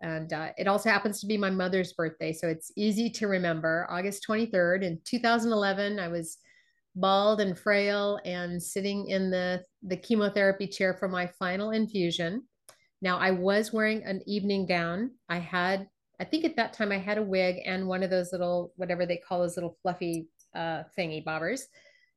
And 0.00 0.32
uh, 0.32 0.50
it 0.56 0.66
also 0.66 0.90
happens 0.90 1.20
to 1.20 1.26
be 1.26 1.36
my 1.36 1.50
mother's 1.50 1.92
birthday. 1.92 2.32
So 2.32 2.48
it's 2.48 2.70
easy 2.76 3.08
to 3.10 3.26
remember. 3.26 3.86
August 3.90 4.26
23rd 4.28 4.82
in 4.82 5.00
2011, 5.04 5.98
I 5.98 6.08
was 6.08 6.38
bald 6.94 7.40
and 7.40 7.58
frail 7.58 8.20
and 8.24 8.62
sitting 8.62 9.08
in 9.08 9.30
the, 9.30 9.62
the 9.82 9.96
chemotherapy 9.96 10.66
chair 10.66 10.94
for 10.94 11.08
my 11.08 11.26
final 11.38 11.70
infusion. 11.70 12.42
Now, 13.02 13.18
I 13.18 13.32
was 13.32 13.72
wearing 13.72 14.04
an 14.04 14.22
evening 14.26 14.66
gown. 14.66 15.10
I 15.28 15.38
had, 15.38 15.88
I 16.20 16.24
think 16.24 16.44
at 16.44 16.56
that 16.56 16.72
time, 16.72 16.92
I 16.92 16.98
had 16.98 17.18
a 17.18 17.22
wig 17.22 17.56
and 17.66 17.86
one 17.86 18.02
of 18.02 18.10
those 18.10 18.32
little, 18.32 18.72
whatever 18.76 19.04
they 19.04 19.16
call 19.16 19.40
those 19.40 19.56
little 19.56 19.76
fluffy 19.82 20.28
uh, 20.54 20.84
thingy 20.96 21.24
bobbers. 21.24 21.62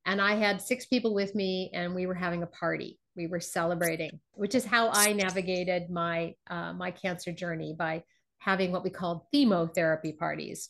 And 0.05 0.21
I 0.21 0.35
had 0.35 0.61
six 0.61 0.85
people 0.85 1.13
with 1.13 1.35
me, 1.35 1.69
and 1.73 1.93
we 1.93 2.05
were 2.05 2.13
having 2.13 2.43
a 2.43 2.47
party. 2.47 2.99
We 3.17 3.27
were 3.27 3.41
celebrating, 3.41 4.19
which 4.33 4.55
is 4.55 4.63
how 4.63 4.89
I 4.93 5.11
navigated 5.11 5.89
my 5.89 6.35
uh, 6.49 6.71
my 6.71 6.91
cancer 6.91 7.33
journey 7.33 7.75
by 7.77 8.03
having 8.37 8.71
what 8.71 8.83
we 8.83 8.89
called 8.89 9.23
chemotherapy 9.33 10.13
parties. 10.13 10.69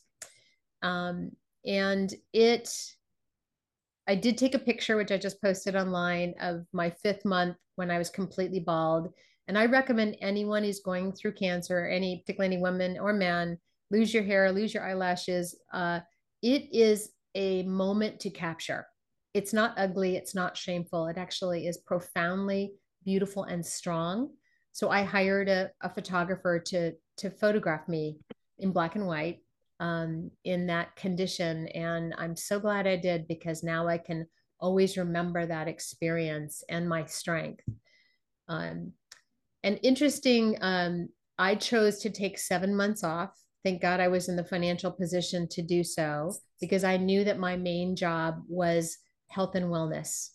Um, 0.82 1.32
and 1.66 2.12
it 2.34 2.74
I 4.08 4.16
did 4.16 4.38
take 4.38 4.56
a 4.56 4.60
picture, 4.60 4.96
which 4.96 5.12
I 5.12 5.18
just 5.18 5.42
posted 5.42 5.76
online, 5.76 6.34
of 6.40 6.66
my 6.72 6.90
fifth 6.90 7.26
month 7.26 7.58
when 7.76 7.92
I 7.92 7.98
was 7.98 8.10
completely 8.10 8.62
bald. 8.62 9.10
And 9.48 9.58
I 9.58 9.66
recommend 9.66 10.18
anyone 10.22 10.64
who's 10.64 10.80
going 10.80 11.14
through 11.14 11.34
cancer, 11.34 11.88
any 11.88 12.20
particularly 12.20 12.56
any 12.56 12.62
woman 12.62 12.98
or 13.00 13.14
man, 13.14 13.58
lose 13.92 14.14
your 14.14 14.24
hair, 14.24 14.52
lose 14.52 14.74
your 14.74 14.84
eyelashes. 14.84 15.58
Uh, 15.72 16.00
it 16.42 16.68
is 16.72 17.12
a 17.36 17.64
moment 17.64 18.20
to 18.22 18.30
capture. 18.30 18.86
It's 19.34 19.54
not 19.54 19.74
ugly, 19.78 20.16
it's 20.16 20.36
not 20.36 20.58
shameful. 20.58 21.08
It 21.08 21.18
actually 21.18 21.68
is 21.68 21.78
profoundly 21.78 22.74
beautiful 23.04 23.44
and 23.44 23.66
strong. 23.66 24.30
So 24.72 24.90
I 24.90 25.04
hired 25.04 25.50
a, 25.50 25.70
a 25.82 25.90
photographer 25.90 26.60
to 26.68 26.94
to 27.18 27.30
photograph 27.32 27.88
me 27.88 28.18
in 28.60 28.72
black 28.72 28.96
and 28.96 29.08
white 29.08 29.40
um, 29.80 30.32
in 30.44 30.68
that 30.68 30.96
condition. 30.96 31.68
And 31.70 32.14
I'm 32.18 32.36
so 32.36 32.60
glad 32.60 32.88
I 32.88 32.96
did 32.96 33.28
because 33.28 33.64
now 33.64 33.88
I 33.88 33.98
can 33.98 34.28
always 34.60 34.98
remember 34.98 35.46
that 35.46 35.68
experience 35.68 36.64
and 36.70 36.90
my 36.90 37.06
strength. 37.06 37.64
Um, 38.48 38.94
and 39.64 39.80
interesting, 39.84 40.58
um, 40.62 41.10
I 41.38 41.56
chose 41.56 42.00
to 42.00 42.10
take 42.10 42.40
seven 42.40 42.76
months 42.76 43.04
off. 43.04 43.32
Thank 43.64 43.82
God 43.82 44.00
I 44.00 44.08
was 44.08 44.30
in 44.30 44.36
the 44.36 44.44
financial 44.44 44.92
position 44.92 45.48
to 45.50 45.62
do 45.62 45.84
so 45.84 46.34
because 46.62 46.84
I 46.84 46.98
knew 46.98 47.24
that 47.26 47.38
my 47.38 47.58
main 47.58 47.96
job 47.96 48.42
was 48.48 48.98
health 49.30 49.56
and 49.56 49.66
wellness. 49.66 50.30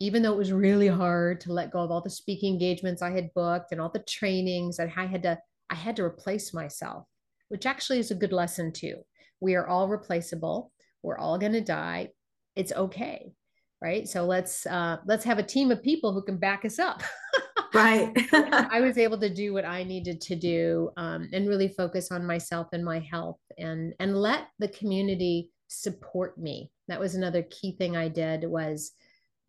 even 0.00 0.22
though 0.22 0.32
it 0.32 0.38
was 0.38 0.52
really 0.52 0.88
hard 0.88 1.40
to 1.40 1.52
let 1.52 1.72
go 1.72 1.80
of 1.80 1.90
all 1.90 2.00
the 2.00 2.10
speaking 2.10 2.52
engagements 2.52 3.02
I 3.02 3.10
had 3.10 3.34
booked 3.34 3.72
and 3.72 3.80
all 3.80 3.90
the 3.90 3.98
trainings, 4.00 4.78
and 4.78 4.92
I 4.96 5.06
had 5.06 5.22
to 5.24 5.38
I 5.70 5.74
had 5.74 5.96
to 5.96 6.04
replace 6.04 6.54
myself, 6.54 7.06
which 7.48 7.66
actually 7.66 7.98
is 7.98 8.10
a 8.10 8.16
good 8.16 8.32
lesson 8.32 8.72
too. 8.72 8.96
We 9.40 9.54
are 9.54 9.66
all 9.66 9.88
replaceable. 9.88 10.72
We're 11.02 11.18
all 11.18 11.38
going 11.38 11.52
to 11.52 11.60
die. 11.60 12.08
It's 12.56 12.72
okay, 12.72 13.32
right? 13.80 14.08
So 14.08 14.24
let's 14.24 14.66
uh, 14.66 14.98
let's 15.06 15.24
have 15.24 15.38
a 15.38 15.42
team 15.42 15.70
of 15.70 15.82
people 15.82 16.12
who 16.12 16.22
can 16.22 16.38
back 16.38 16.64
us 16.64 16.78
up. 16.78 17.02
right. 17.74 18.12
I 18.32 18.80
was 18.80 18.98
able 18.98 19.18
to 19.18 19.32
do 19.32 19.52
what 19.52 19.64
I 19.64 19.84
needed 19.84 20.20
to 20.22 20.36
do 20.36 20.90
um, 20.96 21.28
and 21.32 21.48
really 21.48 21.68
focus 21.68 22.10
on 22.10 22.26
myself 22.26 22.68
and 22.72 22.84
my 22.84 22.98
health 22.98 23.40
and 23.58 23.94
and 24.00 24.16
let 24.16 24.48
the 24.58 24.68
community 24.68 25.50
support 25.68 26.38
me. 26.38 26.70
That 26.88 27.00
was 27.00 27.14
another 27.14 27.42
key 27.42 27.76
thing 27.76 27.96
I 27.96 28.08
did 28.08 28.44
was 28.44 28.92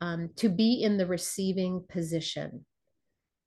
um, 0.02 0.30
to 0.38 0.50
be 0.50 0.84
in 0.84 0.98
the 0.98 1.08
receiving 1.08 1.84
position 1.90 2.66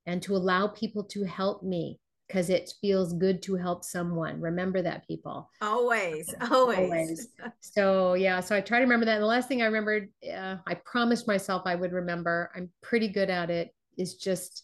and 0.05 0.21
to 0.23 0.35
allow 0.35 0.67
people 0.67 1.03
to 1.05 1.23
help 1.23 1.63
me 1.63 1.99
because 2.33 2.49
it 2.49 2.73
feels 2.81 3.13
good 3.13 3.43
to 3.43 3.55
help 3.55 3.83
someone. 3.83 4.41
Remember 4.41 4.81
that, 4.81 5.07
people. 5.07 5.51
Always, 5.61 6.33
always. 6.49 6.79
always. 6.79 7.27
So, 7.59 8.15
yeah, 8.15 8.39
so 8.39 8.55
I 8.55 8.61
try 8.61 8.79
to 8.79 8.85
remember 8.85 9.05
that. 9.05 9.13
And 9.13 9.21
the 9.21 9.27
last 9.27 9.47
thing 9.47 9.61
I 9.61 9.65
remembered, 9.65 10.09
uh, 10.27 10.55
I 10.65 10.73
promised 10.83 11.27
myself 11.27 11.61
I 11.65 11.75
would 11.75 11.91
remember, 11.91 12.49
I'm 12.55 12.71
pretty 12.81 13.07
good 13.07 13.29
at 13.29 13.51
it, 13.51 13.69
is 13.99 14.15
just 14.15 14.63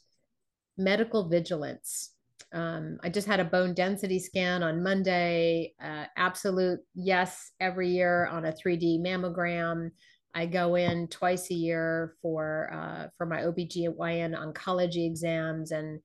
medical 0.77 1.29
vigilance. 1.29 2.13
Um, 2.51 2.97
I 3.03 3.09
just 3.09 3.27
had 3.27 3.39
a 3.39 3.45
bone 3.45 3.75
density 3.75 4.17
scan 4.17 4.63
on 4.63 4.81
Monday. 4.81 5.75
Uh, 5.79 6.05
absolute 6.17 6.79
yes 6.95 7.51
every 7.59 7.89
year 7.89 8.25
on 8.27 8.45
a 8.45 8.51
3D 8.51 8.99
mammogram. 8.99 9.91
I 10.33 10.47
go 10.47 10.73
in 10.73 11.07
twice 11.07 11.51
a 11.51 11.55
year 11.55 12.15
for 12.21 12.71
uh, 12.73 13.07
for 13.17 13.27
my 13.27 13.41
OBGYN 13.41 14.35
oncology 14.35 15.05
exams, 15.05 15.71
and 15.71 15.99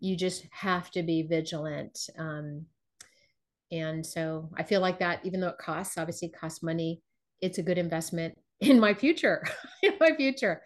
you 0.00 0.16
just 0.16 0.46
have 0.50 0.90
to 0.92 1.02
be 1.02 1.22
vigilant. 1.22 1.98
Um, 2.18 2.66
and 3.70 4.04
so 4.04 4.48
I 4.56 4.62
feel 4.62 4.80
like 4.80 4.98
that, 5.00 5.20
even 5.24 5.40
though 5.40 5.48
it 5.48 5.58
costs, 5.58 5.98
obviously 5.98 6.28
it 6.28 6.38
costs 6.38 6.62
money, 6.62 7.02
it's 7.40 7.58
a 7.58 7.62
good 7.62 7.78
investment 7.78 8.38
in 8.60 8.80
my 8.80 8.94
future, 8.94 9.44
in 9.82 9.94
my 10.00 10.14
future. 10.16 10.62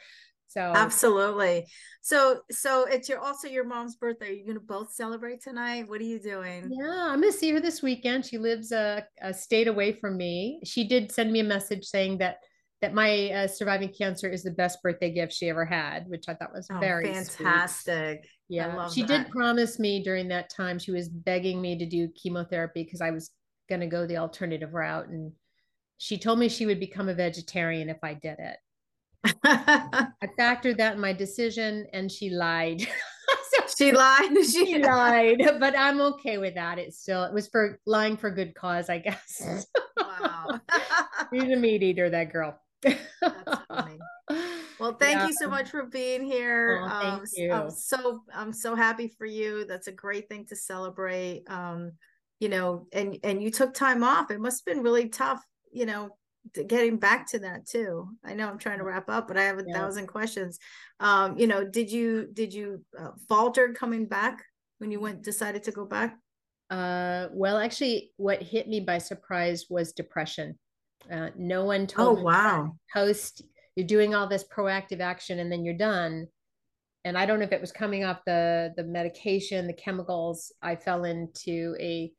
So 0.49 0.61
absolutely. 0.61 1.66
So 2.03 2.41
so 2.51 2.85
it's 2.85 3.09
your 3.09 3.20
also 3.20 3.49
your 3.49 3.64
mom's 3.64 3.97
birthday. 3.97 4.28
Are 4.28 4.33
you 4.33 4.47
gonna 4.47 4.61
both 4.61 4.93
celebrate 4.93 5.41
tonight? 5.41 5.89
What 5.89 5.99
are 6.03 6.05
you 6.05 6.20
doing? 6.20 6.70
Yeah, 6.70 7.09
I'm 7.09 7.22
gonna 7.22 7.33
see 7.33 7.51
her 7.53 7.61
this 7.61 7.80
weekend. 7.80 8.26
She 8.26 8.37
lives 8.37 8.70
a, 8.70 9.07
a 9.22 9.33
state 9.33 9.66
away 9.66 9.93
from 9.93 10.18
me. 10.18 10.61
She 10.62 10.87
did 10.87 11.11
send 11.11 11.33
me 11.33 11.41
a 11.41 11.45
message 11.45 11.87
saying 11.87 12.18
that 12.18 12.37
that 12.83 12.93
my 12.95 13.30
uh, 13.30 13.47
surviving 13.47 13.89
cancer 13.89 14.28
is 14.28 14.43
the 14.43 14.51
best 14.51 14.83
birthday 14.83 15.12
gift 15.12 15.33
she 15.33 15.49
ever 15.49 15.64
had, 15.64 16.09
which 16.09 16.24
I 16.28 16.35
thought 16.35 16.53
was 16.53 16.66
oh, 16.70 16.78
very 16.80 17.14
fantastic. 17.14 18.18
Sweet. 18.18 18.30
Yeah, 18.49 18.89
she 18.89 19.03
that. 19.03 19.24
did 19.24 19.30
promise 19.30 19.78
me 19.78 20.03
during 20.03 20.28
that 20.28 20.51
time. 20.51 20.80
She 20.80 20.91
was 20.91 21.09
begging 21.09 21.62
me 21.62 21.78
to 21.78 21.87
do 21.87 22.09
chemotherapy 22.09 22.83
because 22.83 23.01
I 23.01 23.12
was 23.12 23.30
going 23.68 23.80
to 23.80 23.87
go 23.87 24.05
the 24.05 24.18
alternative 24.18 24.74
route, 24.74 25.09
and 25.09 25.33
she 25.97 26.18
told 26.18 26.41
me 26.41 26.49
she 26.49 26.66
would 26.66 26.80
become 26.80 27.09
a 27.09 27.14
vegetarian 27.14 27.89
if 27.89 27.99
I 28.03 28.14
did 28.14 28.37
it. 28.41 28.57
I 29.45 30.09
factored 30.39 30.78
that 30.78 30.97
in 30.97 31.01
my 31.01 31.12
decision, 31.12 31.87
and 31.93 32.11
she 32.11 32.30
lied. 32.30 32.80
so 32.80 33.62
she 33.78 33.93
lied. 33.93 34.37
She, 34.39 34.45
she 34.66 34.78
lied, 34.83 35.41
but 35.61 35.78
I'm 35.78 36.01
okay 36.01 36.39
with 36.39 36.57
that. 36.57 36.80
It's 36.80 37.01
still 37.01 37.22
it 37.22 37.33
was 37.33 37.47
for 37.47 37.78
lying 37.87 38.16
for 38.16 38.28
good 38.28 38.57
cause, 38.57 38.91
I 38.91 38.99
guess. 38.99 39.64
wow, 39.97 40.61
she's 41.33 41.45
a 41.45 41.57
meat 41.57 41.85
eater, 41.85 42.11
that 42.11 42.33
girl. 42.33 42.59
Well, 44.83 44.95
thank 44.95 45.20
yeah. 45.20 45.28
you 45.28 45.33
so 45.35 45.49
much 45.49 45.70
for 45.70 45.85
being 45.85 46.24
here. 46.24 46.80
Oh, 46.83 46.89
thank 46.89 47.14
um, 47.14 47.24
you. 47.37 47.53
I'm 47.53 47.70
so 47.70 48.24
I'm 48.35 48.53
so 48.53 48.74
happy 48.74 49.07
for 49.16 49.26
you. 49.26 49.64
That's 49.64 49.87
a 49.87 49.93
great 49.93 50.28
thing 50.28 50.45
to 50.47 50.57
celebrate. 50.57 51.45
Um, 51.49 51.93
you 52.41 52.49
know, 52.49 52.89
and 52.93 53.16
and 53.22 53.41
you 53.41 53.53
took 53.53 53.74
time 53.74 54.03
off. 54.03 54.33
It 54.33 54.41
must 54.41 54.62
have 54.66 54.74
been 54.74 54.83
really 54.83 55.09
tough, 55.09 55.41
you 55.70 55.87
know, 55.87 56.16
getting 56.66 56.97
back 56.97 57.30
to 57.30 57.39
that 57.39 57.64
too. 57.64 58.09
I 58.24 58.35
know 58.35 58.49
I'm 58.49 58.59
trying 58.59 58.78
to 58.78 58.85
wrap 58.85 59.09
up, 59.09 59.28
but 59.28 59.37
I 59.37 59.45
have 59.45 59.61
a 59.61 59.64
yeah. 59.64 59.78
thousand 59.78 60.09
questions. 60.09 60.59
Um, 60.99 61.39
you 61.39 61.47
know, 61.47 61.64
did 61.64 61.89
you 61.89 62.26
did 62.33 62.53
you 62.53 62.85
uh, 62.99 63.11
falter 63.28 63.72
coming 63.72 64.07
back 64.07 64.43
when 64.78 64.91
you 64.91 64.99
went 64.99 65.22
decided 65.22 65.62
to 65.62 65.70
go 65.70 65.85
back? 65.85 66.18
Uh, 66.70 67.28
well, 67.30 67.59
actually, 67.59 68.11
what 68.16 68.43
hit 68.43 68.66
me 68.66 68.80
by 68.80 68.99
surprise 68.99 69.66
was 69.70 69.93
depression. 69.93 70.59
Uh, 71.11 71.30
no 71.36 71.64
one 71.64 71.86
told 71.86 72.18
oh, 72.18 72.22
wow. 72.22 72.76
post 72.92 73.42
you're 73.76 73.86
doing 73.86 74.14
all 74.14 74.26
this 74.26 74.44
proactive 74.44 75.00
action 75.00 75.38
and 75.38 75.50
then 75.50 75.64
you're 75.64 75.74
done. 75.74 76.26
And 77.05 77.16
I 77.18 77.26
don't 77.26 77.38
know 77.38 77.44
if 77.44 77.53
it 77.53 77.61
was 77.61 77.72
coming 77.72 78.05
off 78.05 78.24
the 78.26 78.72
the 78.76 78.84
medication, 78.84 79.66
the 79.66 79.72
chemicals. 79.72 80.53
I 80.62 80.76
fell 80.76 81.05
into 81.05 81.74
a, 81.80 82.12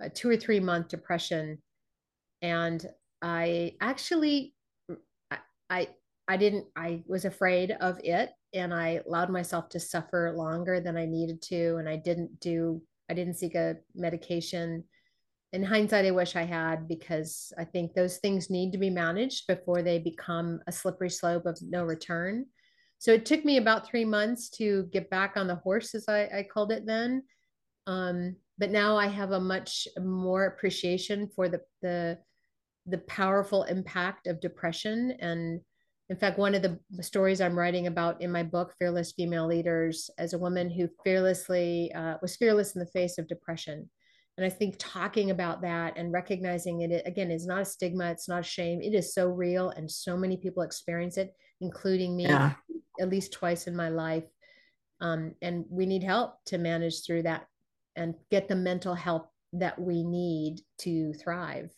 a 0.00 0.08
two 0.08 0.30
or 0.30 0.36
three 0.36 0.60
month 0.60 0.88
depression, 0.88 1.58
and 2.40 2.84
I 3.20 3.74
actually 3.82 4.54
I, 5.30 5.38
I 5.68 5.88
I 6.26 6.36
didn't 6.38 6.66
I 6.74 7.02
was 7.06 7.26
afraid 7.26 7.76
of 7.80 8.00
it 8.02 8.30
and 8.54 8.72
I 8.72 9.02
allowed 9.06 9.30
myself 9.30 9.68
to 9.70 9.80
suffer 9.80 10.32
longer 10.34 10.80
than 10.80 10.96
I 10.96 11.04
needed 11.04 11.42
to 11.42 11.76
and 11.76 11.88
I 11.88 11.96
didn't 11.96 12.40
do 12.40 12.80
I 13.10 13.14
didn't 13.14 13.34
seek 13.34 13.54
a 13.54 13.76
medication 13.94 14.84
in 15.54 15.62
hindsight, 15.62 16.04
I 16.04 16.10
wish 16.10 16.34
I 16.34 16.42
had 16.42 16.88
because 16.88 17.52
I 17.56 17.64
think 17.64 17.94
those 17.94 18.16
things 18.16 18.50
need 18.50 18.72
to 18.72 18.78
be 18.78 18.90
managed 18.90 19.46
before 19.46 19.82
they 19.82 20.00
become 20.00 20.60
a 20.66 20.72
slippery 20.72 21.08
slope 21.08 21.46
of 21.46 21.56
no 21.62 21.84
return. 21.84 22.46
So 22.98 23.12
it 23.12 23.24
took 23.24 23.44
me 23.44 23.58
about 23.58 23.86
three 23.86 24.04
months 24.04 24.50
to 24.58 24.88
get 24.92 25.10
back 25.10 25.36
on 25.36 25.46
the 25.46 25.54
horse, 25.54 25.94
as 25.94 26.06
I, 26.08 26.22
I 26.24 26.48
called 26.52 26.72
it 26.72 26.84
then. 26.86 27.22
Um, 27.86 28.34
but 28.58 28.72
now 28.72 28.96
I 28.96 29.06
have 29.06 29.30
a 29.30 29.38
much 29.38 29.86
more 29.96 30.46
appreciation 30.46 31.30
for 31.36 31.48
the 31.48 31.60
the 31.82 32.18
the 32.86 32.98
powerful 32.98 33.62
impact 33.62 34.26
of 34.26 34.40
depression. 34.40 35.16
And 35.20 35.60
in 36.08 36.16
fact, 36.16 36.36
one 36.36 36.56
of 36.56 36.62
the 36.62 36.80
stories 37.00 37.40
I'm 37.40 37.58
writing 37.58 37.86
about 37.86 38.20
in 38.20 38.32
my 38.32 38.42
book, 38.42 38.74
Fearless 38.78 39.12
Female 39.12 39.46
Leaders, 39.46 40.10
as 40.18 40.32
a 40.32 40.38
woman 40.38 40.68
who 40.68 40.88
fearlessly 41.04 41.92
uh, 41.94 42.16
was 42.20 42.36
fearless 42.36 42.74
in 42.74 42.80
the 42.80 42.90
face 42.98 43.18
of 43.18 43.28
depression 43.28 43.88
and 44.36 44.44
I 44.44 44.50
think 44.50 44.76
talking 44.78 45.30
about 45.30 45.62
that 45.62 45.96
and 45.96 46.12
recognizing 46.12 46.80
it 46.80 47.02
again 47.06 47.30
is 47.30 47.46
not 47.46 47.62
a 47.62 47.64
stigma, 47.64 48.10
it's 48.10 48.28
not 48.28 48.40
a 48.40 48.44
shame. 48.44 48.80
It 48.82 48.94
is 48.94 49.14
so 49.14 49.28
real, 49.28 49.70
and 49.70 49.88
so 49.88 50.16
many 50.16 50.36
people 50.36 50.62
experience 50.62 51.16
it, 51.18 51.32
including 51.60 52.16
me, 52.16 52.24
yeah. 52.24 52.54
at 53.00 53.08
least 53.08 53.32
twice 53.32 53.66
in 53.68 53.76
my 53.76 53.90
life. 53.90 54.24
Um, 55.00 55.34
and 55.40 55.64
we 55.70 55.86
need 55.86 56.02
help 56.02 56.36
to 56.46 56.58
manage 56.58 57.04
through 57.04 57.22
that 57.22 57.46
and 57.94 58.14
get 58.30 58.48
the 58.48 58.56
mental 58.56 58.94
health 58.94 59.26
that 59.52 59.78
we 59.78 60.02
need 60.02 60.60
to 60.78 61.12
thrive. 61.14 61.70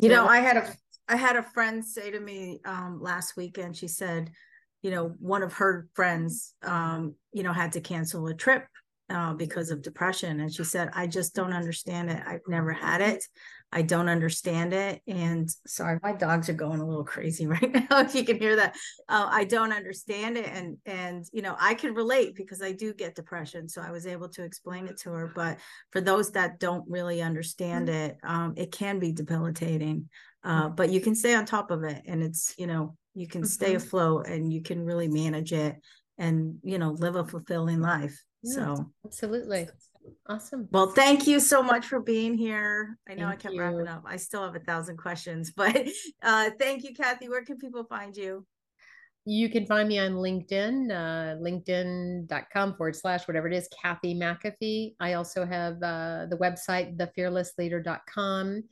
You 0.00 0.08
know, 0.08 0.26
I 0.26 0.38
had 0.38 0.56
a 0.56 0.74
I 1.08 1.16
had 1.16 1.36
a 1.36 1.42
friend 1.42 1.84
say 1.84 2.10
to 2.10 2.18
me 2.18 2.60
um, 2.64 3.00
last 3.00 3.36
weekend. 3.36 3.76
She 3.76 3.86
said, 3.86 4.32
you 4.82 4.90
know, 4.90 5.14
one 5.20 5.42
of 5.42 5.52
her 5.54 5.88
friends, 5.94 6.54
um, 6.64 7.14
you 7.32 7.44
know, 7.44 7.52
had 7.52 7.72
to 7.72 7.80
cancel 7.80 8.26
a 8.26 8.34
trip 8.34 8.66
uh, 9.12 9.34
because 9.34 9.70
of 9.70 9.82
depression. 9.82 10.40
And 10.40 10.52
she 10.52 10.64
said, 10.64 10.90
I 10.94 11.06
just 11.06 11.34
don't 11.34 11.52
understand 11.52 12.10
it. 12.10 12.22
I've 12.26 12.40
never 12.48 12.72
had 12.72 13.00
it. 13.00 13.24
I 13.70 13.82
don't 13.82 14.08
understand 14.08 14.72
it. 14.72 15.00
And 15.06 15.50
sorry, 15.66 15.98
my 16.02 16.12
dogs 16.12 16.48
are 16.48 16.54
going 16.54 16.80
a 16.80 16.86
little 16.86 17.04
crazy 17.04 17.46
right 17.54 17.72
now. 17.72 18.00
If 18.00 18.14
you 18.14 18.24
can 18.24 18.38
hear 18.38 18.56
that, 18.56 18.74
uh, 19.08 19.28
I 19.30 19.44
don't 19.44 19.72
understand 19.72 20.36
it. 20.36 20.46
And, 20.46 20.78
and, 20.86 21.24
you 21.32 21.42
know, 21.42 21.56
I 21.58 21.74
can 21.74 21.94
relate 21.94 22.34
because 22.34 22.62
I 22.62 22.72
do 22.72 22.94
get 22.94 23.14
depression. 23.14 23.68
So 23.68 23.82
I 23.82 23.90
was 23.90 24.06
able 24.06 24.28
to 24.30 24.44
explain 24.44 24.86
it 24.86 24.98
to 25.00 25.10
her. 25.10 25.32
But 25.34 25.58
for 25.90 26.00
those 26.00 26.32
that 26.32 26.58
don't 26.58 26.84
really 26.88 27.22
understand 27.22 27.88
mm-hmm. 27.88 27.96
it, 27.96 28.16
um, 28.24 28.54
it 28.56 28.72
can 28.72 28.98
be 28.98 29.12
debilitating. 29.12 30.08
Uh, 30.44 30.68
but 30.68 30.90
you 30.90 31.00
can 31.00 31.14
stay 31.14 31.34
on 31.34 31.44
top 31.44 31.70
of 31.70 31.84
it 31.84 32.02
and 32.06 32.22
it's, 32.22 32.54
you 32.58 32.66
know, 32.66 32.96
you 33.14 33.28
can 33.28 33.44
stay 33.44 33.74
mm-hmm. 33.74 33.76
afloat 33.76 34.26
and 34.26 34.52
you 34.52 34.62
can 34.62 34.84
really 34.84 35.06
manage 35.06 35.52
it 35.52 35.76
and, 36.18 36.58
you 36.62 36.78
know, 36.78 36.90
live 36.90 37.16
a 37.16 37.24
fulfilling 37.24 37.80
life 37.80 38.22
so 38.44 38.90
absolutely. 39.04 39.68
Awesome. 40.26 40.68
Well, 40.72 40.88
thank 40.88 41.28
you 41.28 41.38
so 41.38 41.62
much 41.62 41.86
for 41.86 42.00
being 42.00 42.36
here. 42.36 42.98
I 43.08 43.14
know 43.14 43.28
thank 43.28 43.38
I 43.38 43.42
kept 43.42 43.54
you. 43.54 43.60
wrapping 43.60 43.86
up. 43.86 44.02
I 44.04 44.16
still 44.16 44.42
have 44.42 44.56
a 44.56 44.60
thousand 44.60 44.96
questions, 44.96 45.52
but 45.56 45.86
uh, 46.22 46.50
thank 46.58 46.82
you, 46.84 46.94
Kathy. 46.94 47.28
Where 47.28 47.44
can 47.44 47.58
people 47.58 47.84
find 47.84 48.16
you? 48.16 48.44
You 49.24 49.48
can 49.48 49.64
find 49.66 49.88
me 49.88 50.00
on 50.00 50.14
LinkedIn, 50.14 50.90
uh, 50.90 51.36
linkedin.com 51.40 52.74
forward 52.74 52.96
slash 52.96 53.28
whatever 53.28 53.46
it 53.46 53.54
is, 53.54 53.68
Kathy 53.80 54.16
McAfee. 54.16 54.96
I 54.98 55.12
also 55.12 55.46
have 55.46 55.80
uh, 55.80 56.26
the 56.28 56.38
website, 56.38 56.96
thefearlessleader.com, 56.96 58.64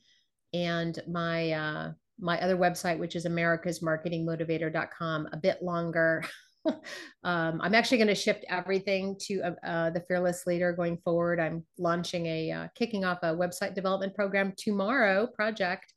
and 0.52 0.98
my 1.08 1.52
uh, 1.52 1.92
my 2.18 2.40
other 2.40 2.56
website, 2.56 2.98
which 2.98 3.14
is 3.14 3.26
americasmarketingmotivator.com, 3.26 5.28
a 5.32 5.36
bit 5.36 5.62
longer. 5.62 6.24
um, 7.24 7.60
I'm 7.60 7.74
actually 7.74 7.98
going 7.98 8.08
to 8.08 8.14
shift 8.14 8.44
everything 8.48 9.16
to 9.20 9.40
uh, 9.42 9.66
uh, 9.66 9.90
the 9.90 10.00
Fearless 10.00 10.46
Leader 10.46 10.72
going 10.72 10.98
forward. 10.98 11.40
I'm 11.40 11.64
launching 11.78 12.26
a 12.26 12.50
uh, 12.50 12.68
kicking 12.74 13.04
off 13.04 13.18
a 13.22 13.34
website 13.34 13.74
development 13.74 14.14
program 14.14 14.52
tomorrow 14.56 15.26
project. 15.26 15.92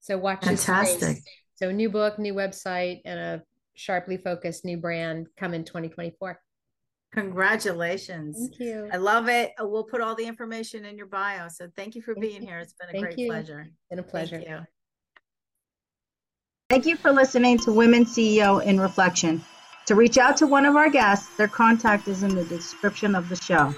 So 0.00 0.18
watch 0.18 0.44
fantastic. 0.44 1.18
So 1.54 1.70
new 1.70 1.90
book, 1.90 2.18
new 2.18 2.34
website, 2.34 3.00
and 3.04 3.18
a 3.18 3.42
sharply 3.74 4.16
focused 4.16 4.64
new 4.64 4.76
brand 4.76 5.26
come 5.36 5.54
in 5.54 5.64
2024. 5.64 6.40
Congratulations. 7.12 8.36
Thank 8.38 8.60
you. 8.60 8.88
I 8.92 8.96
love 8.96 9.28
it. 9.28 9.52
Uh, 9.60 9.66
We'll 9.66 9.84
put 9.84 10.00
all 10.00 10.14
the 10.14 10.26
information 10.26 10.84
in 10.84 10.96
your 10.96 11.06
bio. 11.06 11.48
So 11.48 11.68
thank 11.76 11.94
you 11.94 12.02
for 12.02 12.14
Thank 12.14 12.22
being 12.22 12.42
you. 12.42 12.48
here. 12.48 12.58
It's 12.58 12.74
been 12.74 12.90
a 12.90 12.92
Thank 12.92 13.04
great 13.04 13.18
you. 13.18 13.28
pleasure. 13.28 13.66
Been 13.90 13.98
a 13.98 14.02
pleasure. 14.02 14.36
Thank 14.36 14.48
you. 14.48 14.58
Thank 16.68 16.86
you 16.86 16.96
for 16.96 17.12
listening 17.12 17.58
to 17.60 17.72
Women 17.72 18.04
CEO 18.04 18.62
in 18.62 18.78
Reflection. 18.78 19.42
To 19.88 19.94
reach 19.94 20.18
out 20.18 20.36
to 20.36 20.46
one 20.46 20.66
of 20.66 20.76
our 20.76 20.90
guests, 20.90 21.34
their 21.38 21.48
contact 21.48 22.08
is 22.08 22.22
in 22.22 22.34
the 22.34 22.44
description 22.44 23.14
of 23.14 23.30
the 23.30 23.36
show. 23.36 23.74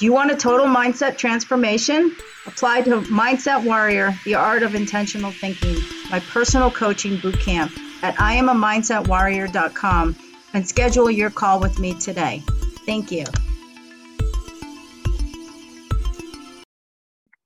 Do 0.00 0.04
you 0.04 0.12
want 0.12 0.32
a 0.32 0.34
total 0.34 0.66
mindset 0.66 1.16
transformation? 1.16 2.16
Apply 2.44 2.80
to 2.80 3.02
Mindset 3.02 3.64
Warrior, 3.64 4.18
the 4.24 4.34
art 4.34 4.64
of 4.64 4.74
intentional 4.74 5.30
thinking, 5.30 5.76
my 6.10 6.18
personal 6.18 6.72
coaching 6.72 7.20
boot 7.20 7.38
camp 7.38 7.70
at 8.02 8.16
iamamindsetwarrior.com 8.16 10.16
and 10.54 10.68
schedule 10.68 11.08
your 11.08 11.30
call 11.30 11.60
with 11.60 11.78
me 11.78 11.94
today. 11.94 12.42
Thank 12.84 13.12
you. 13.12 13.26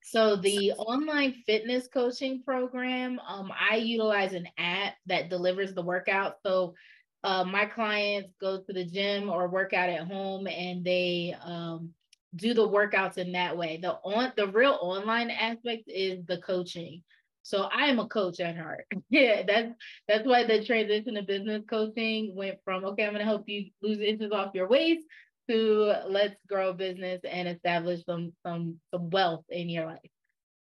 So 0.02 0.36
the 0.36 0.72
online 0.72 1.34
fitness 1.44 1.88
coaching 1.88 2.42
program, 2.42 3.20
um, 3.28 3.52
I 3.52 3.76
utilize 3.76 4.32
an 4.32 4.48
app 4.56 4.94
that 5.08 5.28
delivers 5.28 5.74
the 5.74 5.82
workout. 5.82 6.38
So 6.42 6.74
uh, 7.22 7.44
my 7.44 7.66
clients 7.66 8.30
go 8.40 8.60
to 8.60 8.72
the 8.72 8.84
gym 8.84 9.28
or 9.28 9.48
work 9.48 9.72
out 9.72 9.88
at 9.88 10.06
home, 10.06 10.46
and 10.46 10.84
they 10.84 11.34
um, 11.42 11.90
do 12.34 12.54
the 12.54 12.66
workouts 12.66 13.18
in 13.18 13.32
that 13.32 13.56
way. 13.56 13.78
The 13.82 13.92
on 13.92 14.32
the 14.36 14.48
real 14.48 14.78
online 14.80 15.30
aspect 15.30 15.84
is 15.86 16.24
the 16.26 16.38
coaching. 16.38 17.02
So 17.42 17.62
I 17.62 17.86
am 17.86 17.98
a 17.98 18.06
coach 18.06 18.40
at 18.40 18.56
heart. 18.56 18.86
yeah, 19.10 19.42
that's 19.46 19.72
that's 20.08 20.26
why 20.26 20.44
the 20.44 20.64
transition 20.64 21.14
to 21.14 21.22
business 21.22 21.62
coaching 21.68 22.34
went 22.34 22.58
from 22.64 22.84
okay, 22.84 23.06
I'm 23.06 23.14
to 23.14 23.24
help 23.24 23.48
you 23.48 23.70
lose 23.82 23.98
inches 23.98 24.32
off 24.32 24.54
your 24.54 24.68
waist 24.68 25.04
to 25.48 25.94
let's 26.08 26.36
grow 26.48 26.70
a 26.70 26.74
business 26.74 27.20
and 27.28 27.48
establish 27.48 28.04
some 28.04 28.32
some 28.46 28.78
some 28.92 29.10
wealth 29.10 29.44
in 29.48 29.68
your 29.68 29.86
life. 29.86 29.98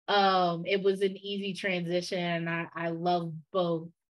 Um, 0.07 0.65
it 0.67 0.83
was 0.83 1.01
an 1.01 1.17
easy 1.17 1.53
transition, 1.53 2.19
and 2.19 2.49
I 2.49 2.67
I 2.75 2.89
love 2.89 3.33
both 3.51 3.89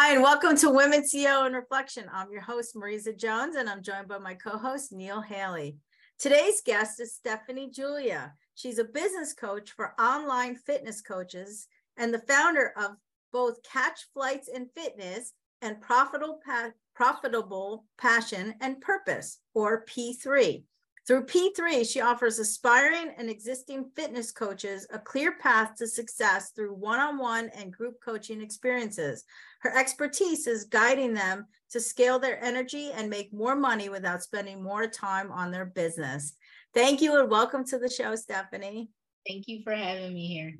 Hi, 0.00 0.14
and 0.14 0.22
welcome 0.22 0.56
to 0.58 0.70
Women 0.70 1.02
CEO 1.02 1.44
and 1.44 1.56
Reflection. 1.56 2.04
I'm 2.12 2.30
your 2.30 2.40
host, 2.40 2.76
Marisa 2.76 3.18
Jones, 3.18 3.56
and 3.56 3.68
I'm 3.68 3.82
joined 3.82 4.06
by 4.06 4.18
my 4.18 4.34
co 4.34 4.56
host, 4.56 4.92
Neil 4.92 5.20
Haley. 5.20 5.76
Today's 6.20 6.62
guest 6.64 7.00
is 7.00 7.16
Stephanie 7.16 7.68
Julia. 7.68 8.32
She's 8.54 8.78
a 8.78 8.84
business 8.84 9.32
coach 9.32 9.72
for 9.72 10.00
online 10.00 10.54
fitness 10.54 11.00
coaches 11.00 11.66
and 11.96 12.14
the 12.14 12.20
founder 12.20 12.72
of 12.76 12.92
both 13.32 13.60
Catch 13.64 14.06
Flights 14.14 14.46
in 14.46 14.68
Fitness 14.76 15.32
and 15.62 15.80
Profitable, 15.80 16.38
pa- 16.46 16.70
Profitable 16.94 17.84
Passion 18.00 18.54
and 18.60 18.80
Purpose, 18.80 19.40
or 19.52 19.84
P3. 19.86 20.62
Through 21.08 21.24
P3, 21.24 21.90
she 21.90 22.02
offers 22.02 22.38
aspiring 22.38 23.14
and 23.16 23.28
existing 23.28 23.90
fitness 23.96 24.30
coaches 24.30 24.86
a 24.92 24.98
clear 24.98 25.38
path 25.38 25.74
to 25.78 25.86
success 25.88 26.50
through 26.50 26.74
one 26.74 27.00
on 27.00 27.18
one 27.18 27.48
and 27.56 27.72
group 27.72 27.94
coaching 28.04 28.42
experiences. 28.42 29.24
Her 29.60 29.76
expertise 29.76 30.46
is 30.46 30.64
guiding 30.64 31.14
them 31.14 31.46
to 31.70 31.80
scale 31.80 32.18
their 32.18 32.42
energy 32.42 32.90
and 32.92 33.10
make 33.10 33.32
more 33.32 33.56
money 33.56 33.88
without 33.88 34.22
spending 34.22 34.62
more 34.62 34.86
time 34.86 35.30
on 35.32 35.50
their 35.50 35.66
business. 35.66 36.34
Thank 36.74 37.00
you 37.00 37.18
and 37.18 37.30
welcome 37.30 37.64
to 37.66 37.78
the 37.78 37.90
show, 37.90 38.14
Stephanie. 38.14 38.90
Thank 39.26 39.48
you 39.48 39.62
for 39.62 39.74
having 39.74 40.14
me 40.14 40.26
here. 40.26 40.54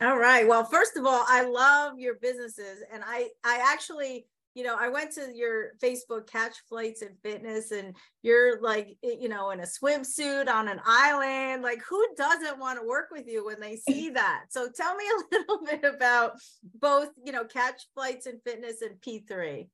All 0.00 0.18
right. 0.18 0.46
Well, 0.46 0.64
first 0.64 0.96
of 0.96 1.04
all, 1.04 1.24
I 1.26 1.44
love 1.44 1.98
your 1.98 2.14
businesses 2.14 2.84
and 2.92 3.02
I 3.04 3.28
I 3.44 3.60
actually 3.72 4.26
you 4.58 4.64
know, 4.64 4.76
I 4.76 4.88
went 4.88 5.12
to 5.12 5.30
your 5.32 5.74
Facebook 5.80 6.26
catch 6.26 6.56
flights 6.68 7.02
and 7.02 7.16
fitness, 7.22 7.70
and 7.70 7.94
you're 8.22 8.60
like, 8.60 8.96
eh, 9.04 9.14
you 9.20 9.28
know, 9.28 9.50
in 9.50 9.60
a 9.60 9.62
swimsuit 9.62 10.48
on 10.48 10.66
an 10.66 10.80
island. 10.84 11.62
Like, 11.62 11.80
who 11.88 12.04
doesn't 12.16 12.58
want 12.58 12.80
to 12.80 12.84
work 12.84 13.10
with 13.12 13.28
you 13.28 13.46
when 13.46 13.60
they 13.60 13.76
see 13.76 14.10
that? 14.14 14.46
So, 14.48 14.68
tell 14.68 14.96
me 14.96 15.04
a 15.04 15.36
little 15.36 15.64
bit 15.64 15.84
about 15.84 16.32
both, 16.80 17.10
you 17.24 17.30
know, 17.30 17.44
catch 17.44 17.82
flights 17.94 18.26
and 18.26 18.40
fitness 18.44 18.82
and 18.82 19.00
P3. 19.00 19.68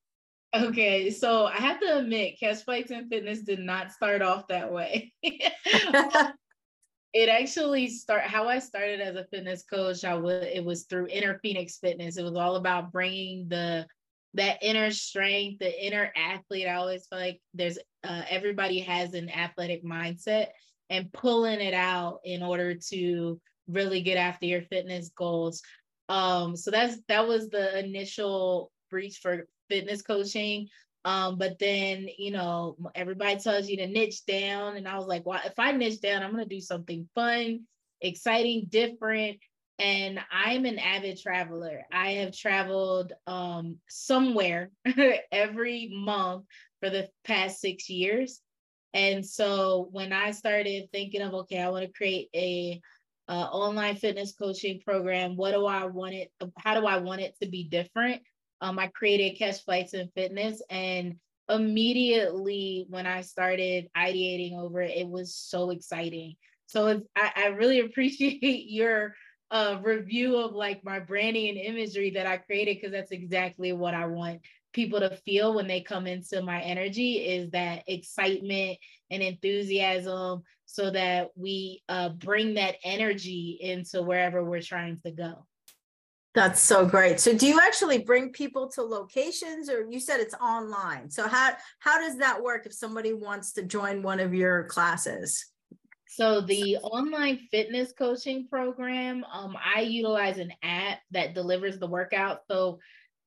Okay, 0.54 1.10
so 1.10 1.46
I 1.46 1.56
have 1.56 1.80
to 1.80 1.98
admit, 1.98 2.38
Catch 2.38 2.62
Flights 2.64 2.90
and 2.90 3.08
Fitness 3.08 3.40
did 3.40 3.60
not 3.60 3.90
start 3.90 4.20
off 4.20 4.46
that 4.48 4.70
way. 4.70 5.14
it 7.14 7.28
actually 7.30 7.88
start 7.88 8.24
how 8.24 8.48
I 8.48 8.58
started 8.58 9.00
as 9.00 9.16
a 9.16 9.24
fitness 9.32 9.62
coach. 9.64 10.04
I 10.04 10.14
was 10.14 10.44
it 10.44 10.62
was 10.62 10.84
through 10.84 11.08
Inner 11.08 11.40
Phoenix 11.42 11.78
Fitness. 11.78 12.18
It 12.18 12.22
was 12.22 12.36
all 12.36 12.56
about 12.56 12.92
bringing 12.92 13.48
the 13.48 13.86
that 14.34 14.62
inner 14.62 14.90
strength, 14.90 15.60
the 15.60 15.86
inner 15.86 16.12
athlete. 16.16 16.66
I 16.66 16.74
always 16.74 17.06
feel 17.06 17.18
like 17.18 17.40
there's 17.54 17.78
uh, 18.02 18.22
everybody 18.28 18.80
has 18.80 19.14
an 19.14 19.30
athletic 19.30 19.84
mindset 19.84 20.48
and 20.90 21.12
pulling 21.12 21.60
it 21.60 21.74
out 21.74 22.20
in 22.24 22.42
order 22.42 22.74
to 22.90 23.40
really 23.68 24.02
get 24.02 24.18
after 24.18 24.46
your 24.46 24.62
fitness 24.62 25.10
goals. 25.16 25.62
Um, 26.08 26.56
so 26.56 26.70
that's 26.70 26.98
that 27.08 27.26
was 27.26 27.48
the 27.48 27.78
initial 27.78 28.70
breach 28.90 29.18
for 29.18 29.46
fitness 29.70 30.02
coaching. 30.02 30.68
Um, 31.06 31.36
but 31.38 31.58
then 31.58 32.08
you 32.18 32.30
know 32.30 32.76
everybody 32.94 33.36
tells 33.38 33.68
you 33.68 33.76
to 33.78 33.86
niche 33.86 34.24
down, 34.26 34.76
and 34.76 34.88
I 34.88 34.98
was 34.98 35.06
like, 35.06 35.24
well, 35.24 35.40
if 35.44 35.58
I 35.58 35.72
niche 35.72 36.00
down, 36.00 36.22
I'm 36.22 36.32
gonna 36.32 36.46
do 36.46 36.60
something 36.60 37.08
fun, 37.14 37.60
exciting, 38.00 38.66
different, 38.68 39.38
and 39.78 40.20
I'm 40.30 40.64
an 40.66 40.78
avid 40.78 41.20
traveler. 41.20 41.82
I 41.92 42.12
have 42.12 42.36
traveled 42.36 43.12
um, 43.26 43.78
somewhere 43.88 44.70
every 45.32 45.90
month 45.92 46.44
for 46.80 46.90
the 46.90 47.08
past 47.24 47.60
six 47.60 47.88
years. 47.88 48.40
And 48.92 49.26
so 49.26 49.88
when 49.90 50.12
I 50.12 50.30
started 50.30 50.88
thinking 50.92 51.22
of, 51.22 51.34
okay, 51.34 51.60
I 51.60 51.70
want 51.70 51.84
to 51.84 51.92
create 51.92 52.28
a 52.34 52.80
uh, 53.28 53.32
online 53.50 53.96
fitness 53.96 54.32
coaching 54.32 54.80
program, 54.84 55.36
what 55.36 55.52
do 55.52 55.66
I 55.66 55.86
want 55.86 56.14
it? 56.14 56.30
How 56.58 56.78
do 56.78 56.86
I 56.86 56.98
want 56.98 57.22
it 57.22 57.34
to 57.42 57.48
be 57.48 57.64
different? 57.64 58.22
Um, 58.60 58.78
I 58.78 58.86
created 58.88 59.38
Catch 59.38 59.64
Flights 59.64 59.94
and 59.94 60.12
Fitness, 60.14 60.62
and 60.70 61.16
immediately 61.48 62.86
when 62.88 63.06
I 63.06 63.22
started 63.22 63.88
ideating 63.96 64.56
over 64.56 64.80
it, 64.80 64.96
it 64.96 65.08
was 65.08 65.34
so 65.34 65.70
exciting. 65.70 66.36
So 66.66 67.02
I, 67.16 67.32
I 67.36 67.46
really 67.48 67.80
appreciate 67.84 68.66
your 68.68 69.14
uh, 69.54 69.78
review 69.82 70.36
of 70.36 70.52
like 70.52 70.84
my 70.84 70.98
branding 70.98 71.48
and 71.48 71.58
imagery 71.58 72.10
that 72.10 72.26
I 72.26 72.38
created 72.38 72.76
because 72.76 72.90
that's 72.90 73.12
exactly 73.12 73.72
what 73.72 73.94
I 73.94 74.06
want 74.06 74.40
people 74.72 74.98
to 74.98 75.16
feel 75.24 75.54
when 75.54 75.68
they 75.68 75.80
come 75.80 76.08
into 76.08 76.42
my 76.42 76.60
energy 76.60 77.18
is 77.18 77.50
that 77.50 77.84
excitement 77.86 78.76
and 79.10 79.22
enthusiasm 79.22 80.42
so 80.66 80.90
that 80.90 81.30
we 81.36 81.84
uh, 81.88 82.08
bring 82.08 82.54
that 82.54 82.74
energy 82.82 83.56
into 83.60 84.02
wherever 84.02 84.42
we're 84.42 84.60
trying 84.60 84.98
to 85.06 85.12
go. 85.12 85.46
That's 86.34 86.60
so 86.60 86.84
great. 86.84 87.20
So 87.20 87.32
do 87.38 87.46
you 87.46 87.60
actually 87.60 87.98
bring 87.98 88.30
people 88.30 88.68
to 88.70 88.82
locations 88.82 89.70
or 89.70 89.86
you 89.88 90.00
said 90.00 90.18
it's 90.18 90.34
online. 90.34 91.08
So 91.08 91.28
how 91.28 91.52
how 91.78 92.00
does 92.00 92.18
that 92.18 92.42
work 92.42 92.66
if 92.66 92.72
somebody 92.72 93.12
wants 93.12 93.52
to 93.52 93.62
join 93.62 94.02
one 94.02 94.18
of 94.18 94.34
your 94.34 94.64
classes? 94.64 95.46
So 96.14 96.40
the 96.40 96.76
online 96.76 97.48
fitness 97.50 97.92
coaching 97.92 98.46
program, 98.46 99.24
um, 99.32 99.56
I 99.74 99.80
utilize 99.80 100.38
an 100.38 100.52
app 100.62 101.00
that 101.10 101.34
delivers 101.34 101.80
the 101.80 101.88
workout. 101.88 102.42
So 102.48 102.78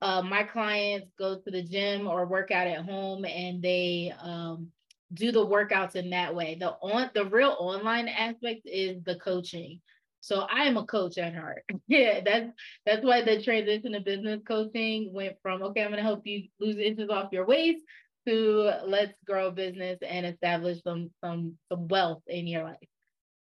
uh, 0.01 0.21
my 0.21 0.43
clients 0.43 1.11
go 1.19 1.37
to 1.37 1.51
the 1.51 1.63
gym 1.63 2.07
or 2.07 2.25
work 2.25 2.49
out 2.49 2.65
at 2.65 2.85
home, 2.85 3.25
and 3.25 3.61
they 3.61 4.13
um, 4.21 4.69
do 5.13 5.33
the 5.33 5.45
workouts 5.45 5.97
in 5.97 6.11
that 6.11 6.33
way. 6.33 6.55
The 6.57 6.69
on 6.81 7.09
the 7.13 7.25
real 7.25 7.57
online 7.59 8.07
aspect 8.07 8.61
is 8.63 9.03
the 9.03 9.15
coaching. 9.15 9.81
So 10.21 10.47
I 10.49 10.63
am 10.63 10.77
a 10.77 10.85
coach 10.85 11.17
at 11.17 11.35
heart. 11.35 11.63
yeah, 11.89 12.21
that's 12.23 12.51
that's 12.85 13.03
why 13.03 13.21
the 13.21 13.43
transition 13.43 13.91
to 13.93 13.99
business 13.99 14.39
coaching 14.47 15.11
went 15.11 15.35
from 15.41 15.61
okay, 15.61 15.81
I'm 15.81 15.89
going 15.89 15.97
to 15.97 16.03
help 16.03 16.25
you 16.25 16.43
lose 16.61 16.77
inches 16.77 17.09
off 17.09 17.33
your 17.33 17.45
waist 17.45 17.83
to 18.27 18.71
let's 18.85 19.13
grow 19.25 19.47
a 19.47 19.51
business 19.51 19.99
and 20.07 20.25
establish 20.25 20.81
some 20.83 21.09
some 21.23 21.57
some 21.71 21.87
wealth 21.87 22.23
in 22.27 22.47
your 22.47 22.63
life. 22.63 22.77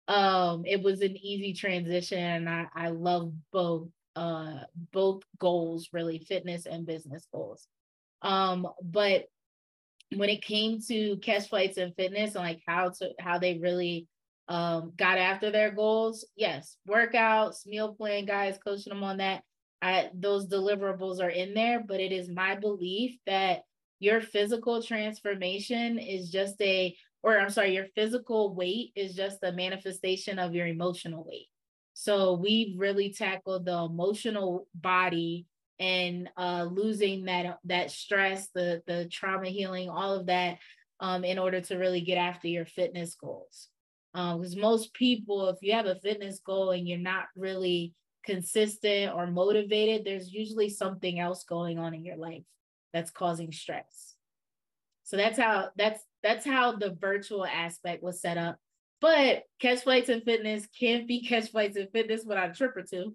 Um, 0.07 0.65
it 0.67 0.83
was 0.83 1.01
an 1.01 1.17
easy 1.17 1.55
transition, 1.55 2.19
and 2.19 2.49
I 2.49 2.67
I 2.75 2.89
love 2.89 3.33
both 3.53 3.89
uh 4.17 4.61
both 4.93 5.23
goals 5.39 5.89
really, 5.93 6.19
fitness 6.19 6.67
and 6.67 6.87
business 6.87 7.27
goals. 7.33 7.67
Um, 8.23 8.69
but 8.83 9.25
when 10.15 10.29
it 10.29 10.43
came 10.43 10.81
to 10.89 11.17
catch 11.19 11.49
flights 11.49 11.77
and 11.77 11.95
fitness 11.97 12.35
and 12.35 12.45
like 12.45 12.61
how 12.67 12.91
to 12.91 13.11
how 13.19 13.39
they 13.39 13.59
really 13.59 14.07
um 14.49 14.93
got 14.97 15.19
after 15.19 15.51
their 15.51 15.71
goals 15.71 16.27
yes 16.37 16.77
workouts 16.89 17.67
meal 17.67 17.95
plan 17.95 18.27
guys 18.27 18.59
coaching 18.63 18.93
them 18.93 19.03
on 19.03 19.17
that 19.19 19.43
I, 19.81 20.11
those 20.15 20.47
deliverables 20.47 21.21
are 21.21 21.31
in 21.31 21.55
there 21.55 21.83
but 21.87 22.01
it 22.01 22.13
is 22.13 22.29
my 22.29 22.55
belief 22.55 23.17
that 23.27 23.63
your 24.01 24.21
physical 24.21 24.83
transformation 24.83 25.99
is 25.99 26.31
just 26.31 26.61
a 26.61 26.95
or 27.23 27.39
i'm 27.39 27.51
sorry 27.51 27.75
your 27.75 27.87
physical 27.95 28.55
weight 28.55 28.93
is 28.95 29.15
just 29.15 29.39
a 29.43 29.53
manifestation 29.53 30.39
of 30.39 30.55
your 30.55 30.67
emotional 30.67 31.25
weight 31.27 31.49
so 31.95 32.35
we've 32.35 32.79
really 32.79 33.13
tackled 33.13 33.65
the 33.65 33.79
emotional 33.79 34.67
body 34.75 35.47
and 35.79 36.29
uh, 36.37 36.69
losing 36.71 37.25
that 37.25 37.59
that 37.65 37.91
stress, 37.91 38.49
the 38.55 38.83
the 38.87 39.07
trauma 39.11 39.49
healing, 39.49 39.89
all 39.89 40.15
of 40.15 40.27
that, 40.27 40.59
um, 41.01 41.25
in 41.25 41.39
order 41.39 41.61
to 41.61 41.77
really 41.77 42.01
get 42.01 42.19
after 42.19 42.49
your 42.49 42.67
fitness 42.67 43.15
goals. 43.15 43.69
Because 44.13 44.55
um, 44.55 44.61
most 44.61 44.95
people, 44.95 45.49
if 45.49 45.59
you 45.61 45.73
have 45.73 45.87
a 45.87 45.97
fitness 45.97 46.41
goal 46.45 46.71
and 46.71 46.87
you're 46.87 46.99
not 46.99 47.25
really 47.37 47.95
consistent 48.25 49.13
or 49.13 49.27
motivated, 49.27 50.05
there's 50.05 50.33
usually 50.33 50.69
something 50.69 51.19
else 51.19 51.45
going 51.45 51.79
on 51.79 51.95
in 51.95 52.05
your 52.05 52.17
life 52.17 52.45
that's 52.95 53.11
causing 53.11 53.53
stress. 53.53 54.15
So 55.03 55.19
that's 55.19 55.39
how 55.39 55.69
that's 55.77 56.01
that's 56.23 56.47
how 56.47 56.77
the 56.77 56.97
virtual 56.99 57.45
aspect 57.45 58.03
was 58.03 58.23
set 58.23 58.39
up. 58.39 58.57
But 59.03 59.43
catch 59.61 59.81
flights 59.81 60.09
and 60.09 60.23
fitness 60.23 60.67
can't 60.81 61.07
be 61.07 61.27
catch 61.27 61.51
flights 61.51 61.77
and 61.77 61.91
fitness 61.91 62.23
without 62.25 62.51
a 62.51 62.55
trip 62.55 62.75
or 62.75 62.83
two. 62.83 63.15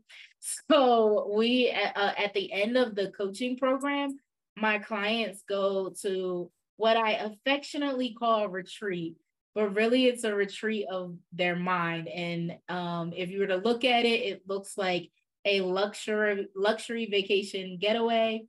So 0.70 1.32
we 1.36 1.72
uh, 1.72 2.12
at 2.18 2.34
the 2.34 2.54
end 2.54 2.78
of 2.78 2.94
the 2.94 3.12
coaching 3.18 3.58
program, 3.58 4.20
my 4.56 4.78
clients 4.78 5.44
go 5.50 5.94
to 6.04 6.52
what 6.78 6.96
I 6.96 7.14
affectionately 7.14 8.16
call 8.18 8.44
a 8.44 8.48
retreat, 8.48 9.16
but 9.56 9.76
really 9.76 10.06
it's 10.06 10.24
a 10.24 10.34
retreat 10.34 10.86
of 10.92 11.16
their 11.34 11.56
mind. 11.56 12.08
And 12.08 12.58
um, 12.70 13.12
if 13.16 13.30
you 13.32 13.40
were 13.40 13.48
to 13.48 13.58
look 13.58 13.84
at 13.84 14.06
it, 14.06 14.22
it 14.22 14.42
looks 14.48 14.78
like 14.78 15.10
a 15.46 15.62
luxury 15.62 16.48
luxury 16.56 17.08
vacation 17.08 17.78
getaway. 17.82 18.44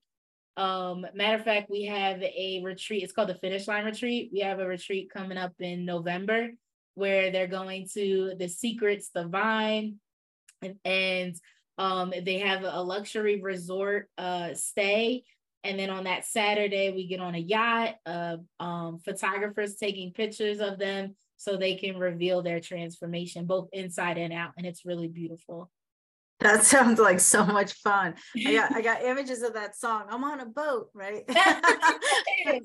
Um, 0.60 1.06
matter 1.14 1.38
of 1.38 1.44
fact, 1.44 1.70
we 1.70 1.86
have 1.86 2.22
a 2.22 2.60
retreat. 2.62 3.02
It's 3.02 3.14
called 3.14 3.30
the 3.30 3.34
Finish 3.34 3.66
Line 3.66 3.86
Retreat. 3.86 4.28
We 4.30 4.40
have 4.40 4.60
a 4.60 4.66
retreat 4.66 5.10
coming 5.10 5.38
up 5.38 5.54
in 5.58 5.86
November 5.86 6.50
where 6.96 7.30
they're 7.30 7.46
going 7.46 7.88
to 7.94 8.34
the 8.38 8.46
Secrets, 8.46 9.08
the 9.08 9.26
Vine, 9.26 9.96
and, 10.60 10.76
and 10.84 11.34
um, 11.78 12.12
they 12.26 12.40
have 12.40 12.62
a 12.62 12.82
luxury 12.82 13.40
resort 13.40 14.10
uh, 14.18 14.52
stay. 14.52 15.24
And 15.64 15.78
then 15.78 15.88
on 15.88 16.04
that 16.04 16.26
Saturday, 16.26 16.92
we 16.92 17.06
get 17.06 17.20
on 17.20 17.34
a 17.34 17.38
yacht, 17.38 17.94
uh, 18.04 18.36
um, 18.58 18.98
photographers 18.98 19.76
taking 19.76 20.12
pictures 20.12 20.60
of 20.60 20.78
them 20.78 21.16
so 21.38 21.56
they 21.56 21.76
can 21.76 21.96
reveal 21.96 22.42
their 22.42 22.60
transformation, 22.60 23.46
both 23.46 23.70
inside 23.72 24.18
and 24.18 24.30
out. 24.30 24.50
And 24.58 24.66
it's 24.66 24.84
really 24.84 25.08
beautiful. 25.08 25.70
That 26.40 26.64
sounds 26.64 26.98
like 26.98 27.20
so 27.20 27.44
much 27.44 27.74
fun. 27.74 28.14
I 28.46 28.54
got 28.54 28.74
I 28.74 28.80
got 28.82 29.02
images 29.02 29.42
of 29.42 29.52
that 29.54 29.76
song. 29.76 30.04
I'm 30.08 30.24
on 30.24 30.40
a 30.40 30.46
boat, 30.46 30.88
right? 30.94 31.22
it 31.28 32.62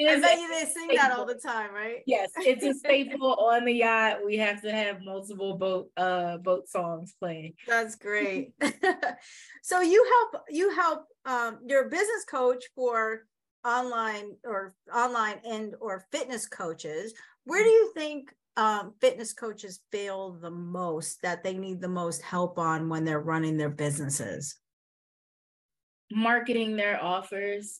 is. 0.00 0.16
I 0.16 0.20
bet 0.20 0.38
you 0.38 0.48
they 0.48 0.70
sing 0.72 0.88
that 0.96 1.10
all 1.10 1.26
the 1.26 1.34
time, 1.34 1.74
right? 1.74 2.02
Yes, 2.06 2.30
it's 2.36 2.64
a 2.64 2.74
staple 2.74 3.34
on 3.34 3.64
the 3.64 3.72
yacht. 3.72 4.18
We 4.24 4.36
have 4.36 4.62
to 4.62 4.70
have 4.70 5.00
multiple 5.02 5.56
boat 5.56 5.90
uh 5.96 6.38
boat 6.38 6.68
songs 6.68 7.14
playing. 7.18 7.54
That's 7.66 7.96
great. 7.96 8.52
so 9.62 9.80
you 9.80 10.28
help 10.32 10.44
you 10.48 10.70
help 10.74 11.04
um 11.24 11.58
you're 11.66 11.86
a 11.86 11.90
business 11.90 12.24
coach 12.30 12.64
for 12.76 13.24
online 13.64 14.36
or 14.44 14.74
online 14.94 15.40
and 15.44 15.74
or 15.80 16.04
fitness 16.12 16.46
coaches. 16.46 17.14
Where 17.44 17.64
do 17.64 17.70
you 17.70 17.92
think 17.94 18.32
um, 18.58 18.92
fitness 19.00 19.32
coaches 19.32 19.80
fail 19.92 20.32
the 20.32 20.50
most 20.50 21.22
that 21.22 21.44
they 21.44 21.56
need 21.56 21.80
the 21.80 21.88
most 21.88 22.22
help 22.22 22.58
on 22.58 22.88
when 22.88 23.04
they're 23.04 23.20
running 23.20 23.56
their 23.56 23.70
businesses? 23.70 24.56
Marketing 26.10 26.74
their 26.74 27.02
offers, 27.02 27.78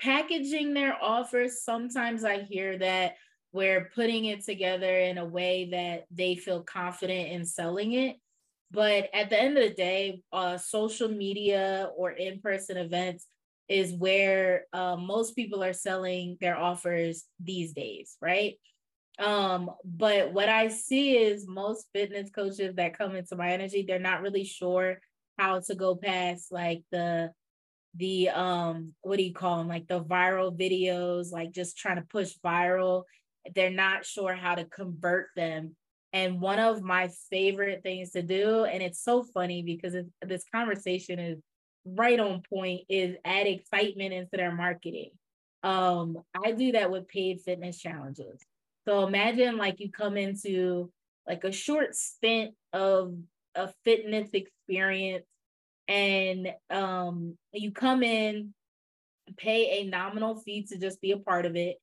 packaging 0.00 0.74
their 0.74 0.96
offers. 1.02 1.64
Sometimes 1.64 2.24
I 2.24 2.42
hear 2.42 2.78
that 2.78 3.16
we're 3.50 3.90
putting 3.96 4.26
it 4.26 4.44
together 4.44 4.96
in 4.96 5.18
a 5.18 5.24
way 5.24 5.70
that 5.72 6.04
they 6.12 6.36
feel 6.36 6.62
confident 6.62 7.32
in 7.32 7.44
selling 7.44 7.92
it. 7.92 8.16
But 8.70 9.10
at 9.12 9.28
the 9.28 9.42
end 9.42 9.58
of 9.58 9.64
the 9.64 9.74
day, 9.74 10.22
uh, 10.32 10.56
social 10.56 11.08
media 11.08 11.90
or 11.96 12.12
in 12.12 12.40
person 12.40 12.76
events 12.76 13.26
is 13.68 13.92
where 13.92 14.66
uh, 14.72 14.96
most 14.96 15.34
people 15.34 15.64
are 15.64 15.72
selling 15.72 16.38
their 16.40 16.56
offers 16.56 17.24
these 17.40 17.72
days, 17.72 18.16
right? 18.20 18.54
Um, 19.18 19.70
but 19.84 20.32
what 20.32 20.48
I 20.48 20.68
see 20.68 21.16
is 21.16 21.46
most 21.46 21.88
fitness 21.92 22.30
coaches 22.30 22.74
that 22.76 22.96
come 22.96 23.14
into 23.14 23.36
my 23.36 23.52
energy, 23.52 23.84
they're 23.86 23.98
not 23.98 24.22
really 24.22 24.44
sure 24.44 25.00
how 25.38 25.60
to 25.60 25.74
go 25.74 25.96
past 25.96 26.52
like 26.52 26.82
the 26.90 27.30
the 27.96 28.30
um 28.30 28.94
what 29.02 29.18
do 29.18 29.22
you 29.22 29.34
call 29.34 29.58
them 29.58 29.68
like 29.68 29.86
the 29.86 30.02
viral 30.02 30.56
videos 30.56 31.30
like 31.30 31.52
just 31.52 31.76
trying 31.76 31.96
to 31.96 32.02
push 32.02 32.32
viral. 32.44 33.04
They're 33.54 33.70
not 33.70 34.06
sure 34.06 34.34
how 34.34 34.54
to 34.54 34.64
convert 34.64 35.28
them. 35.36 35.76
And 36.14 36.40
one 36.40 36.58
of 36.58 36.82
my 36.82 37.08
favorite 37.30 37.82
things 37.82 38.12
to 38.12 38.22
do 38.22 38.64
and 38.64 38.82
it's 38.82 39.02
so 39.02 39.22
funny 39.22 39.62
because 39.62 39.94
this 40.22 40.44
conversation 40.54 41.18
is 41.18 41.38
right 41.84 42.18
on 42.18 42.42
point 42.48 42.82
is 42.88 43.16
add 43.24 43.46
excitement 43.46 44.12
into 44.12 44.36
their 44.36 44.54
marketing. 44.54 45.10
Um 45.62 46.16
i 46.44 46.52
do 46.52 46.72
that 46.72 46.90
with 46.90 47.08
paid 47.08 47.40
fitness 47.40 47.78
challenges 47.78 48.42
so 48.86 49.06
imagine 49.06 49.56
like 49.56 49.80
you 49.80 49.90
come 49.90 50.16
into 50.16 50.90
like 51.26 51.44
a 51.44 51.52
short 51.52 51.94
stint 51.94 52.54
of 52.72 53.14
a 53.54 53.68
fitness 53.84 54.30
experience 54.32 55.26
and 55.88 56.48
um 56.70 57.36
you 57.52 57.72
come 57.72 58.02
in 58.02 58.54
pay 59.36 59.80
a 59.80 59.84
nominal 59.84 60.36
fee 60.40 60.64
to 60.64 60.78
just 60.78 61.00
be 61.00 61.12
a 61.12 61.18
part 61.18 61.46
of 61.46 61.56
it. 61.56 61.76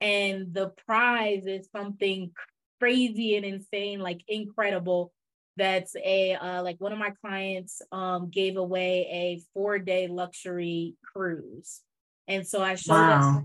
And 0.00 0.52
the 0.52 0.72
prize 0.86 1.46
is 1.46 1.68
something 1.74 2.32
crazy 2.80 3.36
and 3.36 3.44
insane 3.44 4.00
like 4.00 4.22
incredible. 4.28 5.12
That's 5.56 5.94
a 5.96 6.34
uh, 6.34 6.62
like 6.62 6.80
one 6.80 6.92
of 6.92 6.98
my 6.98 7.12
clients 7.20 7.80
um 7.92 8.28
gave 8.28 8.56
away 8.56 9.06
a 9.10 9.42
four 9.54 9.78
day 9.78 10.08
luxury 10.08 10.96
cruise. 11.12 11.80
And 12.26 12.46
so 12.46 12.62
i 12.62 12.74
showed 12.74 12.94
wow. 12.94 13.42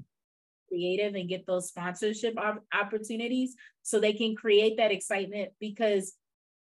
Creative 0.69 1.15
and 1.15 1.27
get 1.27 1.45
those 1.45 1.67
sponsorship 1.67 2.37
opportunities 2.73 3.55
so 3.83 3.99
they 3.99 4.13
can 4.13 4.35
create 4.35 4.77
that 4.77 4.91
excitement 4.91 5.51
because 5.59 6.13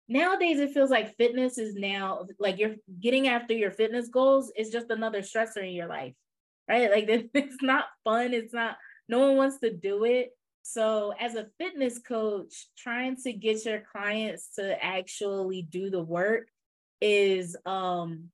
nowadays 0.07 0.59
it 0.59 0.71
feels 0.71 0.89
like 0.89 1.17
fitness 1.17 1.57
is 1.57 1.75
now 1.75 2.25
like 2.39 2.57
you're 2.57 2.75
getting 3.01 3.27
after 3.27 3.53
your 3.53 3.71
fitness 3.71 4.07
goals 4.07 4.51
is 4.55 4.69
just 4.69 4.89
another 4.89 5.21
stressor 5.21 5.67
in 5.67 5.73
your 5.73 5.87
life 5.87 6.13
right? 6.69 6.91
Like 6.91 7.05
it's 7.33 7.61
not 7.61 7.85
fun 8.05 8.33
it's 8.33 8.53
not 8.53 8.77
no 9.09 9.19
one 9.19 9.37
wants 9.37 9.57
to 9.59 9.73
do 9.73 10.05
it. 10.05 10.29
So 10.61 11.13
as 11.19 11.33
a 11.33 11.47
fitness 11.57 11.97
coach 11.97 12.67
trying 12.77 13.15
to 13.23 13.33
get 13.33 13.65
your 13.65 13.81
clients 13.91 14.53
to 14.55 14.83
actually 14.83 15.63
do 15.63 15.89
the 15.89 16.03
work 16.03 16.47
is 17.01 17.57
um 17.65 18.25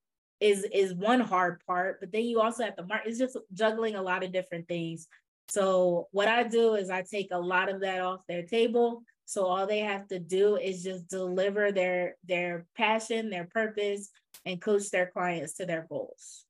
is 0.41 0.67
is 0.73 0.93
one 0.93 1.21
hard 1.21 1.61
part 1.65 1.99
but 2.01 2.11
then 2.11 2.23
you 2.23 2.41
also 2.41 2.65
have 2.65 2.75
to 2.75 2.83
mark 2.83 3.03
it's 3.05 3.19
just 3.19 3.37
juggling 3.53 3.95
a 3.95 4.01
lot 4.01 4.23
of 4.23 4.33
different 4.33 4.67
things 4.67 5.07
so 5.47 6.07
what 6.11 6.27
I 6.27 6.43
do 6.43 6.75
is 6.75 6.89
I 6.89 7.03
take 7.03 7.29
a 7.31 7.39
lot 7.39 7.69
of 7.69 7.81
that 7.81 8.01
off 8.01 8.21
their 8.27 8.43
table. 8.43 9.03
So 9.25 9.45
all 9.45 9.65
they 9.65 9.79
have 9.79 10.07
to 10.09 10.19
do 10.19 10.55
is 10.57 10.83
just 10.83 11.07
deliver 11.07 11.71
their 11.71 12.15
their 12.23 12.65
passion, 12.75 13.29
their 13.29 13.45
purpose, 13.45 14.09
and 14.45 14.61
coach 14.61 14.89
their 14.89 15.07
clients 15.07 15.53
to 15.55 15.65
their 15.65 15.85
goals. 15.89 16.45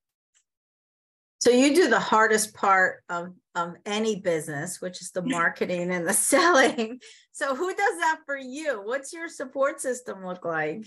So 1.39 1.51
you 1.51 1.75
do 1.75 1.89
the 1.89 1.99
hardest 1.99 2.55
part 2.55 3.03
of, 3.07 3.33
of 3.53 3.75
any 3.85 4.19
business, 4.19 4.81
which 4.81 5.01
is 5.01 5.11
the 5.11 5.21
marketing 5.25 5.91
and 5.91 6.07
the 6.07 6.13
selling. 6.13 6.99
So 7.33 7.55
who 7.55 7.67
does 7.67 7.99
that 7.99 8.21
for 8.25 8.37
you? 8.37 8.81
What's 8.83 9.13
your 9.13 9.29
support 9.29 9.79
system 9.79 10.25
look 10.25 10.43
like? 10.43 10.85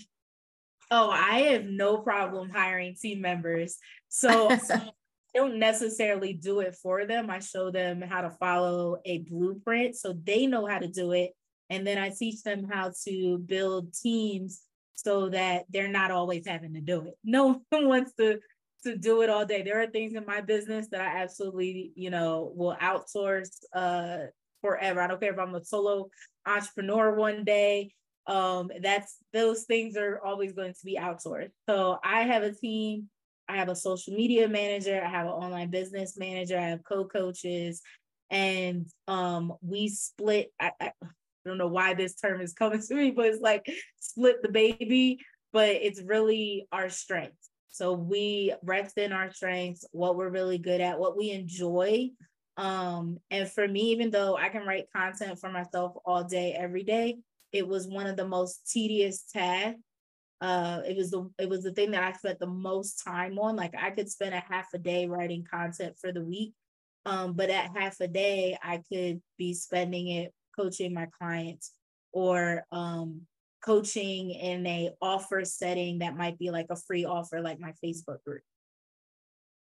Oh, 0.91 1.09
I 1.11 1.43
have 1.51 1.65
no 1.65 1.99
problem 1.99 2.49
hiring 2.49 2.95
team 2.99 3.21
members. 3.21 3.77
So, 4.09 4.49
so 4.57 4.75
don't 5.33 5.59
necessarily 5.59 6.33
do 6.33 6.59
it 6.59 6.75
for 6.75 7.05
them. 7.05 7.29
I 7.29 7.39
show 7.39 7.71
them 7.71 8.01
how 8.01 8.21
to 8.21 8.29
follow 8.31 8.97
a 9.05 9.19
blueprint 9.19 9.95
so 9.95 10.13
they 10.23 10.47
know 10.47 10.65
how 10.65 10.79
to 10.79 10.87
do 10.87 11.11
it. 11.11 11.31
And 11.69 11.85
then 11.85 11.97
I 11.97 12.09
teach 12.09 12.41
them 12.41 12.67
how 12.69 12.91
to 13.05 13.37
build 13.37 13.93
teams 13.93 14.61
so 14.95 15.29
that 15.29 15.65
they're 15.69 15.87
not 15.87 16.11
always 16.11 16.47
having 16.47 16.73
to 16.73 16.81
do 16.81 17.07
it. 17.07 17.13
No 17.23 17.61
one 17.69 17.87
wants 17.87 18.13
to 18.19 18.39
to 18.85 18.97
do 18.97 19.23
it 19.23 19.29
all 19.29 19.45
day. 19.45 19.61
There 19.61 19.81
are 19.81 19.87
things 19.87 20.13
in 20.13 20.25
my 20.25 20.39
business 20.39 20.87
that 20.91 21.01
I 21.01 21.21
absolutely, 21.21 21.91
you 21.95 22.09
know, 22.09 22.53
will 22.55 22.77
outsource 22.81 23.51
uh 23.73 24.27
forever. 24.61 25.01
I 25.01 25.07
don't 25.07 25.21
care 25.21 25.33
if 25.33 25.39
I'm 25.39 25.55
a 25.55 25.63
solo 25.63 26.09
entrepreneur 26.45 27.15
one 27.15 27.43
day. 27.43 27.93
Um, 28.27 28.71
that's 28.81 29.17
those 29.33 29.63
things 29.63 29.97
are 29.97 30.21
always 30.23 30.53
going 30.53 30.73
to 30.73 30.85
be 30.85 30.97
outsourced. 30.97 31.51
So 31.67 31.97
I 32.03 32.23
have 32.23 32.43
a 32.43 32.53
team 32.53 33.09
I 33.49 33.57
have 33.57 33.69
a 33.69 33.75
social 33.75 34.13
media 34.13 34.47
manager, 34.47 35.01
I 35.03 35.09
have 35.09 35.25
an 35.25 35.33
online 35.33 35.71
business 35.71 36.17
manager, 36.17 36.57
I 36.57 36.69
have 36.69 36.83
co-coaches, 36.83 37.81
and 38.29 38.87
um, 39.07 39.53
we 39.61 39.89
split. 39.89 40.51
I, 40.59 40.71
I, 40.79 40.91
don't 41.45 41.57
know 41.57 41.67
why 41.67 41.95
this 41.95 42.15
term 42.15 42.41
is 42.41 42.53
coming 42.53 42.81
to 42.87 42.95
me, 42.95 43.11
but 43.11 43.25
it's 43.25 43.41
like 43.41 43.65
split 43.99 44.41
the 44.43 44.51
baby, 44.51 45.19
but 45.51 45.69
it's 45.69 46.01
really 46.01 46.67
our 46.71 46.89
strengths. 46.89 47.49
So 47.69 47.93
we 47.93 48.53
rest 48.63 48.97
in 48.97 49.13
our 49.13 49.31
strengths, 49.31 49.85
what 49.91 50.15
we're 50.15 50.29
really 50.29 50.57
good 50.57 50.81
at, 50.81 50.99
what 50.99 51.17
we 51.17 51.31
enjoy. 51.31 52.09
Um, 52.57 53.19
and 53.31 53.49
for 53.49 53.67
me, 53.67 53.91
even 53.91 54.11
though 54.11 54.35
I 54.35 54.49
can 54.49 54.65
write 54.65 54.91
content 54.95 55.39
for 55.39 55.49
myself 55.49 55.93
all 56.05 56.23
day, 56.23 56.53
every 56.53 56.83
day, 56.83 57.19
it 57.51 57.67
was 57.67 57.87
one 57.87 58.05
of 58.05 58.17
the 58.17 58.27
most 58.27 58.69
tedious 58.71 59.23
tasks. 59.23 59.79
Uh, 60.41 60.81
it 60.87 60.95
was 60.95 61.11
the 61.11 61.29
it 61.37 61.49
was 61.49 61.63
the 61.63 61.71
thing 61.73 61.91
that 61.91 62.03
I 62.03 62.13
spent 62.13 62.39
the 62.39 62.47
most 62.47 63.03
time 63.03 63.37
on. 63.39 63.55
Like 63.55 63.73
I 63.77 63.91
could 63.91 64.09
spend 64.09 64.33
a 64.33 64.39
half 64.39 64.67
a 64.73 64.77
day 64.77 65.07
writing 65.07 65.45
content 65.49 65.97
for 65.99 66.11
the 66.11 66.23
week, 66.23 66.53
um, 67.05 67.33
but 67.33 67.49
at 67.49 67.75
half 67.75 67.99
a 67.99 68.07
day, 68.07 68.57
I 68.61 68.81
could 68.91 69.21
be 69.37 69.53
spending 69.53 70.07
it 70.07 70.33
coaching 70.57 70.93
my 70.93 71.07
clients 71.17 71.73
or 72.11 72.65
um, 72.71 73.21
coaching 73.63 74.31
in 74.31 74.65
a 74.65 74.91
offer 75.01 75.43
setting 75.43 75.99
that 75.99 76.15
might 76.15 76.39
be 76.39 76.51
like 76.51 76.67
a 76.69 76.75
free 76.75 77.05
offer, 77.05 77.41
like 77.41 77.59
my 77.59 77.73
Facebook 77.83 78.23
group. 78.23 78.41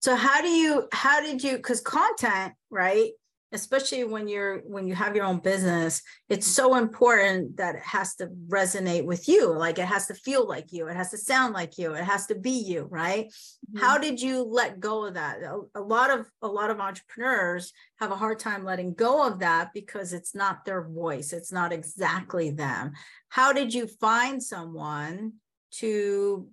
So 0.01 0.15
how 0.15 0.41
do 0.41 0.49
you 0.49 0.87
how 0.91 1.21
did 1.21 1.43
you 1.43 1.57
because 1.57 1.81
content, 1.81 2.53
right? 2.69 3.11
Especially 3.53 4.03
when 4.03 4.27
you're 4.27 4.59
when 4.65 4.87
you 4.87 4.93
have 4.93 5.15
your 5.15 5.23
own 5.23 5.39
business 5.39 6.01
it's 6.27 6.45
so 6.45 6.75
important 6.75 7.55
that 7.55 7.75
it 7.75 7.81
has 7.81 8.15
to 8.15 8.27
resonate 8.49 9.05
with 9.05 9.27
you 9.27 9.51
like 9.51 9.79
it 9.79 9.85
has 9.85 10.07
to 10.07 10.13
feel 10.13 10.47
like 10.47 10.73
you 10.73 10.87
it 10.87 10.95
has 10.95 11.11
to 11.11 11.17
sound 11.17 11.53
like 11.53 11.77
you 11.77 11.93
it 11.93 12.03
has 12.03 12.25
to 12.25 12.35
be 12.35 12.51
you 12.51 12.87
right? 12.89 13.27
Mm-hmm. 13.27 13.79
how 13.79 13.97
did 13.97 14.21
you 14.21 14.43
let 14.43 14.79
go 14.79 15.05
of 15.05 15.13
that? 15.13 15.41
A, 15.43 15.59
a, 15.75 15.81
lot 15.81 16.09
of 16.09 16.25
a 16.41 16.47
lot 16.47 16.69
of 16.69 16.79
entrepreneurs 16.79 17.71
have 17.99 18.11
a 18.11 18.17
hard 18.17 18.39
time 18.39 18.65
letting 18.65 18.93
go 18.93 19.25
of 19.25 19.39
that 19.39 19.69
because 19.73 20.11
it's 20.13 20.35
not 20.35 20.65
their 20.65 20.87
voice 20.87 21.31
it's 21.31 21.51
not 21.51 21.71
exactly 21.71 22.49
them. 22.49 22.91
How 23.29 23.53
did 23.53 23.73
you 23.73 23.87
find 23.87 24.41
someone 24.43 25.33
to 25.75 26.49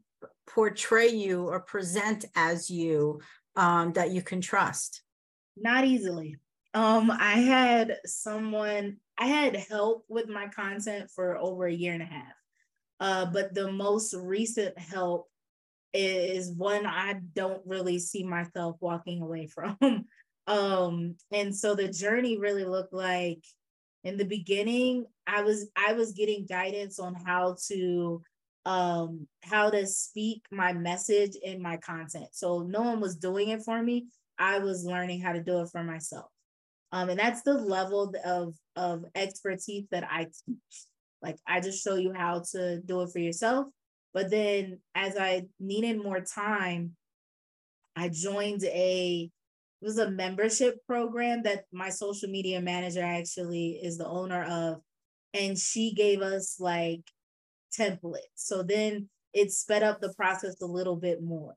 portray 0.47 1.09
you 1.09 1.49
or 1.49 1.61
present 1.61 2.25
as 2.37 2.71
you 2.71 3.21
um, 3.57 3.93
that 3.95 4.11
you 4.11 4.23
can 4.23 4.41
trust? 4.41 5.03
Not 5.57 5.85
easily 5.85 6.37
um, 6.75 7.11
I 7.11 7.35
had 7.35 7.99
someone, 8.05 8.97
I 9.17 9.27
had 9.27 9.57
help 9.57 10.05
with 10.09 10.29
my 10.29 10.49
content 10.49 11.11
for 11.15 11.37
over 11.37 11.67
a 11.67 11.73
year 11.73 11.95
and 11.95 12.03
a 12.03 12.07
half. 12.07 12.35
Uh, 13.01 13.27
but 13.27 13.55
the 13.55 13.71
most 13.71 14.15
recent 14.15 14.79
help 14.79 15.29
is 15.93 16.51
one 16.51 16.85
I 16.87 17.21
don't 17.35 17.63
really 17.65 17.99
see 17.99 18.25
myself 18.25 18.77
walking 18.81 19.23
away 19.23 19.47
from. 19.55 19.79
um, 20.47 21.15
and 21.33 21.55
so 21.55 21.75
the 21.75 21.89
journey 21.89 22.39
really 22.39 22.65
looked 22.65 22.93
like 22.93 23.43
in 24.05 24.19
the 24.19 24.25
beginning, 24.25 25.07
I 25.27 25.43
was 25.43 25.69
I 25.75 25.95
was 25.95 26.13
getting 26.13 26.47
guidance 26.47 26.99
on 26.99 27.15
how 27.15 27.57
to 27.69 28.23
um 28.67 29.27
how 29.43 29.71
to 29.71 29.87
speak 29.87 30.43
my 30.51 30.73
message 30.73 31.37
in 31.43 31.61
my 31.61 31.79
content. 31.79 32.29
So 32.33 32.61
no 32.63 32.83
one 32.83 33.01
was 33.01 33.17
doing 33.17 33.49
it 33.49 33.63
for 33.63 33.83
me. 33.83 34.07
I 34.39 34.59
was 34.59 34.85
learning 34.85 35.21
how 35.21 35.33
to 35.33 35.43
do 35.43 35.61
it 35.61 35.71
for 35.71 35.83
myself. 35.83 36.34
Um, 36.95 37.11
and 37.11 37.19
that's 37.19 37.43
the 37.43 37.55
level 37.55 38.15
of, 38.25 38.55
of 38.77 39.05
expertise 39.17 39.85
that 39.91 40.05
I 40.09 40.27
teach. 40.27 40.87
Like 41.21 41.39
I 41.45 41.59
just 41.59 41.83
show 41.83 41.97
you 41.97 42.13
how 42.13 42.45
to 42.53 42.81
do 42.83 43.03
it 43.03 43.11
for 43.13 43.19
yourself. 43.19 43.67
But 44.13 44.31
then 44.31 44.79
as 44.95 45.17
I 45.17 45.47
needed 45.59 46.01
more 46.01 46.21
time, 46.21 46.93
I 47.97 48.11
joined 48.11 48.63
a 48.63 49.29
it 49.83 49.85
was 49.85 49.99
a 49.99 50.09
membership 50.09 50.87
program 50.87 51.43
that 51.43 51.65
my 51.73 51.91
social 51.91 52.31
media 52.31 52.61
manager 52.61 53.03
actually 53.03 53.81
is 53.83 53.99
the 53.99 54.07
owner 54.07 54.45
of. 54.45 54.77
And 55.35 55.59
she 55.59 55.95
gave 55.95 56.23
us 56.23 56.61
like 56.61 57.03
templates. 57.77 58.37
So 58.37 58.63
then 58.63 59.09
it 59.33 59.51
sped 59.51 59.83
up 59.83 60.01
the 60.01 60.15
process 60.15 60.61
a 60.63 60.67
little 60.67 60.97
bit 60.97 61.25
more 61.25 61.55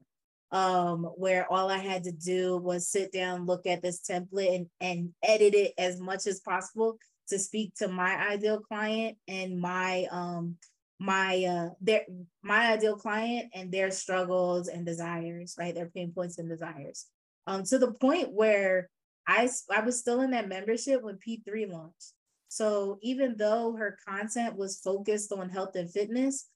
um, 0.51 1.03
where 1.17 1.51
all 1.51 1.69
I 1.69 1.77
had 1.77 2.03
to 2.05 2.11
do 2.11 2.57
was 2.57 2.87
sit 2.87 3.11
down, 3.11 3.45
look 3.45 3.65
at 3.65 3.81
this 3.81 4.01
template, 4.01 4.55
and, 4.55 4.67
and 4.79 5.13
edit 5.23 5.53
it 5.53 5.73
as 5.77 5.99
much 5.99 6.25
as 6.27 6.39
possible 6.39 6.97
to 7.27 7.37
speak 7.37 7.73
to 7.75 7.87
my 7.87 8.15
ideal 8.29 8.59
client 8.59 9.17
and 9.27 9.59
my 9.59 10.07
um 10.11 10.55
my 10.99 11.43
uh 11.43 11.69
their 11.81 12.05
my 12.41 12.71
ideal 12.73 12.95
client 12.95 13.51
and 13.53 13.71
their 13.71 13.91
struggles 13.91 14.67
and 14.67 14.85
desires, 14.85 15.55
right? 15.59 15.75
Their 15.75 15.89
pain 15.89 16.11
points 16.13 16.39
and 16.39 16.49
desires. 16.49 17.05
Um, 17.45 17.63
to 17.63 17.77
the 17.77 17.91
point 17.91 18.31
where 18.31 18.89
I 19.27 19.49
I 19.69 19.81
was 19.81 19.99
still 19.99 20.21
in 20.21 20.31
that 20.31 20.47
membership 20.47 21.03
when 21.03 21.17
P3 21.17 21.69
launched. 21.69 22.13
So 22.47 22.97
even 23.01 23.35
though 23.37 23.75
her 23.75 23.97
content 24.07 24.55
was 24.55 24.79
focused 24.79 25.31
on 25.33 25.49
health 25.49 25.75
and 25.75 25.91
fitness, 25.91 26.47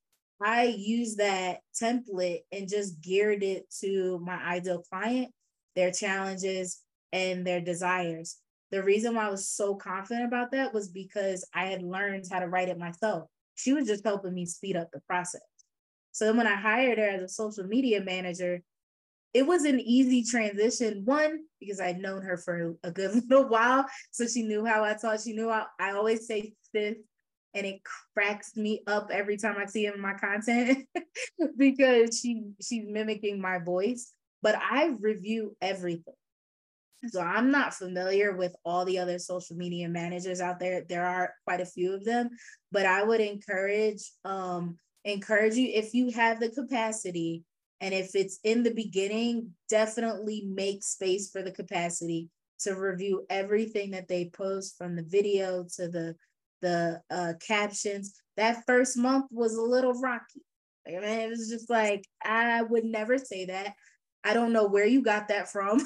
I 0.44 0.64
used 0.64 1.18
that 1.20 1.60
template 1.80 2.42
and 2.52 2.68
just 2.68 3.02
geared 3.02 3.44
it 3.44 3.66
to 3.82 4.20
my 4.20 4.36
ideal 4.36 4.84
client, 4.90 5.32
their 5.76 5.92
challenges, 5.92 6.82
and 7.14 7.46
their 7.46 7.62
desires. 7.62 8.38
The 8.72 8.84
reason 8.84 9.16
why 9.16 9.28
I 9.28 9.32
was 9.32 9.50
so 9.50 9.76
confident 9.76 10.26
about 10.26 10.52
that 10.52 10.74
was 10.74 10.90
because 10.90 11.48
I 11.54 11.66
had 11.66 11.84
learned 11.84 12.26
how 12.32 12.40
to 12.40 12.48
write 12.48 12.70
it 12.70 12.80
myself. 12.80 13.30
She 13.56 13.74
was 13.74 13.86
just 13.86 14.06
helping 14.06 14.34
me 14.34 14.46
speed 14.46 14.78
up 14.78 14.90
the 14.92 15.02
process. 15.02 15.42
So 16.14 16.34
when 16.34 16.48
I 16.48 16.56
hired 16.56 16.98
her 16.98 17.08
as 17.08 17.22
a 17.22 17.28
social 17.28 17.66
media 17.66 18.02
manager, 18.02 18.64
it 19.34 19.46
was 19.46 19.64
an 19.64 19.80
easy 19.80 20.24
transition. 20.24 21.04
One, 21.06 21.40
because 21.60 21.80
I'd 21.80 22.00
known 22.00 22.22
her 22.24 22.38
for 22.38 22.76
a 22.84 22.92
good 22.92 23.16
little 23.30 23.48
while. 23.48 23.86
So 24.12 24.26
she 24.26 24.44
knew 24.44 24.66
how 24.66 24.84
I 24.84 24.96
taught. 24.96 25.22
She 25.22 25.34
knew 25.34 25.50
I, 25.50 25.66
I 25.80 25.92
always 25.92 26.28
say 26.28 26.54
sis 26.74 26.96
and 27.54 27.66
it 27.66 27.82
cracks 28.14 28.56
me 28.56 28.82
up 28.88 29.10
every 29.12 29.38
time 29.38 29.56
I 29.58 29.66
see 29.66 29.86
him 29.86 29.96
in 29.96 30.02
my 30.02 30.14
content 30.14 30.88
because 31.58 32.20
she 32.20 32.44
she's 32.62 32.86
mimicking 32.88 33.42
my 33.42 33.60
voice. 33.60 34.14
But 34.42 34.56
I 34.56 34.96
review 35.00 35.56
everything. 35.62 36.16
So 37.08 37.22
I'm 37.22 37.52
not 37.52 37.74
familiar 37.74 38.36
with 38.36 38.56
all 38.64 38.86
the 38.86 39.00
other 39.00 39.18
social 39.18 39.56
media 39.56 39.90
managers 39.90 40.40
out 40.40 40.60
there. 40.60 40.84
There 40.88 41.06
are 41.06 41.34
quite 41.46 41.62
a 41.62 41.66
few 41.66 41.94
of 41.94 42.06
them, 42.06 42.30
but 42.72 42.86
I 42.86 43.04
would 43.04 43.22
encourage 43.22 44.12
um 44.24 44.78
encourage 45.04 45.56
you 45.56 45.70
if 45.74 45.94
you 45.94 46.12
have 46.12 46.40
the 46.40 46.50
capacity 46.50 47.44
and 47.82 47.94
if 47.96 48.14
it's 48.14 48.40
in 48.44 48.62
the 48.62 48.74
beginning, 48.74 49.50
definitely 49.68 50.44
make 50.48 50.84
space 50.84 51.32
for 51.32 51.42
the 51.42 51.52
capacity 51.52 52.30
to 52.60 52.76
review 52.76 53.26
everything 53.30 53.92
that 53.92 54.08
they 54.08 54.30
post 54.30 54.78
from 54.78 54.96
the 54.96 55.04
video 55.04 55.66
to 55.76 55.88
the 55.88 56.16
the 56.62 57.02
uh, 57.10 57.34
captions. 57.46 58.14
That 58.38 58.64
first 58.66 58.98
month 58.98 59.26
was 59.32 59.56
a 59.56 59.62
little 59.62 59.94
rocky. 59.94 60.42
I 60.88 60.92
mean, 60.92 61.04
it 61.04 61.30
was 61.30 61.50
just 61.50 61.70
like, 61.70 62.08
I 62.24 62.62
would 62.62 62.86
never 62.86 63.18
say 63.18 63.46
that. 63.46 63.74
I 64.24 64.34
don't 64.34 64.54
know 64.54 64.68
where 64.68 64.86
you 64.86 65.02
got 65.02 65.28
that 65.28 65.52
from. 65.52 65.82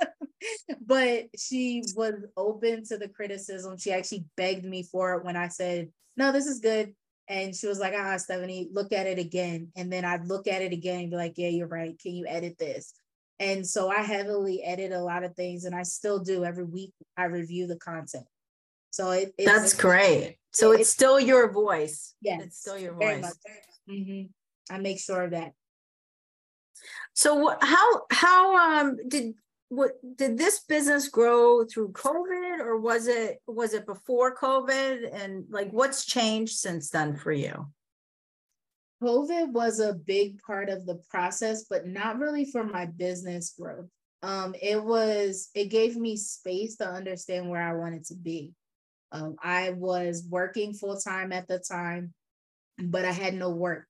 but 0.86 1.26
she 1.36 1.82
was 1.96 2.14
open 2.36 2.84
to 2.84 2.98
the 2.98 3.08
criticism. 3.08 3.76
She 3.78 3.92
actually 3.92 4.26
begged 4.36 4.64
me 4.64 4.82
for 4.82 5.14
it 5.14 5.24
when 5.24 5.36
I 5.36 5.48
said, 5.48 5.90
no, 6.16 6.32
this 6.32 6.46
is 6.46 6.60
good. 6.60 6.94
And 7.28 7.54
she 7.54 7.66
was 7.66 7.78
like, 7.78 7.94
ah, 7.96 8.16
Stephanie, 8.18 8.68
look 8.72 8.92
at 8.92 9.06
it 9.06 9.18
again. 9.18 9.72
And 9.76 9.90
then 9.90 10.04
I'd 10.04 10.26
look 10.26 10.46
at 10.46 10.62
it 10.62 10.72
again 10.72 11.00
and 11.00 11.10
be 11.10 11.16
like, 11.16 11.34
yeah, 11.36 11.48
you're 11.48 11.66
right. 11.66 11.98
Can 11.98 12.14
you 12.14 12.26
edit 12.26 12.58
this? 12.58 12.92
And 13.40 13.66
so 13.66 13.90
I 13.90 14.02
heavily 14.02 14.62
edit 14.62 14.92
a 14.92 15.00
lot 15.00 15.24
of 15.24 15.34
things 15.34 15.64
and 15.64 15.74
I 15.74 15.82
still 15.82 16.18
do 16.18 16.44
every 16.44 16.64
week. 16.64 16.92
I 17.16 17.24
review 17.24 17.66
the 17.66 17.76
content. 17.76 18.26
So 18.94 19.10
it, 19.10 19.34
that's 19.36 19.74
great. 19.74 20.36
So 20.52 20.70
it, 20.70 20.82
it's 20.82 20.90
still 20.90 21.18
your 21.18 21.50
voice. 21.50 22.14
Yes, 22.22 22.42
it's 22.44 22.60
still 22.60 22.78
your 22.78 22.94
voice. 22.94 23.36
Mm-hmm. 23.90 24.26
I 24.72 24.78
make 24.78 25.00
sure 25.00 25.24
of 25.24 25.32
that. 25.32 25.52
So 27.12 27.56
how 27.60 28.02
how 28.12 28.82
um 28.82 28.96
did 29.08 29.34
what 29.68 29.94
did 30.14 30.38
this 30.38 30.60
business 30.60 31.08
grow 31.08 31.64
through 31.64 31.90
COVID 31.90 32.60
or 32.60 32.78
was 32.78 33.08
it 33.08 33.38
was 33.48 33.74
it 33.74 33.84
before 33.84 34.36
COVID 34.36 35.12
and 35.12 35.44
like 35.50 35.72
what's 35.72 36.06
changed 36.06 36.56
since 36.56 36.90
then 36.90 37.16
for 37.16 37.32
you? 37.32 37.66
COVID 39.02 39.50
was 39.50 39.80
a 39.80 39.94
big 39.94 40.40
part 40.40 40.68
of 40.68 40.86
the 40.86 41.02
process, 41.10 41.64
but 41.68 41.84
not 41.84 42.20
really 42.20 42.44
for 42.44 42.62
my 42.62 42.86
business 42.86 43.56
growth. 43.58 43.88
Um, 44.22 44.54
it 44.62 44.80
was 44.80 45.50
it 45.52 45.64
gave 45.64 45.96
me 45.96 46.16
space 46.16 46.76
to 46.76 46.88
understand 46.88 47.50
where 47.50 47.60
I 47.60 47.74
wanted 47.74 48.04
to 48.04 48.14
be. 48.14 48.52
Um, 49.14 49.36
I 49.40 49.70
was 49.70 50.26
working 50.28 50.74
full 50.74 50.98
time 50.98 51.32
at 51.32 51.46
the 51.46 51.60
time, 51.60 52.12
but 52.78 53.04
I 53.04 53.12
had 53.12 53.34
no 53.34 53.50
work. 53.50 53.86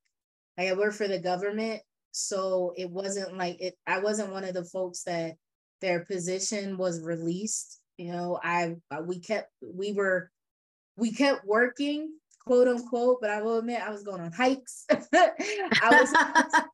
I 0.58 0.72
worked 0.74 0.96
for 0.96 1.08
the 1.08 1.18
government, 1.18 1.80
so 2.12 2.74
it 2.76 2.90
wasn't 2.90 3.36
like 3.36 3.56
it. 3.60 3.74
I 3.86 4.00
wasn't 4.00 4.32
one 4.32 4.44
of 4.44 4.52
the 4.52 4.66
folks 4.66 5.02
that 5.04 5.36
their 5.80 6.04
position 6.04 6.76
was 6.76 7.02
released. 7.02 7.80
You 7.96 8.12
know, 8.12 8.38
I 8.42 8.76
we 9.02 9.18
kept 9.18 9.50
we 9.62 9.92
were 9.92 10.30
we 10.96 11.10
kept 11.10 11.46
working 11.46 12.12
quote 12.44 12.68
unquote, 12.68 13.18
but 13.22 13.30
I 13.30 13.40
will 13.40 13.58
admit 13.58 13.80
I 13.80 13.90
was 13.90 14.02
going 14.02 14.20
on 14.20 14.30
hikes. 14.30 14.84
I 14.90 15.88
was 15.90 16.12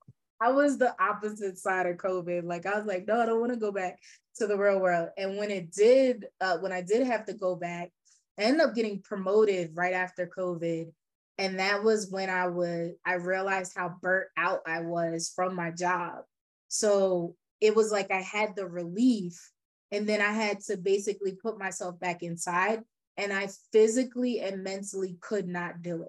I 0.43 0.51
was 0.51 0.77
the 0.77 0.95
opposite 1.01 1.57
side 1.59 1.87
of 1.87 1.99
COVID. 1.99 2.45
Like 2.45 2.67
I 2.67 2.77
was 2.77 2.87
like, 2.87 3.07
no, 3.07 3.21
I 3.21 3.27
don't 3.27 3.41
want 3.41 3.53
to 3.53 3.59
go 3.59 3.71
back 3.71 3.99
to 4.37 4.47
the 4.47 4.59
real 4.59 4.81
world. 4.81 5.11
And 5.17 5.37
when 5.37 5.51
it 5.51 5.71
did, 5.71 6.27
uh, 6.41 6.59
when 6.59 6.73
I 6.73 6.81
did 6.81 7.07
have 7.07 7.27
to 7.27 7.35
go 7.35 7.55
back, 7.55 7.91
ended 8.43 8.61
up 8.61 8.75
getting 8.75 9.03
promoted 9.03 9.73
right 9.75 9.95
after 9.95 10.27
COVID. 10.27 10.93
And 11.39 11.59
that 11.59 11.83
was 11.83 12.11
when 12.11 12.29
I 12.29 12.47
would 12.47 12.95
I 13.05 13.15
realized 13.15 13.73
how 13.75 13.97
burnt 14.03 14.29
out 14.37 14.61
I 14.67 14.81
was 14.81 15.33
from 15.35 15.55
my 15.55 15.71
job. 15.71 16.25
So 16.69 17.35
it 17.61 17.75
was 17.75 17.91
like 17.91 18.11
I 18.11 18.21
had 18.21 18.55
the 18.57 18.67
relief 18.67 19.51
and 19.91 20.09
then 20.09 20.21
I 20.21 20.33
had 20.33 20.61
to 20.63 20.77
basically 20.77 21.33
put 21.33 21.59
myself 21.59 21.99
back 21.99 22.23
inside 22.23 22.83
and 23.17 23.33
I 23.33 23.49
physically 23.73 24.41
and 24.41 24.63
mentally 24.63 25.17
could 25.21 25.49
not 25.49 25.83
do 25.83 26.03
it. 26.03 26.09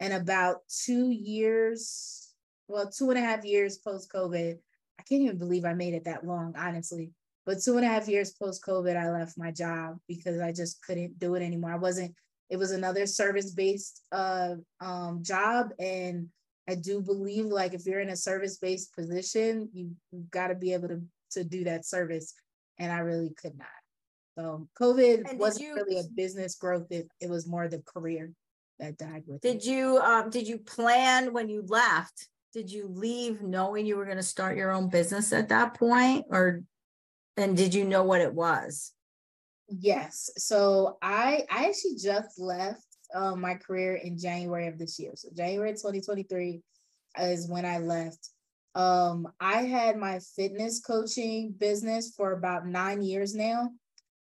And 0.00 0.12
about 0.12 0.58
two 0.84 1.10
years, 1.10 2.34
well, 2.66 2.90
two 2.90 3.10
and 3.10 3.18
a 3.18 3.22
half 3.22 3.44
years 3.44 3.78
post 3.78 4.10
COVID, 4.12 4.58
I 4.98 5.02
can't 5.04 5.22
even 5.22 5.38
believe 5.38 5.64
I 5.64 5.74
made 5.74 5.94
it 5.94 6.04
that 6.04 6.26
long, 6.26 6.54
honestly. 6.58 7.12
But 7.44 7.60
two 7.62 7.76
and 7.76 7.84
a 7.84 7.88
half 7.88 8.08
years 8.08 8.32
post 8.32 8.64
COVID, 8.64 8.96
I 8.96 9.10
left 9.10 9.38
my 9.38 9.50
job 9.50 9.98
because 10.06 10.40
I 10.40 10.52
just 10.52 10.82
couldn't 10.82 11.18
do 11.18 11.34
it 11.34 11.42
anymore. 11.42 11.72
I 11.72 11.76
wasn't, 11.76 12.14
it 12.50 12.56
was 12.56 12.70
another 12.70 13.06
service 13.06 13.50
based 13.50 14.02
uh, 14.12 14.54
um, 14.80 15.22
job. 15.22 15.70
And 15.78 16.28
I 16.68 16.76
do 16.76 17.00
believe 17.00 17.46
like 17.46 17.74
if 17.74 17.84
you're 17.84 18.00
in 18.00 18.10
a 18.10 18.16
service 18.16 18.58
based 18.58 18.94
position, 18.94 19.68
you, 19.72 19.90
you've 20.12 20.30
got 20.30 20.48
to 20.48 20.54
be 20.54 20.72
able 20.72 20.88
to, 20.88 21.02
to 21.32 21.44
do 21.44 21.64
that 21.64 21.84
service. 21.84 22.34
And 22.78 22.92
I 22.92 22.98
really 22.98 23.30
could 23.30 23.58
not. 23.58 23.66
So 24.38 24.68
COVID 24.80 25.36
wasn't 25.36 25.66
you, 25.66 25.74
really 25.74 25.98
a 25.98 26.04
business 26.14 26.54
growth. 26.54 26.86
It, 26.90 27.08
it 27.20 27.28
was 27.28 27.46
more 27.46 27.68
the 27.68 27.82
career 27.82 28.32
that 28.78 28.98
died 28.98 29.22
with 29.26 29.40
did 29.40 29.56
it. 29.56 29.64
you 29.64 29.98
um 29.98 30.28
did 30.28 30.46
you 30.46 30.58
plan 30.58 31.32
when 31.32 31.48
you 31.48 31.62
left 31.68 32.28
did 32.52 32.70
you 32.70 32.88
leave 32.88 33.40
knowing 33.40 33.86
you 33.86 33.96
were 33.96 34.04
going 34.04 34.16
to 34.16 34.22
start 34.22 34.56
your 34.56 34.72
own 34.72 34.88
business 34.88 35.32
at 35.32 35.48
that 35.48 35.74
point 35.74 36.24
or 36.30 36.62
and 37.36 37.56
did 37.56 37.74
you 37.74 37.84
know 37.84 38.02
what 38.02 38.20
it 38.20 38.32
was? 38.32 38.92
Yes. 39.68 40.30
So 40.36 40.98
i 41.02 41.44
i 41.50 41.66
actually 41.66 41.96
just 41.96 42.38
left 42.38 42.84
um, 43.14 43.40
my 43.40 43.54
career 43.54 43.94
in 43.94 44.18
january 44.18 44.66
of 44.68 44.78
this 44.78 44.98
year. 44.98 45.12
So 45.14 45.28
january 45.34 45.72
2023 45.72 46.60
is 47.20 47.48
when 47.48 47.64
i 47.64 47.78
left. 47.78 48.30
Um 48.74 49.28
i 49.40 49.62
had 49.62 49.96
my 49.96 50.18
fitness 50.36 50.80
coaching 50.80 51.52
business 51.52 52.14
for 52.16 52.32
about 52.32 52.66
nine 52.66 53.02
years 53.02 53.34
now. 53.34 53.70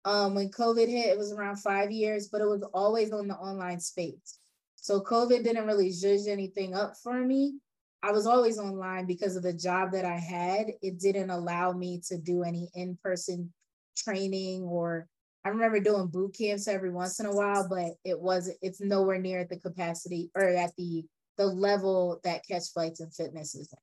Um, 0.05 0.35
when 0.35 0.49
COVID 0.49 0.89
hit, 0.89 1.09
it 1.09 1.19
was 1.19 1.33
around 1.33 1.57
five 1.57 1.91
years, 1.91 2.29
but 2.29 2.41
it 2.41 2.47
was 2.47 2.63
always 2.73 3.13
on 3.13 3.29
the 3.29 3.35
online 3.35 3.81
space. 3.81 4.39
So 4.77 5.01
COVID 5.01 5.45
didn't 5.45 5.67
really 5.67 5.91
judge 5.93 6.27
anything 6.29 6.75
up 6.75 6.95
for 7.03 7.21
me. 7.21 7.59
I 8.03 8.13
was 8.13 8.27
always 8.27 8.59
online 8.59 9.07
because 9.07 9.37
of 9.37 9.43
the 9.43 9.53
job 9.53 9.93
that 9.93 10.05
I 10.05 10.19
had. 10.19 10.69
It 10.83 11.01
didn't 11.01 11.31
allow 11.31 11.73
me 11.73 12.01
to 12.09 12.19
do 12.19 12.45
any 12.45 12.69
in-person 12.75 13.53
training 13.97 14.63
or 14.63 15.09
I 15.45 15.51
remember 15.51 15.81
doing 15.81 16.09
boot 16.09 16.37
camps 16.37 16.69
every 16.69 16.91
once 16.91 17.21
in 17.21 17.27
a 17.27 17.35
while, 17.35 17.67
but 17.69 17.93
it 18.05 18.21
wasn't, 18.21 18.59
it's 18.61 18.81
nowhere 18.81 19.19
near 19.19 19.41
at 19.41 19.49
the 19.49 19.59
capacity 19.59 20.31
or 20.35 20.43
at 20.43 20.73
the 20.77 21.05
the 21.39 21.47
level 21.47 22.21
that 22.25 22.43
catch 22.47 22.65
flights 22.75 23.01
and 23.01 23.15
fitness 23.15 23.55
is 23.55 23.73
at. 23.73 23.79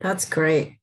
That's 0.00 0.28
great. 0.28 0.78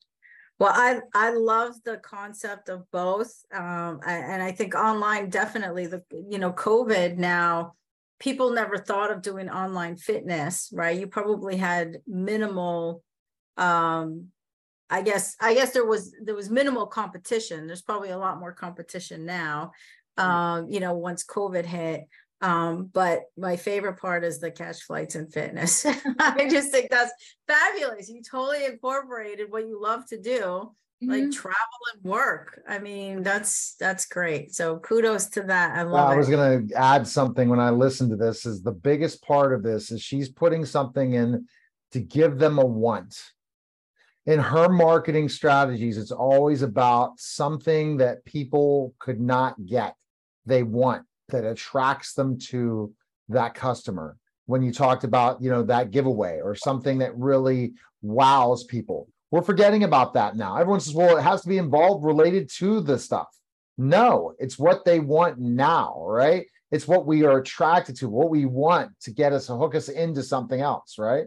Well, 0.59 0.71
I 0.73 1.01
I 1.13 1.31
love 1.31 1.75
the 1.83 1.97
concept 1.97 2.69
of 2.69 2.83
both, 2.91 3.33
um, 3.53 3.99
and 4.05 4.41
I 4.41 4.51
think 4.51 4.75
online 4.75 5.29
definitely 5.29 5.87
the 5.87 6.03
you 6.11 6.37
know 6.37 6.53
COVID 6.53 7.17
now 7.17 7.73
people 8.19 8.51
never 8.51 8.77
thought 8.77 9.11
of 9.11 9.21
doing 9.21 9.49
online 9.49 9.95
fitness, 9.95 10.69
right? 10.73 10.97
You 10.97 11.07
probably 11.07 11.57
had 11.57 11.97
minimal, 12.05 13.03
um, 13.57 14.27
I 14.89 15.01
guess 15.01 15.35
I 15.39 15.53
guess 15.53 15.71
there 15.71 15.85
was 15.85 16.13
there 16.23 16.35
was 16.35 16.49
minimal 16.49 16.87
competition. 16.87 17.67
There's 17.67 17.81
probably 17.81 18.09
a 18.09 18.17
lot 18.17 18.39
more 18.39 18.53
competition 18.53 19.25
now, 19.25 19.71
um, 20.17 20.67
you 20.69 20.79
know, 20.79 20.93
once 20.93 21.23
COVID 21.25 21.65
hit. 21.65 22.07
Um, 22.41 22.89
but 22.93 23.23
my 23.37 23.57
favorite 23.57 23.99
part 23.99 24.23
is 24.23 24.39
the 24.39 24.49
catch 24.49 24.83
flights 24.83 25.15
and 25.15 25.31
fitness. 25.31 25.85
I 26.19 26.47
just 26.49 26.71
think 26.71 26.89
that's 26.89 27.11
fabulous. 27.47 28.09
You 28.09 28.21
totally 28.23 28.65
incorporated 28.65 29.51
what 29.51 29.67
you 29.67 29.79
love 29.81 30.05
to 30.07 30.19
do, 30.19 30.73
mm-hmm. 31.01 31.11
like 31.11 31.31
travel 31.31 31.57
and 31.93 32.03
work. 32.03 32.61
I 32.67 32.79
mean, 32.79 33.23
that's 33.23 33.75
that's 33.79 34.05
great. 34.05 34.53
So 34.53 34.77
kudos 34.79 35.27
to 35.27 35.43
that. 35.43 35.75
I 35.75 35.83
love 35.83 35.93
well, 35.93 36.07
I 36.07 36.15
was 36.15 36.29
gonna 36.29 36.61
add 36.75 37.07
something 37.07 37.49
when 37.49 37.59
I 37.59 37.69
listened 37.69 38.09
to 38.11 38.15
this 38.15 38.45
is 38.45 38.61
the 38.61 38.71
biggest 38.71 39.21
part 39.21 39.53
of 39.53 39.63
this 39.63 39.91
is 39.91 40.01
she's 40.01 40.29
putting 40.29 40.65
something 40.65 41.13
in 41.13 41.47
to 41.91 41.99
give 41.99 42.37
them 42.37 42.59
a 42.59 42.65
want. 42.65 43.31
In 44.25 44.39
her 44.39 44.69
marketing 44.69 45.27
strategies, 45.27 45.97
it's 45.97 46.11
always 46.11 46.61
about 46.61 47.19
something 47.19 47.97
that 47.97 48.23
people 48.25 48.93
could 48.99 49.19
not 49.19 49.65
get. 49.65 49.95
They 50.45 50.61
want 50.61 51.05
that 51.29 51.45
attracts 51.45 52.13
them 52.13 52.37
to 52.37 52.93
that 53.29 53.53
customer 53.53 54.17
when 54.45 54.63
you 54.63 54.71
talked 54.71 55.03
about 55.03 55.41
you 55.41 55.49
know 55.49 55.63
that 55.63 55.91
giveaway 55.91 56.39
or 56.43 56.55
something 56.55 56.97
that 56.97 57.15
really 57.15 57.73
wows 58.01 58.63
people 58.63 59.07
we're 59.31 59.43
forgetting 59.43 59.83
about 59.83 60.13
that 60.13 60.35
now. 60.35 60.57
Everyone 60.57 60.79
says 60.79 60.93
well 60.93 61.17
it 61.17 61.21
has 61.21 61.41
to 61.43 61.49
be 61.49 61.57
involved 61.57 62.05
related 62.05 62.49
to 62.57 62.81
the 62.81 62.97
stuff. 62.97 63.27
No 63.77 64.33
it's 64.39 64.59
what 64.59 64.85
they 64.85 64.99
want 64.99 65.39
now 65.39 66.03
right? 66.05 66.45
It's 66.71 66.87
what 66.87 67.07
we 67.07 67.23
are 67.23 67.39
attracted 67.39 67.95
to 67.97 68.09
what 68.09 68.29
we 68.29 68.45
want 68.45 68.91
to 69.01 69.11
get 69.11 69.33
us 69.33 69.47
to 69.47 69.55
hook 69.55 69.75
us 69.75 69.89
into 69.89 70.23
something 70.23 70.61
else 70.61 70.97
right? 70.97 71.25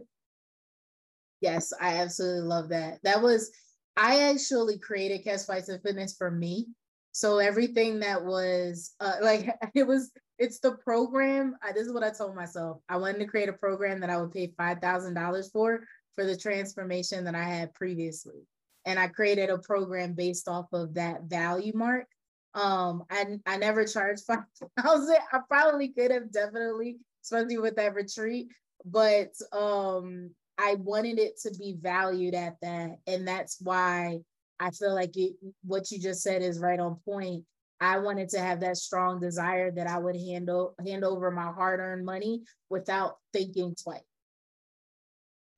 Yes 1.41 1.73
i 1.79 1.97
absolutely 1.97 2.47
love 2.47 2.69
that. 2.69 2.99
That 3.03 3.21
was 3.21 3.51
i 3.95 4.29
actually 4.29 4.79
created 4.79 5.23
catch 5.23 5.41
flights 5.41 5.69
and 5.69 5.81
fitness 5.81 6.15
for 6.17 6.31
me. 6.31 6.67
So 7.13 7.37
everything 7.37 7.99
that 7.99 8.25
was 8.25 8.93
uh, 8.99 9.17
like 9.21 9.49
it 9.73 9.87
was, 9.87 10.11
it's 10.39 10.59
the 10.59 10.73
program. 10.83 11.55
I, 11.63 11.71
this 11.71 11.87
is 11.87 11.93
what 11.93 12.03
I 12.03 12.09
told 12.09 12.35
myself. 12.35 12.81
I 12.89 12.97
wanted 12.97 13.19
to 13.19 13.27
create 13.27 13.49
a 13.49 13.53
program 13.53 14.01
that 14.01 14.09
I 14.09 14.19
would 14.19 14.31
pay 14.31 14.53
five 14.57 14.79
thousand 14.79 15.13
dollars 15.13 15.49
for 15.51 15.85
for 16.15 16.25
the 16.25 16.37
transformation 16.37 17.25
that 17.25 17.35
I 17.35 17.43
had 17.43 17.73
previously, 17.73 18.47
and 18.85 18.99
I 18.99 19.07
created 19.07 19.49
a 19.49 19.57
program 19.57 20.13
based 20.13 20.47
off 20.47 20.67
of 20.73 20.93
that 20.95 21.23
value 21.23 21.73
mark. 21.75 22.05
Um, 22.53 23.03
I 23.09 23.39
I 23.45 23.57
never 23.57 23.85
charged 23.85 24.23
five 24.27 24.43
thousand. 24.79 25.17
I 25.31 25.39
probably 25.47 25.89
could 25.89 26.11
have 26.11 26.31
definitely, 26.31 26.97
especially 27.23 27.57
with 27.57 27.75
that 27.75 27.95
retreat, 27.95 28.47
but 28.85 29.33
um, 29.51 30.31
I 30.57 30.75
wanted 30.75 31.19
it 31.19 31.39
to 31.41 31.51
be 31.57 31.77
valued 31.81 32.35
at 32.35 32.57
that, 32.61 32.97
and 33.07 33.27
that's 33.27 33.59
why 33.61 34.21
I 34.59 34.71
feel 34.71 34.93
like 34.93 35.17
it, 35.17 35.33
what 35.63 35.91
you 35.91 35.99
just 35.99 36.21
said 36.21 36.41
is 36.41 36.59
right 36.59 36.79
on 36.79 36.99
point. 37.05 37.43
I 37.81 37.99
wanted 37.99 38.29
to 38.29 38.39
have 38.39 38.61
that 38.61 38.77
strong 38.77 39.19
desire 39.19 39.69
that 39.71 39.87
I 39.87 39.97
would 39.97 40.15
handle 40.15 40.73
hand 40.85 41.03
over 41.03 41.31
my 41.31 41.51
hard-earned 41.51 42.05
money 42.05 42.43
without 42.69 43.17
thinking 43.33 43.75
twice. 43.75 44.03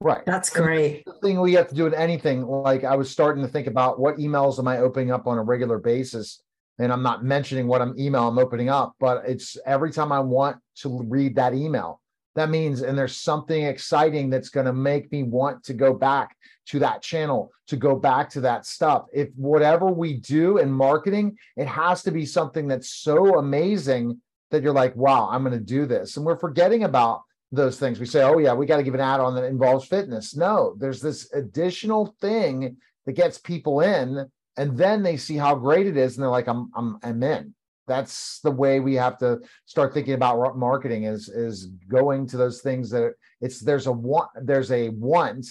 Right. 0.05 0.23
That's 0.23 0.51
great. 0.51 1.03
The 1.03 1.13
thing 1.13 1.41
we 1.41 1.53
have 1.53 1.67
to 1.69 1.73
do 1.73 1.87
in 1.87 1.95
anything, 1.95 2.45
like 2.45 2.83
I 2.83 2.95
was 2.95 3.09
starting 3.09 3.41
to 3.41 3.49
think 3.49 3.65
about 3.65 3.99
what 3.99 4.17
emails 4.17 4.59
am 4.59 4.67
I 4.67 4.77
opening 4.77 5.09
up 5.09 5.25
on 5.25 5.39
a 5.39 5.41
regular 5.41 5.79
basis? 5.79 6.43
And 6.77 6.93
I'm 6.93 7.01
not 7.01 7.23
mentioning 7.23 7.65
what 7.65 7.81
I'm 7.81 7.97
email 7.97 8.27
I'm 8.27 8.37
opening 8.37 8.69
up, 8.69 8.93
but 8.99 9.23
it's 9.25 9.57
every 9.65 9.91
time 9.91 10.11
I 10.11 10.19
want 10.19 10.57
to 10.81 11.01
read 11.07 11.35
that 11.37 11.55
email, 11.55 12.01
that 12.35 12.51
means 12.51 12.83
and 12.83 12.95
there's 12.95 13.17
something 13.17 13.63
exciting 13.63 14.29
that's 14.29 14.49
going 14.49 14.67
to 14.67 14.73
make 14.73 15.11
me 15.11 15.23
want 15.23 15.63
to 15.63 15.73
go 15.73 15.91
back 15.91 16.35
to 16.67 16.77
that 16.79 17.01
channel 17.01 17.49
to 17.65 17.75
go 17.75 17.95
back 17.95 18.29
to 18.29 18.41
that 18.41 18.67
stuff 18.67 19.05
if 19.11 19.29
whatever 19.35 19.87
we 19.87 20.17
do 20.17 20.57
in 20.57 20.71
marketing 20.71 21.37
it 21.57 21.67
has 21.67 22.03
to 22.03 22.11
be 22.11 22.25
something 22.25 22.67
that's 22.67 22.89
so 22.89 23.37
amazing 23.39 24.19
that 24.49 24.63
you're 24.63 24.73
like 24.73 24.95
wow 24.95 25.29
i'm 25.31 25.43
going 25.43 25.57
to 25.57 25.63
do 25.63 25.85
this 25.85 26.17
and 26.17 26.25
we're 26.25 26.39
forgetting 26.39 26.83
about 26.83 27.21
those 27.51 27.79
things 27.79 27.99
we 27.99 28.05
say 28.05 28.23
oh 28.23 28.37
yeah 28.37 28.53
we 28.53 28.65
got 28.65 28.77
to 28.77 28.83
give 28.83 28.95
an 28.95 28.99
ad 28.99 29.19
on 29.19 29.35
that 29.35 29.43
involves 29.43 29.87
fitness 29.87 30.35
no 30.35 30.75
there's 30.79 31.01
this 31.01 31.31
additional 31.33 32.15
thing 32.19 32.75
that 33.05 33.13
gets 33.13 33.37
people 33.37 33.81
in 33.81 34.25
and 34.57 34.77
then 34.77 35.03
they 35.03 35.15
see 35.15 35.37
how 35.37 35.55
great 35.55 35.87
it 35.87 35.97
is 35.97 36.15
and 36.15 36.23
they're 36.23 36.29
like 36.29 36.47
i'm 36.47 36.71
i'm 36.75 36.97
i'm 37.03 37.21
in 37.23 37.53
that's 37.87 38.39
the 38.39 38.51
way 38.51 38.79
we 38.79 38.95
have 38.95 39.17
to 39.17 39.39
start 39.65 39.93
thinking 39.93 40.15
about 40.15 40.57
marketing 40.57 41.03
is 41.03 41.29
is 41.29 41.67
going 41.87 42.25
to 42.25 42.35
those 42.35 42.61
things 42.61 42.89
that 42.89 43.13
it's 43.41 43.59
there's 43.59 43.87
a 43.87 43.91
want 43.91 44.29
there's 44.41 44.71
a 44.71 44.89
want 44.89 45.45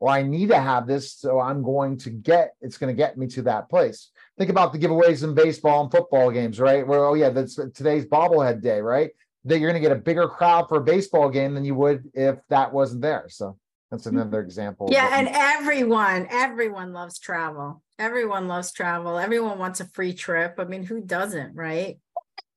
or 0.00 0.08
I 0.08 0.22
need 0.22 0.48
to 0.48 0.58
have 0.58 0.86
this, 0.86 1.14
so 1.14 1.38
I'm 1.38 1.62
going 1.62 1.98
to 1.98 2.10
get 2.10 2.54
it's 2.60 2.78
going 2.78 2.92
to 2.94 2.96
get 2.96 3.18
me 3.18 3.26
to 3.28 3.42
that 3.42 3.68
place. 3.68 4.10
Think 4.38 4.50
about 4.50 4.72
the 4.72 4.78
giveaways 4.78 5.22
in 5.22 5.34
baseball 5.34 5.82
and 5.82 5.92
football 5.92 6.30
games, 6.30 6.58
right? 6.58 6.86
Where 6.86 7.04
oh 7.04 7.14
yeah, 7.14 7.28
that's 7.28 7.56
today's 7.74 8.06
bobblehead 8.06 8.62
day, 8.62 8.80
right? 8.80 9.10
That 9.44 9.58
you're 9.58 9.70
going 9.70 9.82
to 9.82 9.88
get 9.88 9.96
a 9.96 10.00
bigger 10.00 10.28
crowd 10.28 10.68
for 10.68 10.78
a 10.78 10.82
baseball 10.82 11.30
game 11.30 11.54
than 11.54 11.64
you 11.64 11.74
would 11.74 12.10
if 12.12 12.36
that 12.48 12.72
wasn't 12.72 13.02
there. 13.02 13.24
So 13.28 13.56
that's 13.90 14.06
mm-hmm. 14.06 14.18
another 14.18 14.40
example. 14.40 14.88
Yeah, 14.90 15.18
and 15.18 15.28
everyone, 15.32 16.28
everyone 16.30 16.92
loves 16.92 17.18
travel. 17.18 17.82
Everyone 17.98 18.48
loves 18.48 18.72
travel. 18.72 19.18
Everyone 19.18 19.58
wants 19.58 19.80
a 19.80 19.86
free 19.86 20.12
trip. 20.12 20.54
I 20.58 20.64
mean, 20.64 20.84
who 20.84 21.00
doesn't, 21.00 21.54
right? 21.54 21.98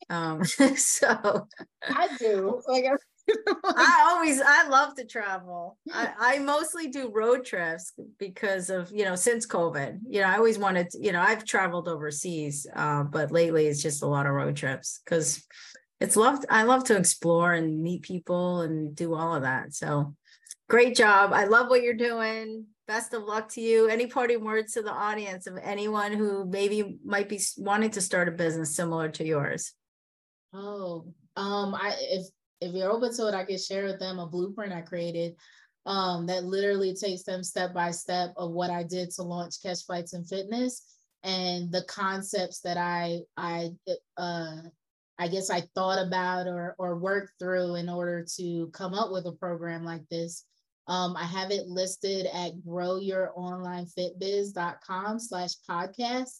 Um, 0.10 0.44
so 0.76 1.48
I 1.84 2.10
do. 2.20 2.62
Like 2.68 2.86
I 3.64 4.10
always 4.12 4.42
I 4.42 4.68
love 4.68 4.96
to 4.96 5.06
travel. 5.06 5.78
I, 5.92 6.14
I 6.20 6.40
mostly 6.40 6.88
do 6.88 7.10
road 7.10 7.46
trips 7.46 7.94
because 8.20 8.70
of 8.70 8.92
you 8.92 9.06
know 9.06 9.16
since 9.16 9.48
COVID. 9.48 10.00
You 10.08 10.22
know 10.22 10.28
I 10.28 10.36
always 10.36 10.58
wanted 10.58 10.90
to, 10.92 11.00
you 11.02 11.12
know 11.12 11.22
I've 11.22 11.46
traveled 11.46 11.88
overseas, 11.88 12.68
uh, 12.76 13.04
but 13.04 13.32
lately 13.32 13.68
it's 13.68 13.82
just 13.82 14.04
a 14.04 14.08
lot 14.08 14.26
of 14.26 14.34
road 14.34 14.56
trips 14.56 15.02
because 15.04 15.46
it's 16.04 16.18
loved. 16.18 16.46
I 16.50 16.64
love 16.64 16.84
to 16.86 16.98
explore 16.98 17.54
and 17.54 17.82
meet 17.82 18.02
people 18.02 18.60
and 18.60 18.94
do 18.94 19.16
all 19.16 19.36
of 19.36 19.44
that. 19.44 19.74
So 19.74 20.14
great 20.68 20.98
job. 20.98 21.32
I 21.32 21.46
love 21.46 21.70
what 21.70 21.82
you're 21.82 21.94
doing. 21.94 22.66
Best 22.90 23.14
of 23.14 23.24
luck 23.24 23.48
to 23.54 23.62
you. 23.62 23.88
Any 23.88 24.08
parting 24.08 24.44
words 24.44 24.74
to 24.74 24.82
the 24.82 24.92
audience 24.92 25.48
of 25.48 25.58
anyone 25.64 26.12
who 26.12 26.44
maybe 26.44 26.98
might 27.06 27.30
be 27.30 27.40
wanting 27.58 27.92
to 27.92 28.02
start 28.02 28.28
a 28.28 28.32
business 28.32 28.76
similar 28.76 29.08
to 29.12 29.24
yours? 29.24 29.72
Oh, 30.54 31.06
um, 31.38 31.74
I 31.74 31.96
if 31.98 32.28
if 32.60 32.74
you're 32.74 32.92
open 32.92 33.16
to 33.16 33.28
it, 33.30 33.34
I 33.34 33.46
can 33.46 33.58
share 33.58 33.86
with 33.86 34.00
them 34.00 34.20
a 34.20 34.28
blueprint 34.28 34.74
I 34.74 34.82
created 34.82 35.36
um, 35.86 36.26
that 36.26 36.44
literally 36.44 36.94
takes 36.94 37.24
them 37.24 37.44
step 37.44 37.74
by 37.74 37.92
step 37.92 38.34
of 38.36 38.52
what 38.52 38.70
I 38.70 38.84
did 38.84 39.12
to 39.12 39.24
launch 39.24 39.64
Catch 39.64 39.86
Flights 39.86 40.12
and 40.12 40.28
Fitness 40.28 40.84
and 41.24 41.72
the 41.72 41.86
concepts 41.86 42.60
that 42.60 42.76
I 42.76 43.22
I 43.38 43.70
uh, 44.18 44.64
I 45.20 45.28
guess 45.28 45.50
I 45.50 45.64
thought 45.76 46.06
about 46.06 46.48
or 46.48 46.76
or 46.78 46.98
worked 46.98 47.34
through 47.40 47.76
in 47.76 47.90
order 47.90 48.26
to 48.38 48.70
come 48.74 48.94
up 48.94 49.12
with 49.12 49.26
a 49.26 49.34
program 49.34 49.84
like 49.86 50.08
this. 50.10 50.46
Um, 50.88 51.16
I 51.16 51.24
have 51.24 51.52
it 51.52 51.68
listed 51.68 52.28
at 52.34 52.58
growyouronlinefitbiz.com 52.68 55.20
slash 55.20 55.52
podcast. 55.70 56.40